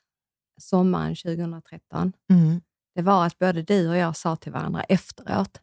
sommaren 0.62 1.16
2013, 1.16 2.14
Mm. 2.30 2.62
det 2.96 3.02
var 3.02 3.26
att 3.26 3.40
både 3.40 3.62
du 3.62 3.90
och 3.90 3.98
jag 3.98 4.16
sa 4.18 4.36
till 4.36 4.52
varandra 4.52 4.84
efteråt, 4.84 5.62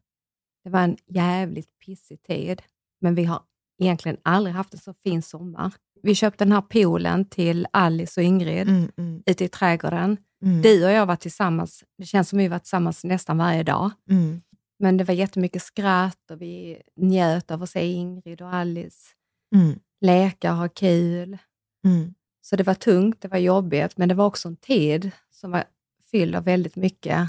det 0.65 0.71
var 0.71 0.81
en 0.81 0.97
jävligt 1.07 1.79
pissig 1.87 2.23
tid, 2.23 2.63
men 3.01 3.15
vi 3.15 3.25
har 3.25 3.43
egentligen 3.83 4.17
aldrig 4.23 4.55
haft 4.55 4.75
en 4.75 4.81
så 4.81 4.95
fin 4.95 5.23
sommar. 5.23 5.73
Vi 6.03 6.15
köpte 6.15 6.45
den 6.45 6.53
här 6.53 6.61
poolen 6.63 7.25
till 7.25 7.67
Alice 7.73 8.21
och 8.21 8.25
Ingrid 8.25 8.69
Mm, 8.69 8.93
mm, 8.97 9.23
ute 9.27 9.45
i 9.45 9.49
trädgården. 9.49 10.17
mm, 10.45 10.63
Du 10.63 10.85
och 10.85 10.91
jag 10.93 11.07
var 11.07 11.17
tillsammans, 11.17 11.85
det 11.99 12.05
känns 12.05 12.29
som 12.29 12.39
vi 12.39 12.49
var 12.49 12.59
tillsammans 12.59 13.05
nästan 13.05 13.39
varje 13.39 13.63
dag. 13.63 13.91
mm, 14.11 14.41
Men 14.79 14.97
det 14.97 15.05
var 15.05 15.15
jättemycket 15.15 15.63
skratt 15.63 16.31
och 16.31 16.41
vi 16.43 16.83
njöt 16.97 17.51
av 17.51 17.63
att 17.63 17.71
se 17.71 17.87
Ingrid 17.93 18.43
och 18.43 18.55
Alice 18.55 19.09
mm, 19.55 19.79
leka 20.01 20.53
och 20.53 20.59
ha 20.59 20.69
kul. 20.69 21.39
mm. 21.85 22.15
Så 22.43 22.57
det 22.57 22.63
var 22.65 22.75
tungt, 22.75 23.21
det 23.21 23.29
var 23.29 23.39
jobbigt, 23.39 23.97
men 23.97 24.09
det 24.09 24.15
var 24.15 24.27
också 24.27 24.49
en 24.49 24.57
tid 24.57 25.11
som 25.31 25.51
var 25.51 25.65
fylld 26.11 26.37
av 26.37 26.45
väldigt 26.45 26.77
mycket 26.77 27.29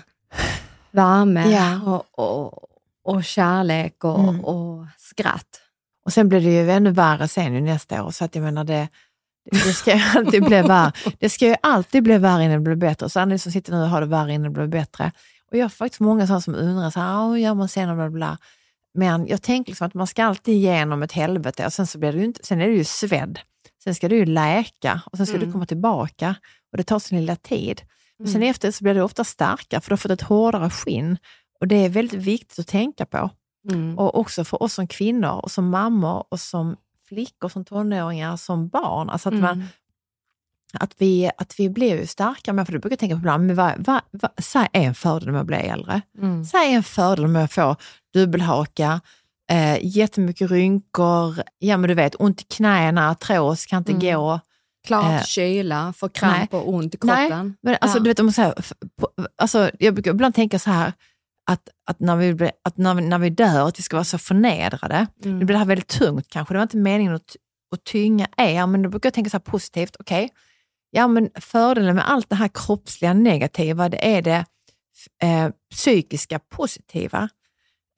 värme 0.92 1.52
Ja. 1.52 1.82
och, 1.86 2.20
och, 2.20 2.64
och 3.04 3.24
kärlek 3.24 4.04
och, 4.04 4.20
Mm. 4.20 4.46
och 4.46 4.86
skratt. 4.98 5.60
Och 6.06 6.14
sen 6.14 6.30
blir 6.30 6.42
det 6.42 6.52
ju 6.52 6.72
ännu 6.72 6.92
värre 6.92 7.28
sen 7.28 7.66
nästa 7.66 8.04
år, 8.04 8.12
så 8.12 8.26
att 8.26 8.36
jag 8.36 8.44
menar 8.44 8.64
det, 8.64 8.88
det 9.52 9.74
ska 9.74 9.96
ju 9.96 10.02
alltid 10.16 10.44
bli 10.44 10.62
värre. 10.62 10.92
Det 11.20 11.30
ska 11.30 11.46
ju 11.48 11.56
alltid 11.62 12.04
bli 12.04 12.18
värre 12.18 12.44
innan 12.44 12.58
det 12.58 12.64
blir 12.64 12.76
bättre. 12.76 13.10
Så 13.10 13.26
ni 13.26 13.40
som 13.40 13.52
sitter 13.52 13.72
nu 13.72 13.82
och 13.82 13.90
har 13.90 14.02
det 14.02 14.08
värre 14.08 14.34
innan 14.34 14.44
det 14.44 14.50
blir 14.60 14.68
bättre. 14.68 15.12
Och 15.52 15.58
jag 15.58 15.64
har 15.64 15.70
faktiskt 15.70 16.00
många 16.00 16.28
sådana 16.28 16.42
som 16.42 16.56
undrar, 16.56 16.90
så 16.90 17.00
här, 17.00 17.28
hur 17.30 17.36
gör 17.38 17.54
man 17.54 17.70
sen 17.70 17.90
och 17.90 17.96
bla 17.96 18.10
bla. 18.10 18.38
Men 18.94 19.28
jag 19.28 19.42
tänker 19.42 19.72
liksom 19.72 19.88
att 19.88 19.94
man 19.94 20.08
ska 20.08 20.24
alltid 20.26 20.54
igenom 20.56 21.04
ett 21.04 21.12
helvete 21.12 21.66
och 21.66 21.74
sen, 21.74 21.88
så 21.88 21.98
blir 22.00 22.12
det 22.14 22.18
ju 22.20 22.26
inte, 22.26 22.40
sen 22.44 22.62
är 22.62 22.68
det 22.68 22.74
ju 22.76 22.84
svedd. 22.84 23.40
Sen 23.84 23.96
ska 23.96 24.10
det 24.10 24.16
ju 24.16 24.26
läka 24.26 25.02
och 25.06 25.18
sen 25.18 25.26
ska 25.28 25.36
Mm. 25.36 25.48
du 25.48 25.52
komma 25.54 25.66
tillbaka 25.66 26.36
och 26.72 26.78
det 26.78 26.84
tar 26.84 27.00
sin 27.00 27.20
lilla 27.20 27.36
tid. 27.36 27.82
Men 28.20 28.28
sen 28.28 28.36
Mm. 28.42 28.50
efter 28.50 28.72
så 28.72 28.84
blir 28.84 28.94
du 28.94 29.02
ofta 29.02 29.24
starkare 29.24 29.82
för 29.82 29.90
du 29.90 29.94
har 29.94 29.98
fått 29.98 30.12
ett 30.12 30.22
hårdare 30.22 30.70
skinn 30.70 31.18
och 31.60 31.68
det 31.68 31.76
är 31.76 31.90
väldigt 31.90 32.22
viktigt 32.24 32.60
att 32.60 32.68
tänka 32.68 33.06
på. 33.06 33.30
Mm. 33.70 33.98
Och 34.00 34.20
också 34.20 34.44
för 34.44 34.64
oss 34.64 34.74
som 34.74 34.88
kvinnor 34.88 35.40
och 35.44 35.52
som 35.52 35.70
mammor 35.70 36.24
och 36.30 36.40
som 36.40 36.76
flickor, 37.08 37.50
som 37.50 37.66
tonåringar, 37.66 38.38
som 38.38 38.68
barn. 38.68 39.10
Alltså 39.10 39.30
att, 39.30 39.36
man, 39.36 39.54
Mm. 39.54 39.68
att, 40.74 40.94
vi, 40.98 41.32
att 41.38 41.60
vi 41.60 41.70
blir 41.70 42.06
starkare. 42.06 42.56
Men 42.56 42.66
för 42.66 42.74
du 42.74 42.80
brukar 42.80 42.96
tänka 42.98 43.16
på 43.16 43.20
ibland, 43.20 43.46
men 43.48 43.56
vad, 43.56 43.74
vad, 43.88 44.02
vad, 44.12 44.32
säg 44.38 44.68
en 44.74 44.96
fördel 44.96 45.32
med 45.32 45.42
att 45.42 45.48
bli 45.48 45.58
äldre. 45.58 46.02
Mm. 46.18 46.46
Säg 46.46 46.74
en 46.74 46.84
fördel 46.84 47.28
med 47.28 47.44
att 47.44 47.54
få 47.54 47.76
dubbelhaka, 48.14 49.02
eh, 49.54 49.78
jättemycket 49.82 50.52
rynkor, 50.52 51.44
ja 51.60 51.78
men 51.78 51.88
du 51.88 51.94
vet, 51.94 52.16
ont 52.20 52.42
i 52.42 52.44
knäna, 52.44 53.10
artros, 53.10 53.66
kan 53.66 53.78
inte 53.78 53.92
Mm. 53.92 54.02
gå. 54.16 54.40
Klart 54.88 55.06
Eh, 55.22 55.24
kyla, 55.24 55.94
få 55.94 56.10
kramp 56.10 56.52
nej. 56.52 56.60
och 56.62 56.70
ont 56.74 56.96
i 56.96 56.98
Nej, 57.04 57.28
kroppen. 57.30 57.56
Men 57.62 57.78
alltså, 57.82 57.98
Ja. 57.98 58.04
du 58.04 58.10
vet, 58.10 58.20
om 58.20 58.32
säger, 58.32 58.54
f- 58.58 58.74
på, 59.00 59.10
alltså, 59.38 59.72
jag 59.80 59.94
brukar 59.94 60.12
ibland 60.12 60.36
tänka 60.36 60.60
så 60.60 60.70
här, 60.70 60.94
att, 61.52 61.70
att, 61.90 62.00
när, 62.00 62.16
vi, 62.16 62.52
att 62.64 62.78
när, 62.78 62.94
vi, 62.94 63.02
när 63.02 63.18
vi 63.20 63.30
dör, 63.30 63.68
att 63.68 63.80
vi 63.80 63.84
ska 63.84 63.96
vara 63.96 64.04
så 64.04 64.18
förnedrade. 64.18 65.08
Mm. 65.26 65.40
Nu 65.40 65.46
blir 65.46 65.54
det 65.54 65.60
här 65.60 65.66
väldigt 65.66 65.88
tungt 65.88 66.28
kanske, 66.30 66.54
det 66.54 66.58
var 66.58 66.64
inte 66.64 66.78
meningen 66.78 67.16
att, 67.16 67.36
att 67.74 67.84
tynga 67.84 68.28
er, 68.38 68.68
men 68.68 68.82
då 68.82 68.90
brukar 68.90 69.08
jag 69.08 69.14
tänka 69.14 69.30
så 69.30 69.38
här 69.38 69.42
positivt, 69.42 69.96
okej, 70.00 70.30
ja 70.92 71.08
men 71.08 71.30
fördelen 71.36 71.96
med 71.96 72.10
allt 72.10 72.30
det 72.30 72.36
här 72.36 72.50
kroppsliga 72.54 73.14
negativa, 73.14 73.90
det 73.90 74.16
är 74.18 74.22
det 74.22 74.46
eh, 75.22 75.50
psykiska 75.72 76.40
positiva. 76.40 77.30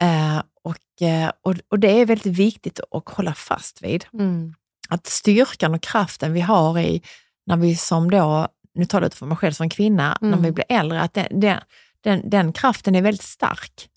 Eh, 0.02 0.42
och, 0.66 1.02
eh, 1.08 1.32
och, 1.42 1.56
och 1.70 1.80
det 1.80 2.02
är 2.02 2.06
väldigt 2.06 2.40
viktigt 2.40 2.80
att 2.92 3.10
hålla 3.10 3.34
fast 3.34 3.84
vid 3.84 4.06
Mm. 4.14 4.54
att 4.90 5.08
styrkan 5.08 5.74
och 5.74 5.82
kraften 5.82 6.34
vi 6.34 6.42
har 6.42 6.80
i, 6.80 7.02
när 7.46 7.58
vi 7.58 7.76
som 7.76 8.12
då, 8.12 8.48
nu 8.74 8.86
talar 8.86 9.06
jag 9.06 9.14
för 9.14 9.26
mig 9.26 9.38
själv 9.38 9.52
som 9.54 9.70
kvinna, 9.70 10.18
Mm. 10.22 10.32
när 10.32 10.46
vi 10.48 10.52
blir 10.52 10.66
äldre, 10.70 11.02
att 11.02 11.14
den, 11.14 11.40
den, 11.40 11.60
den, 12.04 12.30
den 12.30 12.54
kraften 12.54 12.96
är 12.96 13.02
väldigt 13.02 13.24
stark. 13.24 13.90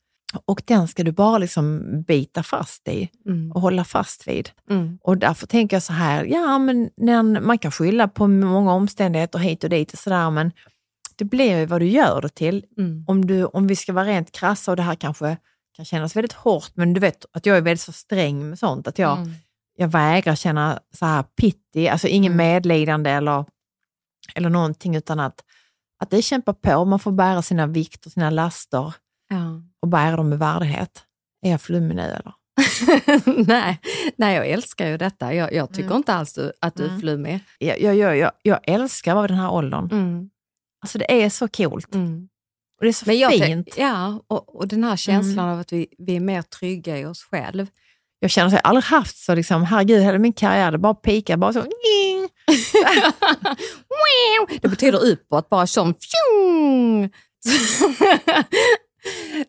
Och 0.45 0.62
den 0.64 0.89
ska 0.89 1.05
du 1.05 1.12
bara 1.12 1.39
liksom 1.39 1.83
bita 2.03 2.43
fast 2.43 2.89
i 2.89 3.09
Mm. 3.27 3.53
och 3.53 3.61
hålla 3.61 3.85
fast 3.85 4.29
vid. 4.29 4.51
Mm. 4.71 4.99
Och 5.03 5.19
därför 5.19 5.47
tänker 5.47 5.77
jag 5.77 5.83
så 5.83 5.93
här, 5.93 6.25
ja 6.25 6.59
men 6.59 6.91
när, 6.97 7.23
man 7.41 7.59
kan 7.59 7.73
skylla 7.73 8.09
på 8.09 8.27
många 8.27 8.73
omständigheter 8.73 9.39
hit 9.39 9.64
och 9.64 9.71
dit 9.71 9.93
och 9.93 9.99
sådär, 9.99 10.31
men 10.31 10.53
det 11.16 11.25
blir 11.25 11.59
ju 11.59 11.66
vad 11.66 11.81
du 11.81 11.87
gör 11.89 12.21
det 12.21 12.29
till. 12.29 12.64
Mm. 12.79 13.05
Om, 13.07 13.27
du, 13.27 13.45
om 13.45 13.66
vi 13.66 13.77
ska 13.77 13.93
vara 13.93 14.05
rent 14.05 14.33
krassa 14.33 14.71
och 14.71 14.77
det 14.77 14.83
här 14.83 14.95
kanske 14.95 15.37
kan 15.79 15.85
kännas 15.85 16.16
väldigt 16.16 16.33
hårt, 16.33 16.70
men 16.74 16.95
du 16.95 17.01
vet 17.01 17.24
att 17.33 17.47
jag 17.47 17.57
är 17.57 17.61
väldigt 17.61 17.81
så 17.81 17.93
sträng 17.93 18.49
med 18.49 18.59
sånt, 18.59 18.87
att 18.89 18.99
jag, 18.99 19.18
Mm. 19.18 19.31
jag 19.76 19.89
vägrar 19.89 20.35
känna 20.35 20.81
så 20.99 21.07
här 21.07 21.22
pity, 21.22 21.89
alltså 21.89 22.09
ingen 22.09 22.33
Mm. 22.33 22.47
medlidande 22.47 23.11
eller, 23.11 23.45
eller 24.35 24.49
någonting, 24.51 24.97
utan 24.97 25.20
att, 25.20 25.45
att 26.03 26.11
det 26.11 26.22
kämpar 26.22 26.53
på. 26.53 26.85
Man 26.85 26.99
får 26.99 27.12
bära 27.12 27.43
sina 27.43 27.66
vikt 27.66 28.07
och 28.07 28.12
sina 28.12 28.31
laster 28.31 28.95
Ja. 29.29 29.62
och 29.83 29.89
bära 29.89 30.16
dem 30.16 30.29
med 30.29 30.39
värdighet. 30.39 31.05
Är 31.47 31.51
jag 31.51 31.61
flummig 31.61 31.97
nu 31.97 32.03
eller? 32.03 32.33
nej, 33.47 33.81
nej, 34.16 34.37
jag 34.37 34.47
älskar 34.49 34.87
ju 34.89 34.97
detta. 34.97 35.35
Jag, 35.35 35.53
jag 35.53 35.68
tycker 35.68 35.83
Mm. 35.85 35.97
inte 35.97 36.14
alls 36.14 36.35
du, 36.35 36.53
att 36.61 36.74
du 36.76 36.83
är 36.85 36.89
Mm. 36.89 37.01
flummig. 37.01 37.41
Jag, 37.59 37.81
jag, 37.81 37.97
jag, 37.97 38.16
jag, 38.16 38.33
jag 38.43 38.59
älskar 38.62 39.11
att 39.12 39.16
vara 39.16 39.24
i 39.24 39.29
den 39.29 39.37
här 39.39 39.51
åldern. 39.53 39.89
Mm. 39.93 40.31
Alltså 40.83 40.99
det 40.99 41.22
är 41.24 41.31
så 41.31 41.49
coolt. 41.49 41.95
Mm. 41.95 42.29
Och 42.79 42.85
det 42.85 42.89
är 42.89 42.93
så 42.93 43.05
Men 43.07 43.18
jag, 43.18 43.33
fint. 43.33 43.74
ja, 43.76 44.22
och, 44.26 44.57
och 44.57 44.68
den 44.68 44.85
här 44.85 44.97
känslan 44.97 45.39
Mm. 45.45 45.55
av 45.55 45.61
att 45.61 45.72
vi, 45.72 45.87
vi 45.99 46.16
är 46.16 46.20
mer 46.20 46.43
trygga 46.43 46.99
i 46.99 47.05
oss 47.05 47.22
själv. 47.22 47.66
Jag 48.20 48.31
känner 48.31 48.47
att 48.47 48.53
jag 48.53 48.61
aldrig 48.64 48.85
haft 48.85 49.16
så, 49.16 49.35
liksom, 49.35 49.64
herregud, 49.64 50.03
hela 50.03 50.18
min 50.18 50.33
karriär, 50.33 50.72
det 50.72 50.79
bara 50.79 50.95
pikar, 50.95 51.37
bara 51.37 51.53
så. 51.53 51.64
Det 54.61 54.68
betyder 54.68 55.05
uppåt, 55.05 55.49
bara 55.49 55.66
som 55.66 55.95
fjong. 55.95 57.03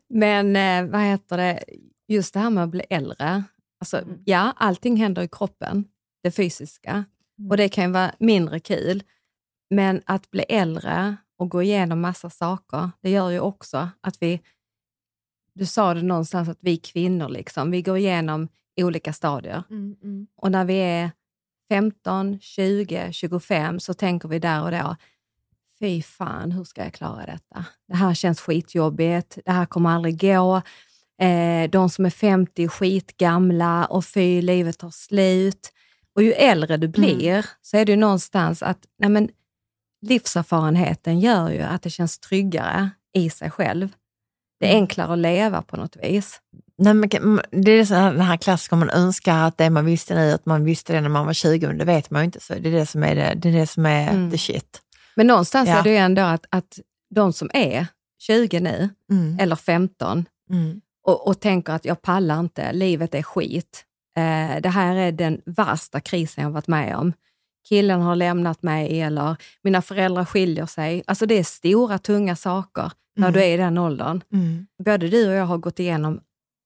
Men 0.10 0.56
eh, 0.56 0.92
vad 0.92 1.02
heter 1.02 1.38
det, 1.38 1.64
just 2.08 2.34
det 2.34 2.40
här 2.40 2.50
med 2.50 2.64
att 2.64 2.70
bli 2.70 2.84
äldre. 2.90 3.44
Alltså, 3.82 4.02
ja, 4.26 4.54
allting 4.58 4.98
händer 4.98 5.22
i 5.22 5.28
kroppen, 5.28 5.86
det 6.24 6.32
fysiska. 6.32 7.06
Och 7.50 7.58
det 7.58 7.70
kan 7.70 7.84
ju 7.84 7.92
vara 7.92 8.12
mindre 8.20 8.60
kul. 8.60 9.04
Men 9.70 10.02
att 10.06 10.32
bli 10.32 10.44
äldre 10.50 11.16
och 11.40 11.50
gå 11.50 11.64
igenom 11.64 12.02
massa 12.02 12.30
saker, 12.30 12.92
det 13.02 13.10
gör 13.10 13.30
ju 13.30 13.40
också 13.40 13.90
att 14.02 14.22
vi, 14.22 14.42
du 15.54 15.66
sa 15.66 15.94
det 15.94 16.02
någonstans 16.02 16.50
att 16.50 16.58
vi 16.62 16.78
kvinnor, 16.78 17.30
liksom, 17.30 17.72
vi 17.72 17.82
går 17.82 17.98
igenom 17.98 18.48
olika 18.78 19.14
stadier. 19.14 19.64
Och 20.36 20.52
när 20.52 20.66
vi 20.66 20.74
är 20.74 21.12
15, 21.70 22.40
20, 22.40 23.10
25 23.12 23.80
så 23.80 23.94
tänker 23.94 24.30
vi 24.30 24.40
där 24.40 24.64
och 24.64 24.72
då, 24.72 24.96
fy 25.80 26.02
fan, 26.02 26.52
hur 26.52 26.64
ska 26.64 26.84
jag 26.84 26.94
klara 26.94 27.26
detta? 27.26 27.66
Det 27.88 27.96
här 27.96 28.14
känns 28.14 28.42
skitjobbigt, 28.42 29.38
det 29.46 29.52
här 29.52 29.66
kommer 29.66 29.90
aldrig 29.90 30.22
gå. 30.22 30.62
Eh, 31.22 31.70
de 31.70 31.90
som 31.90 32.06
är 32.06 32.10
50 32.10 32.64
är 32.64 32.68
skitgamla 32.68 33.86
och 33.86 34.06
fy, 34.06 34.42
livet 34.42 34.78
tar 34.78 34.92
slut. 34.92 35.74
Och 36.16 36.24
ju 36.24 36.34
äldre 36.34 36.78
du 36.78 36.88
blir 36.88 37.46
så 37.62 37.78
är 37.78 37.86
det 37.86 37.92
ju 37.92 37.98
någonstans 37.98 38.64
att 38.64 38.86
nej 38.98 39.10
men, 39.10 39.30
livserfarenheten 40.02 41.20
gör 41.20 41.50
ju 41.50 41.62
att 41.62 41.82
det 41.82 41.90
känns 41.90 42.20
tryggare 42.20 42.90
i 43.14 43.30
sig 43.30 43.52
själv. 43.52 43.90
Det 44.60 44.72
är 44.72 44.76
enklare 44.76 45.14
att 45.14 45.20
leva 45.20 45.62
på 45.62 45.78
något 45.78 45.96
vis. 46.04 46.42
Nej, 46.78 46.94
men, 46.94 47.10
det 47.52 47.72
är 47.72 47.86
så 47.86 47.94
här, 47.96 48.12
den 48.14 48.22
här 48.22 48.38
klassiska, 48.38 48.76
man 48.76 48.90
önskar 48.90 49.38
att 49.48 49.58
det 49.58 49.70
man 49.70 49.86
visste 49.86 50.16
nu, 50.16 50.32
att 50.32 50.46
man 50.46 50.64
visste 50.64 50.94
det 50.94 51.02
när 51.02 51.10
man 51.10 51.26
var 51.26 51.34
20, 51.34 51.68
men 51.68 51.78
det 51.78 51.86
vet 51.86 52.10
man 52.10 52.22
ju 52.22 52.26
inte. 52.26 52.40
Så 52.40 52.54
det 52.54 52.70
är 52.70 52.74
det 52.74 52.86
som 52.86 53.04
är, 53.04 53.16
det, 53.16 53.34
det, 53.36 53.50
är, 53.50 53.54
det 53.54 53.68
som 53.68 53.86
är 53.86 54.10
Mm. 54.10 54.32
the 54.32 54.38
shit. 54.38 54.82
Men 55.16 55.28
någonstans 55.28 55.70
Ja. 55.70 55.80
är 55.80 55.84
det 55.84 55.90
ju 55.90 55.96
ändå 55.98 56.22
att, 56.22 56.46
att 56.50 56.80
de 57.16 57.34
som 57.34 57.50
är 57.54 57.88
20 58.22 58.60
nu, 58.60 58.90
Mm. 59.12 59.38
eller 59.40 59.56
15, 59.56 60.26
Mm. 60.52 60.82
och, 61.04 61.28
och 61.28 61.40
tänker 61.40 61.74
att 61.74 61.86
jag 61.86 62.02
pallar 62.02 62.40
inte, 62.40 62.74
livet 62.74 63.16
är 63.16 63.24
skit. 63.24 63.86
Eh, 64.18 64.62
det 64.62 64.70
här 64.70 64.96
är 64.96 65.12
den 65.12 65.42
värsta 65.46 66.00
krisen 66.00 66.44
jag 66.44 66.52
varit 66.52 66.68
med 66.68 66.96
om. 66.96 67.14
Killen 67.70 68.02
har 68.02 68.16
lämnat 68.16 68.64
mig 68.64 69.02
eller 69.02 69.36
mina 69.64 69.82
föräldrar 69.82 70.26
skiljer 70.26 70.66
sig. 70.66 71.04
Alltså 71.08 71.26
det 71.26 71.36
är 71.40 71.44
stora, 71.44 71.98
tunga 71.98 72.36
saker 72.36 72.92
när 73.16 73.28
Mm. 73.28 73.34
du 73.34 73.46
är 73.46 73.54
i 73.54 73.58
den 73.58 73.78
åldern. 73.78 74.22
Mm. 74.34 74.68
Både 74.84 75.08
du 75.10 75.28
och 75.28 75.34
jag 75.36 75.46
har 75.46 75.58
gått 75.58 75.80
igenom 75.80 76.22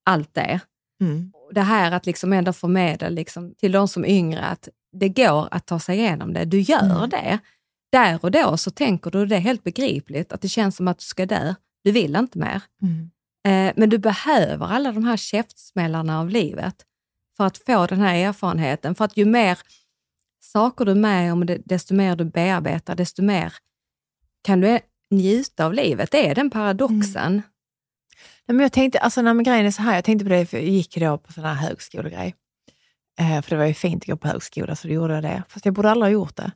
allt 0.06 0.34
det. 0.34 0.60
Mm. 1.02 1.32
Det 1.54 1.60
här 1.60 1.92
att 1.92 2.06
liksom 2.06 2.32
ändå 2.32 2.52
förmedla 2.52 3.08
liksom, 3.08 3.54
till 3.54 3.72
de 3.72 3.88
som 3.88 4.04
är 4.04 4.08
yngre 4.08 4.40
att 4.44 4.68
det 4.92 5.08
går 5.08 5.48
att 5.50 5.66
ta 5.66 5.80
sig 5.80 5.98
igenom 5.98 6.32
det. 6.32 6.44
Du 6.44 6.60
gör 6.60 6.96
Mm. 6.96 7.10
det. 7.10 7.38
Där 7.92 8.18
och 8.22 8.30
då 8.30 8.56
så 8.56 8.70
tänker 8.70 9.10
du, 9.10 9.26
det 9.26 9.36
är 9.36 9.40
helt 9.40 9.64
begripligt, 9.64 10.32
att 10.32 10.40
det 10.40 10.48
känns 10.48 10.76
som 10.76 10.88
att 10.88 10.98
du 10.98 11.04
ska 11.04 11.26
dö. 11.26 11.54
Du 11.84 11.90
vill 11.92 12.16
inte 12.16 12.38
mer. 12.38 12.62
Mm. 12.82 13.10
Eh, 13.68 13.72
men 13.76 13.90
du 13.90 13.98
behöver 13.98 14.66
alla 14.66 14.92
de 14.92 15.04
här 15.04 15.16
käftsmällarna 15.16 16.20
av 16.20 16.30
livet 16.30 16.74
för 17.36 17.44
att 17.46 17.58
få 17.58 17.86
den 17.86 18.00
här 18.00 18.14
erfarenheten. 18.14 18.94
För 18.94 19.04
att 19.04 19.16
ju 19.16 19.24
mer 19.24 19.58
saker 20.56 20.84
du 20.84 20.90
är 20.90 20.96
med 20.96 21.32
om, 21.32 21.46
desto 21.64 21.94
mer 21.94 22.16
du 22.16 22.24
bearbetar, 22.24 22.94
desto 22.94 23.22
mer 23.22 23.52
kan 24.44 24.60
du 24.60 24.80
njuta 25.10 25.66
av 25.66 25.72
livet. 25.74 26.10
Det 26.10 26.28
är 26.28 26.34
den 26.34 26.50
paradoxen. 26.50 27.32
Mm. 27.32 27.42
Nej, 28.46 28.56
men 28.56 28.60
jag 28.60 28.72
tänkte, 28.72 28.98
alltså, 28.98 29.22
när 29.22 29.42
grejen 29.42 29.66
är 29.66 29.70
så 29.70 29.82
här, 29.82 29.94
jag 29.94 30.04
tänkte 30.04 30.24
på 30.24 30.28
det, 30.28 30.46
för 30.46 30.56
jag 30.56 30.66
gick 30.66 30.96
då 30.96 31.18
på 31.18 31.32
sån 31.32 31.44
här 31.44 31.54
högskolegrej. 31.54 32.34
Eh, 33.20 33.42
för 33.42 33.50
det 33.50 33.56
var 33.56 33.64
ju 33.64 33.74
fint 33.74 34.02
att 34.02 34.08
gå 34.08 34.16
på 34.16 34.28
högskola, 34.28 34.76
så 34.76 34.88
då 34.88 34.94
gjorde 34.94 35.14
jag 35.14 35.22
det. 35.22 35.42
Fast 35.48 35.64
jag 35.64 35.74
borde 35.74 35.90
aldrig 35.90 36.06
ha 36.06 36.12
gjort 36.12 36.36
det. 36.36 36.50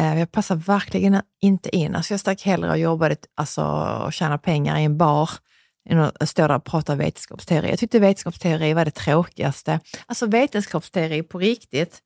Eh, 0.00 0.18
jag 0.18 0.32
passade 0.32 0.62
verkligen 0.66 1.22
inte 1.40 1.76
in. 1.76 1.94
Alltså, 1.96 2.12
jag 2.12 2.20
stack 2.20 2.42
hellre 2.42 2.70
och 2.70 2.78
jobbade 2.78 3.16
alltså, 3.34 3.64
och 4.06 4.12
tjänade 4.12 4.38
pengar 4.38 4.78
i 4.78 4.84
en 4.84 4.98
bar 4.98 5.30
än 5.88 5.98
att 5.98 6.28
stå 6.28 6.48
där 6.48 6.56
och 6.56 6.64
prata 6.64 6.94
vetenskapsteori. 6.94 7.70
Jag 7.70 7.78
tyckte 7.78 7.98
vetenskapsteori 7.98 8.74
var 8.74 8.84
det 8.84 8.90
tråkigaste. 8.90 9.80
Alltså 10.06 10.26
vetenskapsteori 10.26 11.22
på 11.22 11.38
riktigt. 11.38 12.02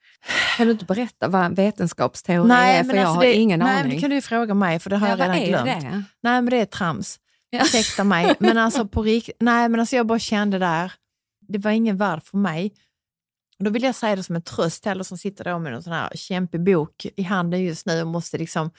Kan 0.57 0.66
du 0.66 0.72
inte 0.72 0.85
berätta 0.85 1.29
vad 1.29 1.57
vetenskapsteori 1.57 2.51
är? 2.53 2.85
För 2.85 2.95
jag 2.95 2.99
alltså 3.05 3.14
har 3.14 3.22
det, 3.24 3.35
ingen 3.35 3.59
nej, 3.59 3.68
aning. 3.68 3.83
men 3.83 3.91
det 3.91 4.01
kan 4.01 4.11
du 4.11 4.16
ju 4.16 4.22
fråga 4.22 4.55
mig, 4.55 4.79
för 4.79 4.91
det 4.91 4.97
har 4.97 5.09
Ja, 5.09 5.12
jag 5.12 5.20
redan 5.20 5.37
är 5.37 5.47
glömt. 5.49 5.64
det? 5.83 6.03
Nej, 6.22 6.43
men 6.43 6.45
det 6.47 6.57
är 6.57 6.66
trams. 6.66 7.20
Ja. 7.51 7.61
Ursäkta 7.62 8.05
mig, 8.05 8.35
men 8.39 8.59
alltså 8.59 8.87
på 8.87 9.03
nej 9.41 9.68
men 9.68 9.81
alltså 9.81 9.97
jag 9.97 10.07
bara 10.07 10.18
kände 10.18 10.59
där, 10.59 10.93
det 11.49 11.59
var 11.59 11.70
ingen 11.70 11.97
värld 11.97 12.22
för 12.22 12.39
mig. 12.39 12.72
Och 13.59 13.64
då 13.64 13.70
vill 13.70 13.83
jag 13.83 13.95
säga 13.95 14.16
det 14.16 14.22
som 14.22 14.37
en 14.37 14.43
tröst 14.43 14.83
till 14.83 14.91
alla 14.93 15.05
som 15.05 15.18
sitter 15.18 15.45
där 15.45 15.59
med 15.59 15.74
en 15.74 15.83
sån 15.83 15.93
här 15.93 16.11
kämpig 16.14 16.64
bok 16.64 17.07
i 17.16 17.22
handen 17.22 17.64
just 17.64 17.87
nu 17.87 18.01
och 18.03 18.07
måste 18.09 18.39
liksom 18.39 18.70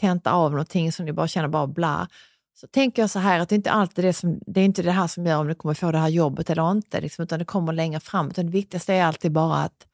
tenta 0.00 0.32
av 0.32 0.50
någonting 0.50 0.92
som 0.92 1.04
ni 1.06 1.12
bara 1.12 1.28
känner 1.28 1.48
bara 1.48 1.66
bla. 1.66 2.08
så 2.60 2.66
tänker 2.66 3.02
jag 3.02 3.10
så 3.10 3.18
här 3.18 3.40
att 3.40 3.48
det 3.48 3.54
är 3.54 3.56
inte 3.56 3.70
alltid 3.70 4.04
det, 4.04 4.12
som, 4.12 4.40
det 4.46 4.60
är 4.60 4.64
inte 4.64 4.82
det 4.82 4.90
här 4.92 5.06
som 5.06 5.26
gör 5.26 5.38
om 5.40 5.46
du 5.48 5.54
kommer 5.54 5.74
få 5.74 5.92
det 5.92 5.98
här 5.98 6.08
jobbet 6.08 6.50
eller 6.50 6.70
inte, 6.70 7.00
liksom, 7.00 7.22
utan 7.22 7.38
det 7.38 7.44
kommer 7.44 7.72
längre 7.72 8.00
fram. 8.00 8.30
Utan 8.30 8.46
det 8.46 8.52
viktigaste 8.52 8.94
är 8.94 9.04
alltid 9.04 9.32
bara 9.32 9.56
att 9.56 9.86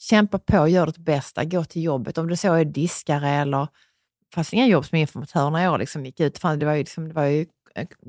kämpa 0.00 0.38
på, 0.38 0.68
gör 0.68 0.86
ditt 0.86 0.96
bästa, 0.96 1.44
gå 1.44 1.64
till 1.64 1.82
jobbet. 1.82 2.18
Om 2.18 2.28
det 2.28 2.36
så 2.36 2.52
är 2.54 2.64
diskare 2.64 3.28
eller, 3.30 3.68
fast 4.34 4.52
inga 4.52 4.66
jobb 4.66 4.86
som 4.86 4.98
informatör 4.98 5.50
när 5.50 5.64
jag 5.64 5.78
liksom 5.78 6.06
gick 6.06 6.20
ut, 6.20 6.38
fan, 6.38 6.58
det 6.58 6.66
var 6.66 6.72
ju, 6.72 6.78
liksom, 6.78 7.08
det 7.08 7.14
var 7.14 7.24
ju, 7.24 7.46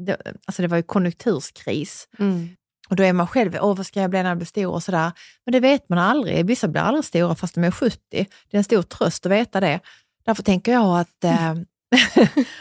det, 0.05 0.17
alltså 0.45 0.61
det 0.61 0.67
var 0.67 0.77
ju 0.77 0.83
konjunkturskris. 0.83 2.07
Mm. 2.19 2.49
Och 2.89 2.95
då 2.95 3.03
är 3.03 3.13
man 3.13 3.27
själv, 3.27 3.57
åh 3.61 3.77
vad 3.77 3.85
ska 3.85 4.01
jag 4.01 4.09
bli 4.09 4.23
när 4.23 4.29
jag 4.29 4.37
blir 4.37 4.47
stor 4.47 4.73
och 4.73 4.83
sådär. 4.83 5.11
Men 5.45 5.51
det 5.51 5.59
vet 5.59 5.89
man 5.89 5.97
aldrig. 5.97 6.45
Vissa 6.45 6.67
blir 6.67 6.81
aldrig 6.81 7.05
stora 7.05 7.35
fast 7.35 7.55
de 7.55 7.63
är 7.63 7.71
70. 7.71 7.97
Det 8.11 8.25
är 8.51 8.57
en 8.57 8.63
stor 8.63 8.81
tröst 8.81 9.25
att 9.25 9.31
veta 9.31 9.59
det. 9.59 9.79
Därför 10.25 10.43
tänker 10.43 10.71
jag 10.71 10.99
att 10.99 11.23
eh, 11.23 11.53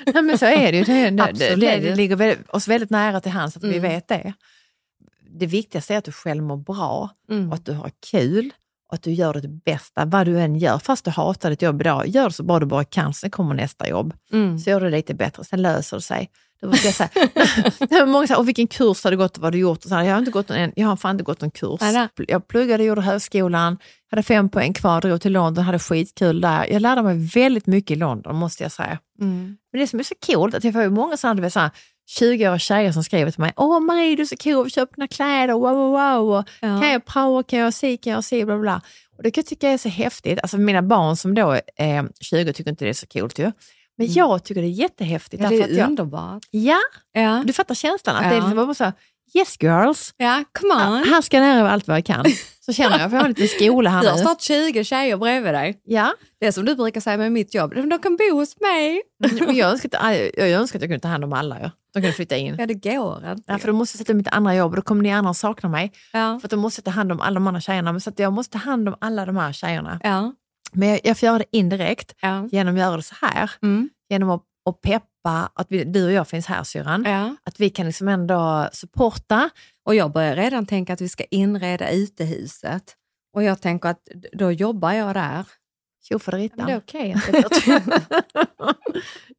Nej, 0.07 0.22
men 0.22 0.39
så 0.39 0.47
är 0.47 0.72
det 0.72 0.78
ju. 0.78 0.85
Det, 0.85 1.11
det, 1.11 1.33
det, 1.33 1.57
det, 1.57 1.78
det 1.78 1.95
ligger 1.95 2.16
väldigt, 2.16 2.49
oss 2.49 2.68
väldigt 2.68 2.91
nära 2.91 3.20
till 3.20 3.33
hands 3.33 3.57
att 3.57 3.64
vi 3.64 3.78
Mm. 3.78 3.83
vet 3.83 4.09
det. 4.09 4.33
Det 5.31 5.47
viktigaste 5.47 5.95
är 5.95 5.99
att 5.99 6.05
du 6.05 6.12
själv 6.12 6.43
mår 6.43 6.57
bra 6.57 7.11
Mm. 7.31 7.49
och 7.49 7.55
att 7.55 7.64
du 7.66 7.72
har 7.72 7.91
kul 8.11 8.53
och 8.91 8.95
att 8.95 9.03
du 9.03 9.12
gör 9.12 9.34
ditt 9.34 9.64
bästa, 9.64 10.05
vad 10.05 10.26
du 10.26 10.41
än 10.41 10.57
gör. 10.57 10.78
Fast 10.78 11.05
du 11.05 11.11
hatar 11.11 11.51
ditt 11.51 11.62
jobb 11.62 11.80
idag, 11.80 12.09
gör 12.09 12.30
så 12.30 12.43
bra 12.43 12.59
du 12.59 12.66
bara 12.66 12.84
kan, 12.84 13.14
sen 13.14 13.30
kommer 13.30 13.55
nästa 13.55 13.88
jobb. 13.88 14.14
Mm. 14.32 14.59
Så 14.59 14.70
gör 14.70 14.80
du 14.80 14.91
det 14.91 14.97
lite 14.97 15.14
bättre, 15.14 15.45
sen 15.45 15.62
löser 15.62 15.97
det 15.97 16.03
sig. 16.03 16.30
Det 16.61 16.66
var 16.66 16.78
jag 16.84 16.95
säga. 16.95 18.07
många 18.07 18.26
säger, 18.26 18.43
vilken 18.43 18.66
kurs 18.66 19.05
har 19.05 19.11
du 19.11 19.16
gått 19.16 19.36
och 19.36 19.43
vad 19.43 19.47
har 19.47 19.53
du 19.53 19.59
gjort? 19.59 19.84
Och 19.84 19.88
så 19.88 19.95
här, 19.95 20.03
jag, 20.03 20.12
har 20.12 20.18
inte 20.18 20.30
gått 20.30 20.49
någon, 20.49 20.72
jag 20.76 20.88
har 20.88 20.97
fan 20.97 21.11
inte 21.11 21.24
gått 21.24 21.41
någon 21.41 21.51
kurs. 21.51 21.80
Nej. 21.80 22.09
Jag 22.28 22.49
pluggade, 22.49 22.84
gjorde 22.84 23.01
högskolan, 23.01 23.78
hade 24.11 24.22
fem 24.22 24.49
poäng 24.49 24.72
kvar, 24.72 25.01
drog 25.01 25.20
till 25.20 25.32
London, 25.32 25.64
hade 25.64 25.78
skitkul 25.78 26.41
där. 26.41 26.66
Jag 26.66 26.82
lärde 26.82 27.03
mig 27.03 27.28
väldigt 27.34 27.66
mycket 27.66 27.91
i 27.91 27.97
London 27.97 28.36
måste 28.36 28.62
jag 28.62 28.72
säga. 28.72 28.99
Mm. 29.20 29.57
Men 29.72 29.80
det 29.80 29.86
som 29.86 29.99
är 29.99 30.05
så 30.05 30.14
coolt, 30.26 30.55
att 30.55 30.64
jag 30.64 30.72
får 30.72 30.88
många 30.88 31.16
sådana, 31.16 31.51
sådana 31.51 31.70
20-åriga 32.18 32.58
tjejer 32.58 32.92
som 32.92 33.04
skriver 33.04 33.30
till 33.30 33.40
mig, 33.40 33.52
Åh 33.56 33.80
Marie 33.80 34.16
du 34.16 34.22
är 34.22 34.26
så 34.26 34.36
cool, 34.36 34.70
köper 34.70 34.96
dina 34.96 35.06
kläder, 35.08 35.54
wow 35.54 35.76
wow 35.76 35.90
wow, 36.26 36.44
Ja. 36.61 36.80
kan 36.80 36.88
jag 36.90 37.04
prao, 37.04 37.42
kan 37.42 37.58
jag 37.58 37.74
si, 37.74 37.96
kan 37.96 38.12
jag 38.12 38.24
si, 38.24 38.44
bla 38.44 38.58
bla. 38.58 38.80
Och 39.16 39.22
det 39.22 39.30
kan 39.30 39.40
jag 39.42 39.46
tycka 39.48 39.68
är 39.68 39.78
så 39.78 39.88
häftigt. 39.88 40.38
Alltså 40.42 40.58
mina 40.58 40.82
barn 40.82 41.16
som 41.16 41.34
då 41.34 41.58
är 41.76 42.08
20 42.24 42.52
tycker 42.52 42.70
inte 42.70 42.84
det 42.84 42.88
är 42.88 42.92
så 42.92 43.06
coolt 43.06 43.38
ju. 43.38 43.52
Men 43.98 44.12
jag 44.12 44.44
tycker 44.44 44.62
det 44.62 44.68
är 44.68 44.70
jättehäftigt. 44.70 45.40
Mm. 45.40 45.52
Ja, 45.52 45.58
det 45.58 45.64
är 45.64 45.72
att 45.72 45.78
jag, 45.78 45.88
underbart. 45.88 46.42
ja, 46.50 46.78
Ja, 47.12 47.42
du 47.46 47.52
fattar 47.52 47.74
känslan. 47.74 48.16
Att 48.16 48.22
Ja. 48.24 48.30
det 48.30 48.36
är 48.36 48.40
liksom 48.40 48.56
bara 48.56 48.74
så 48.74 48.84
här, 48.84 48.92
yes 49.35 49.57
girls, 49.62 50.14
ja 50.16 50.45
come 50.61 50.74
on. 50.74 51.05
här 51.09 51.20
ska 51.22 51.37
jag 51.37 51.45
lära 51.45 51.62
mig 51.62 51.72
allt 51.72 51.89
vad 51.89 51.97
jag 51.97 52.05
kan. 52.05 52.24
Så 52.61 52.72
känner 52.72 52.99
jag, 52.99 53.11
för 53.11 53.16
jag 53.16 53.22
har 53.22 53.28
en 53.28 53.35
liten 53.35 53.49
skola 53.49 53.91
här 53.91 54.03
Du 54.03 54.09
har 54.09 54.16
nu. 54.16 54.22
snart 54.22 54.41
20 54.41 54.85
tjejer 54.85 55.16
bredvid 55.16 55.55
dig. 55.55 55.81
Ja, 55.85 56.12
Det 56.41 56.47
är 56.47 56.53
som 56.53 56.64
du 56.64 56.74
brukar 56.74 57.01
säga 57.01 57.16
med 57.16 57.33
mitt 57.33 57.55
jobb, 57.55 57.74
de 57.74 57.99
kan 57.99 58.16
bo 58.16 58.35
hos 58.37 58.61
mig. 58.61 59.03
men 59.47 59.57
jag 59.57 59.70
önskar, 59.70 59.91
att, 59.99 60.16
jag 60.37 60.51
önskar 60.51 60.78
att 60.78 60.83
jag 60.83 60.89
kunde 60.91 61.01
ta 61.01 61.09
hand 61.09 61.24
om 61.24 61.33
alla. 61.33 61.61
Ja. 61.61 61.70
De 61.95 62.01
kunde 62.01 62.12
flytta 62.12 62.37
in. 62.37 62.57
Ja, 62.59 62.66
det 62.66 62.74
går 62.74 63.16
inte. 63.31 63.43
Ja, 63.47 63.59
för 63.59 63.66
då 63.66 63.72
måste 63.74 63.97
jag 63.97 63.99
sätta 64.07 64.14
mitt 64.14 64.28
andra 64.28 64.55
jobb 64.55 64.70
och 64.72 64.76
då 64.76 64.83
kommer 64.83 65.03
ni 65.03 65.12
andra 65.12 65.35
sakna 65.35 65.68
mig. 65.68 65.93
Ja. 66.12 66.39
För 66.41 66.47
att 66.47 66.51
då 66.51 66.57
måste 66.57 66.78
jag 66.81 66.85
ta 66.85 66.91
hand 66.91 67.12
om 67.12 67.20
alla 67.20 67.35
de 67.35 67.47
andra 67.47 67.61
tjejerna. 67.61 67.93
Men 67.93 68.01
Så 68.01 68.11
att 68.11 68.18
jag 68.18 68.33
måste 68.33 68.53
ta 68.53 68.59
hand 68.64 68.89
om 68.89 68.95
alla 69.01 69.26
de 69.26 69.37
här 69.37 69.53
tjejerna. 69.53 70.01
Ja. 70.03 70.33
Men 70.72 70.89
jag, 70.89 71.01
jag 71.05 71.18
får 71.18 71.26
göra 71.26 71.39
det 71.39 71.45
indirekt 71.57 72.14
Ja. 72.20 72.49
genom 72.53 72.74
att 72.74 72.81
göra 72.81 72.97
det 72.97 73.03
så 73.03 73.14
här. 73.22 73.51
Mm. 73.62 73.89
Genom 74.11 74.31
att, 74.31 74.43
att 74.70 74.81
peppa, 74.81 75.07
att 75.28 75.66
vi, 75.68 75.84
du 75.84 76.06
och 76.06 76.12
jag 76.12 76.28
finns 76.28 76.46
här 76.46 76.64
syrran. 76.64 77.04
ja. 77.06 77.36
Att 77.44 77.60
vi 77.60 77.70
kan 77.70 77.86
liksom 77.86 78.08
ändå 78.08 78.68
supporta. 78.72 79.50
Och 79.84 79.94
jag 79.94 80.12
börjar 80.12 80.36
redan 80.36 80.66
tänka 80.66 80.92
att 80.92 81.00
vi 81.00 81.08
ska 81.08 81.24
inreda 81.24 81.90
utehuset. 81.90 82.96
Och 83.34 83.42
jag 83.42 83.60
tänker 83.60 83.88
att 83.88 84.08
då 84.32 84.52
jobbar 84.52 84.92
jag 84.92 85.14
där. 85.14 85.46
Tjofaderittan. 86.08 86.66
Det 86.66 86.72
är 86.72 86.78
okej 86.78 87.12
att 87.12 87.30
blir 87.30 87.42
tyst. 87.48 88.06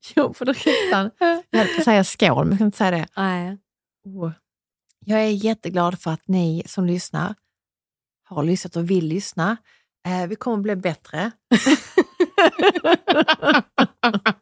Tjofaderittan. 0.02 1.12
Jag 1.50 1.60
höll 1.60 1.68
på 1.68 1.78
att 1.78 1.84
säga 1.84 2.04
skål, 2.04 2.46
men 2.46 2.52
jag 2.52 2.58
kan 2.58 2.66
inte 2.66 2.78
säga 2.78 2.92
det. 2.92 3.08
Nej. 3.18 3.58
Oh. 4.06 4.32
Jag 5.06 5.20
är 5.22 5.30
jätteglad 5.30 6.00
för 6.00 6.12
att 6.12 6.28
ni 6.28 6.64
som 6.66 6.86
lyssnar 6.86 7.36
har 8.24 8.44
lyssnat 8.44 8.76
och 8.76 8.90
vill 8.90 9.08
lyssna. 9.08 9.58
Eh, 10.08 10.28
vi 10.28 10.36
kommer 10.36 10.58
bli 10.58 10.76
bättre. 10.76 11.32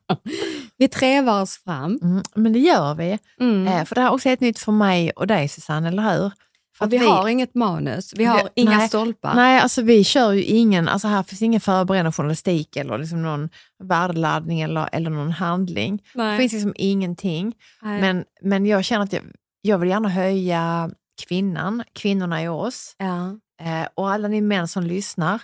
Vi 0.78 0.88
trevar 0.88 1.42
oss 1.42 1.58
fram. 1.64 2.00
Mm, 2.02 2.24
men 2.36 2.54
det 2.54 2.60
gör 2.60 2.96
vi. 2.96 3.20
Mm. 3.40 3.68
Eh, 3.68 3.86
för 3.86 3.96
det 3.96 4.02
här 4.02 4.08
är 4.08 4.14
också 4.14 4.30
helt 4.30 4.42
nytt 4.42 4.60
för 4.60 4.72
mig 4.72 5.12
och 5.12 5.28
dig 5.28 5.48
Susanne, 5.48 5.88
eller 5.88 6.04
hur? 6.18 6.32
För 6.78 6.86
att 6.86 6.92
vi, 6.94 6.98
har 6.98 7.28
inget 7.28 7.56
manus, 7.56 8.14
vi 8.16 8.26
har 8.26 8.44
Vi- 8.44 8.50
inga 8.62 8.78
nej. 8.78 8.88
stolpar. 8.88 9.36
Nej, 9.36 9.60
alltså 9.60 9.82
vi 9.82 10.04
kör 10.04 10.32
ju 10.32 10.44
ingen, 10.44 10.88
alltså 10.88 11.08
här 11.08 11.24
finns 11.24 11.42
ingen 11.42 11.62
förberedande 11.62 12.12
journalistik 12.12 12.76
eller 12.78 12.98
liksom 12.98 13.22
någon 13.24 13.50
värdeladdning 13.84 14.62
eller, 14.62 14.90
eller 14.92 15.10
någon 15.10 15.32
handling. 15.32 16.04
Nej. 16.14 16.32
Det 16.32 16.38
finns 16.38 16.54
liksom 16.54 16.74
ingenting. 16.76 17.56
Nej. 17.82 18.02
Men, 18.02 18.24
men 18.42 18.66
jag 18.66 18.86
känner 18.86 19.04
att 19.04 19.14
jag, 19.14 19.24
jag 19.62 19.78
vill 19.78 19.90
gärna 19.90 20.10
höja 20.10 20.90
kvinnan, 21.28 21.84
kvinnorna 21.94 22.44
i 22.44 22.48
oss. 22.48 22.96
ja. 22.98 23.36
Eh, 23.62 23.88
och 23.96 24.12
alla 24.12 24.28
ni 24.28 24.42
män 24.42 24.68
som 24.68 24.84
lyssnar, 24.84 25.42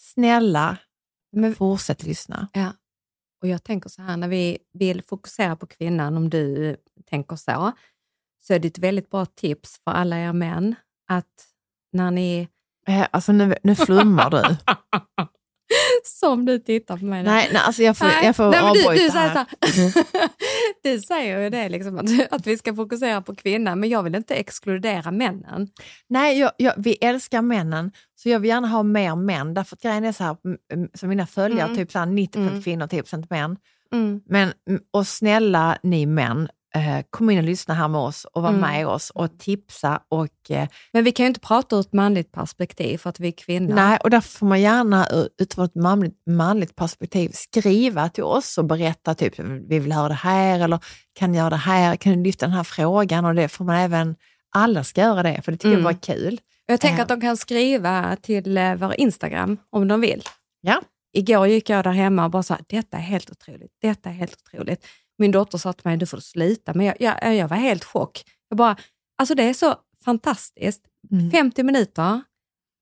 snälla, 0.00 0.76
Men- 1.32 1.54
fortsätt 1.54 2.02
lyssna. 2.02 2.48
Ja. 2.52 2.72
Och 3.42 3.48
jag 3.48 3.64
tänker 3.64 3.88
så 3.88 4.02
här, 4.02 4.16
när 4.16 4.28
vi 4.28 4.58
vill 4.72 5.02
fokusera 5.02 5.56
på 5.56 5.66
kvinnan, 5.66 6.16
om 6.16 6.30
du 6.30 6.76
tänker 7.06 7.36
så, 7.36 7.72
så 8.40 8.54
är 8.54 8.58
det 8.58 8.68
ett 8.68 8.78
väldigt 8.78 9.10
bra 9.10 9.26
tips 9.26 9.80
för 9.84 9.90
alla 9.90 10.18
er 10.18 10.32
män 10.32 10.74
att 11.08 11.46
när 11.92 12.10
ni, 12.10 12.48
Eh, 12.88 13.06
alltså 13.10 13.32
nu, 13.32 13.54
nu 13.62 13.74
flummar 13.74 14.30
du. 14.30 14.42
som 16.04 16.44
du 16.44 16.58
tittar 16.58 16.96
på 16.96 17.04
mig 17.04 17.22
nu. 17.22 17.28
nej, 17.30 17.48
nej, 17.52 17.62
alltså 17.64 17.82
jag 17.82 17.96
får, 17.96 18.04
Nej, 18.06 18.26
jag 18.26 18.36
får 18.36 18.50
nej, 18.50 18.62
men 18.62 18.72
du, 18.74 18.80
avbryta 18.84 19.04
du, 19.04 19.10
säger 19.10 19.28
här. 19.28 19.46
så 19.72 19.80
här, 19.80 20.28
du 20.82 21.00
säger 21.00 21.40
ju 21.40 21.50
det, 21.50 21.68
liksom, 21.68 21.98
att, 21.98 22.32
att 22.32 22.46
vi 22.46 22.58
ska 22.58 22.74
fokusera 22.74 23.22
på 23.22 23.34
kvinnan, 23.34 23.80
men 23.80 23.88
jag 23.88 24.02
vill 24.02 24.14
inte 24.14 24.34
exkludera 24.34 25.10
männen. 25.10 25.68
Nej, 26.08 26.38
jag, 26.38 26.50
jag, 26.56 26.72
vi 26.76 26.92
älskar 27.00 27.42
männen, 27.42 27.92
så 28.16 28.28
jag 28.28 28.40
vill 28.40 28.48
gärna 28.48 28.68
ha 28.68 28.82
mer 28.82 29.16
män. 29.16 29.54
Därför 29.54 29.76
att 29.76 29.82
grejen 29.82 30.04
är 30.04 30.12
så 30.12 30.24
här, 30.24 30.36
som 30.94 31.08
mina 31.08 31.26
följare, 31.26 31.64
Mm. 31.68 31.76
typ 31.76 31.92
så 31.92 31.98
här 31.98 32.06
90% 32.06 32.36
Mm. 32.48 32.62
kvinnor, 32.62 32.86
10% 32.86 33.26
män. 33.30 33.56
Mm. 33.92 34.20
Men, 34.26 34.52
och 34.90 35.06
snälla 35.06 35.78
ni 35.82 36.06
män, 36.06 36.48
kom 37.10 37.30
in 37.30 37.38
och 37.38 37.44
lyssna 37.44 37.74
här 37.74 37.88
med 37.88 38.00
oss 38.00 38.24
och 38.32 38.42
var 38.42 38.48
Mm. 38.48 38.60
med 38.60 38.86
oss 38.86 39.10
och 39.10 39.38
tipsa. 39.38 40.00
Och, 40.08 40.50
eh, 40.50 40.68
Men 40.92 41.04
vi 41.04 41.12
kan 41.12 41.24
ju 41.24 41.28
inte 41.28 41.40
prata 41.40 41.76
ur 41.76 41.80
ett 41.80 41.92
manligt 41.92 42.32
perspektiv 42.32 42.98
för 42.98 43.10
att 43.10 43.20
vi 43.20 43.28
är 43.28 43.32
kvinnor. 43.32 43.74
nej, 43.74 43.98
och 44.04 44.10
därför 44.10 44.28
får 44.38 44.46
man 44.46 44.60
gärna 44.60 45.06
eh, 45.06 45.24
utifrån 45.38 45.64
ett 45.64 45.74
manligt, 45.74 46.22
manligt 46.30 46.76
perspektiv 46.76 47.30
skriva 47.34 48.08
till 48.08 48.24
oss 48.24 48.58
och 48.58 48.64
berätta 48.64 49.14
typ, 49.14 49.38
vi 49.68 49.78
vill 49.78 49.92
höra 49.92 50.08
det 50.08 50.14
här 50.14 50.60
eller 50.60 50.78
kan 51.18 51.34
jag 51.34 51.40
göra 51.42 51.50
det 51.50 51.56
här, 51.56 51.96
kan 51.96 52.12
du 52.12 52.22
lyfta 52.24 52.46
den 52.46 52.54
här 52.54 52.64
frågan? 52.64 53.24
Och 53.24 53.34
det 53.34 53.48
får 53.48 53.64
man 53.64 53.76
även, 53.76 54.16
alla 54.54 54.84
ska 54.84 55.00
göra 55.00 55.22
det, 55.22 55.42
för 55.44 55.52
det 55.52 55.58
tycker 55.58 55.68
Mm. 55.68 55.78
jag 55.80 55.84
var 55.92 56.00
kul. 56.00 56.40
Jag 56.66 56.80
tänker 56.80 56.98
Eh. 56.98 57.02
att 57.02 57.08
de 57.08 57.20
kan 57.20 57.36
skriva 57.36 58.16
till 58.22 58.56
eh, 58.56 58.74
vår 58.74 58.94
Instagram 59.00 59.56
om 59.70 59.88
de 59.88 60.00
vill. 60.00 60.22
Ja. 60.60 60.80
Igår 61.12 61.46
gick 61.46 61.70
jag 61.70 61.84
där 61.84 61.90
hemma 61.90 62.24
och 62.24 62.30
bara 62.30 62.42
sa, 62.42 62.58
detta 62.68 62.96
är 62.96 63.00
helt 63.00 63.30
otroligt, 63.30 63.70
detta 63.82 64.08
är 64.08 64.12
helt 64.12 64.36
otroligt. 64.46 64.86
Min 65.18 65.30
dotter 65.30 65.58
sa 65.58 65.72
till 65.72 65.86
mig, 65.86 65.96
du 65.96 66.06
får 66.06 66.18
sluta, 66.20 66.74
men 66.74 66.86
jag, 66.86 66.96
jag, 67.00 67.36
jag 67.36 67.48
var 67.48 67.56
helt 67.56 67.84
chock. 67.84 68.24
Jag 68.48 68.58
bara, 68.58 68.76
alltså 69.18 69.34
det 69.34 69.42
är 69.42 69.54
så 69.54 69.76
fantastiskt. 70.04 70.82
Mm. 71.10 71.30
50 71.30 71.62
minuter 71.62 72.20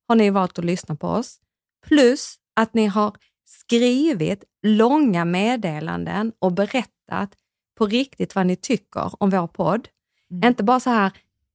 har 0.09 0.17
ni 0.17 0.31
valt 0.31 0.59
att 0.59 0.65
lyssna 0.65 0.97
på 0.97 1.09
oss, 1.09 1.41
plus 1.87 2.37
att 2.55 2.75
ni 2.75 2.87
har 2.87 3.17
skrivit 3.45 4.45
långa 4.63 5.25
meddelanden 5.25 6.33
och 6.39 6.53
berättat 6.53 7.37
på 7.79 7.87
riktigt 7.87 8.35
vad 8.35 8.47
ni 8.47 8.57
tycker 8.57 9.23
om 9.23 9.31
vår 9.31 9.47
podd. 9.47 9.89
Mm. 10.31 10.49
Inte 10.49 10.65
bara 10.65 10.81
så 10.81 10.91
här, 10.91 11.13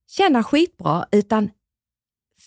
känna 0.08 0.44
skitbra, 0.44 1.06
utan 1.12 1.50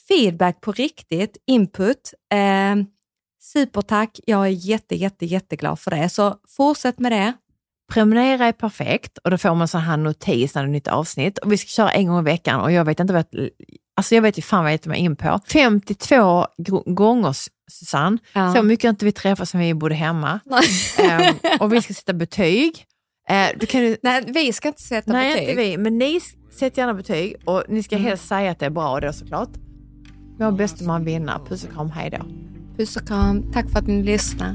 feedback 0.09 0.61
på 0.61 0.73
riktigt, 0.73 1.37
input. 1.47 2.15
Eh, 2.33 2.77
supertack, 3.41 4.21
jag 4.27 4.47
är 4.47 4.51
jätte, 4.51 4.95
jätte, 4.97 5.27
jätteglad 5.27 5.81
för 5.81 5.91
det. 5.91 6.09
Så 6.09 6.39
fortsätt 6.49 6.99
med 6.99 7.13
det. 7.13 7.33
Prenumerera 7.93 8.47
är 8.47 8.53
perfekt 8.53 9.19
och 9.19 9.31
då 9.31 9.39
får 9.39 9.55
man 9.55 9.69
så 9.69 9.79
här 9.79 9.97
notis 9.97 10.55
när 10.55 10.63
det 10.63 10.69
är 10.69 10.71
nytt 10.73 10.89
avsnitt. 10.89 11.39
Och 11.39 11.53
vi 11.53 11.57
ska 11.59 11.69
köra 11.69 11.91
en 11.93 12.07
gång 12.07 12.19
i 12.21 12.23
veckan 12.23 12.61
och 12.61 12.73
jag 12.73 12.85
vet 12.85 13.01
inte 13.01 13.13
vad 13.13 13.25
jag, 13.31 13.49
alltså 13.97 14.15
jag 14.15 14.23
vet 14.23 14.39
ju 14.39 14.43
fan 14.43 14.65
vad 14.65 14.73
jag 14.73 14.81
ger 14.85 14.89
mig 14.91 14.99
in 15.01 15.17
på. 15.17 15.41
52 15.53 16.15
gr- 16.59 16.95
gånger 16.95 17.35
Susanne, 17.71 18.19
Ja. 18.33 18.55
så 18.55 18.63
mycket 18.63 18.85
har 18.85 18.91
inte 18.91 19.05
vi 19.05 19.13
träffats 19.13 19.51
sen 19.51 19.61
vi 19.61 19.75
bodde 19.75 19.95
hemma. 19.95 20.41
Ehm, 20.99 21.35
och 21.61 21.73
vi 21.73 21.83
ska 21.83 21.95
sätta 21.95 22.13
betyg. 22.13 22.85
Eh, 23.29 23.47
du 23.61 23.67
kan 23.67 23.81
ju, 23.81 23.97
Nej, 24.03 24.25
vi 24.27 24.53
ska 24.53 24.69
inte 24.69 24.83
sätta 24.83 25.13
nej, 25.13 25.33
betyg. 25.35 25.49
inte 25.49 25.63
vi, 25.63 25.77
men 25.79 25.99
ni 25.99 26.21
sätter 26.59 26.83
gärna 26.83 26.95
betyg 26.95 27.37
och 27.45 27.63
ni 27.69 27.83
ska 27.83 27.97
helst 27.97 28.29
säga 28.29 28.51
att 28.51 28.59
det 28.59 28.67
är 28.67 28.71
bra 28.71 29.01
då 29.01 29.13
såklart. 29.13 29.49
Vår 30.39 30.53
bästa 30.53 30.85
man 30.85 31.05
vinner. 31.05 31.39
Puss 31.49 31.65
och 31.65 31.73
kram, 31.73 31.91
hej 31.91 32.11
då. 32.11 32.19
Puss 32.77 32.97
och 32.97 33.07
kram. 33.07 33.43
Tack 33.53 33.71
för 33.71 33.79
att 33.79 33.87
ni 33.87 34.03
lyssnade. 34.03 34.55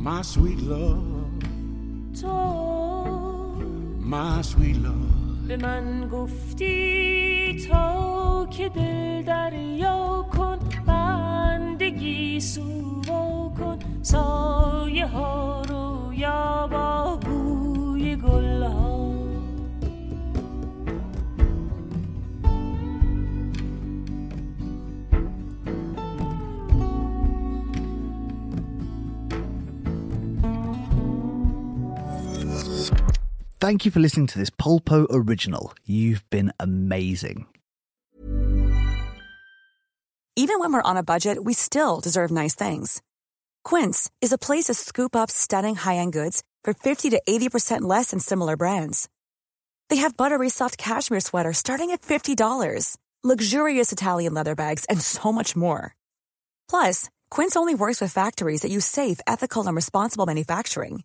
My 0.00 0.22
sweet 0.22 0.62
love, 0.62 1.02
my 4.00 4.42
sweet 4.42 4.76
love. 4.76 5.15
به 5.48 5.56
من 5.56 6.08
گفتی 6.08 7.66
تا 7.68 8.46
که 8.50 8.68
دل 8.68 9.22
دریا 9.22 10.26
کن 10.36 10.58
بندگی 10.86 12.40
سو 12.40 13.02
کن 13.58 13.78
سایه 14.02 15.06
ها 15.06 15.62
رو 15.62 16.14
یا 16.14 16.68
با 16.72 17.16
بوی 17.16 18.16
گل 18.16 18.62
ها 18.62 18.85
Thank 33.58 33.86
you 33.86 33.90
for 33.90 34.00
listening 34.00 34.26
to 34.28 34.38
this 34.38 34.50
Polpo 34.50 35.06
original. 35.08 35.72
You've 35.86 36.28
been 36.28 36.52
amazing. 36.60 37.46
Even 40.36 40.60
when 40.60 40.70
we're 40.74 40.82
on 40.82 40.98
a 40.98 41.02
budget, 41.02 41.42
we 41.42 41.54
still 41.54 42.00
deserve 42.00 42.30
nice 42.30 42.54
things. 42.54 43.00
Quince 43.64 44.10
is 44.20 44.32
a 44.32 44.38
place 44.38 44.64
to 44.64 44.74
scoop 44.74 45.16
up 45.16 45.30
stunning 45.30 45.74
high-end 45.74 46.12
goods 46.12 46.42
for 46.62 46.74
50 46.74 47.08
to 47.10 47.22
80% 47.26 47.80
less 47.80 48.10
than 48.10 48.20
similar 48.20 48.58
brands. 48.58 49.08
They 49.88 49.96
have 49.96 50.18
buttery 50.18 50.50
soft 50.50 50.76
cashmere 50.76 51.20
sweaters 51.20 51.56
starting 51.56 51.92
at 51.92 52.02
$50, 52.02 52.98
luxurious 53.24 53.90
Italian 53.90 54.34
leather 54.34 54.54
bags, 54.54 54.84
and 54.90 55.00
so 55.00 55.32
much 55.32 55.56
more. 55.56 55.94
Plus, 56.68 57.08
Quince 57.30 57.56
only 57.56 57.74
works 57.74 58.02
with 58.02 58.12
factories 58.12 58.60
that 58.60 58.70
use 58.70 58.84
safe, 58.84 59.18
ethical, 59.26 59.66
and 59.66 59.74
responsible 59.74 60.26
manufacturing. 60.26 61.04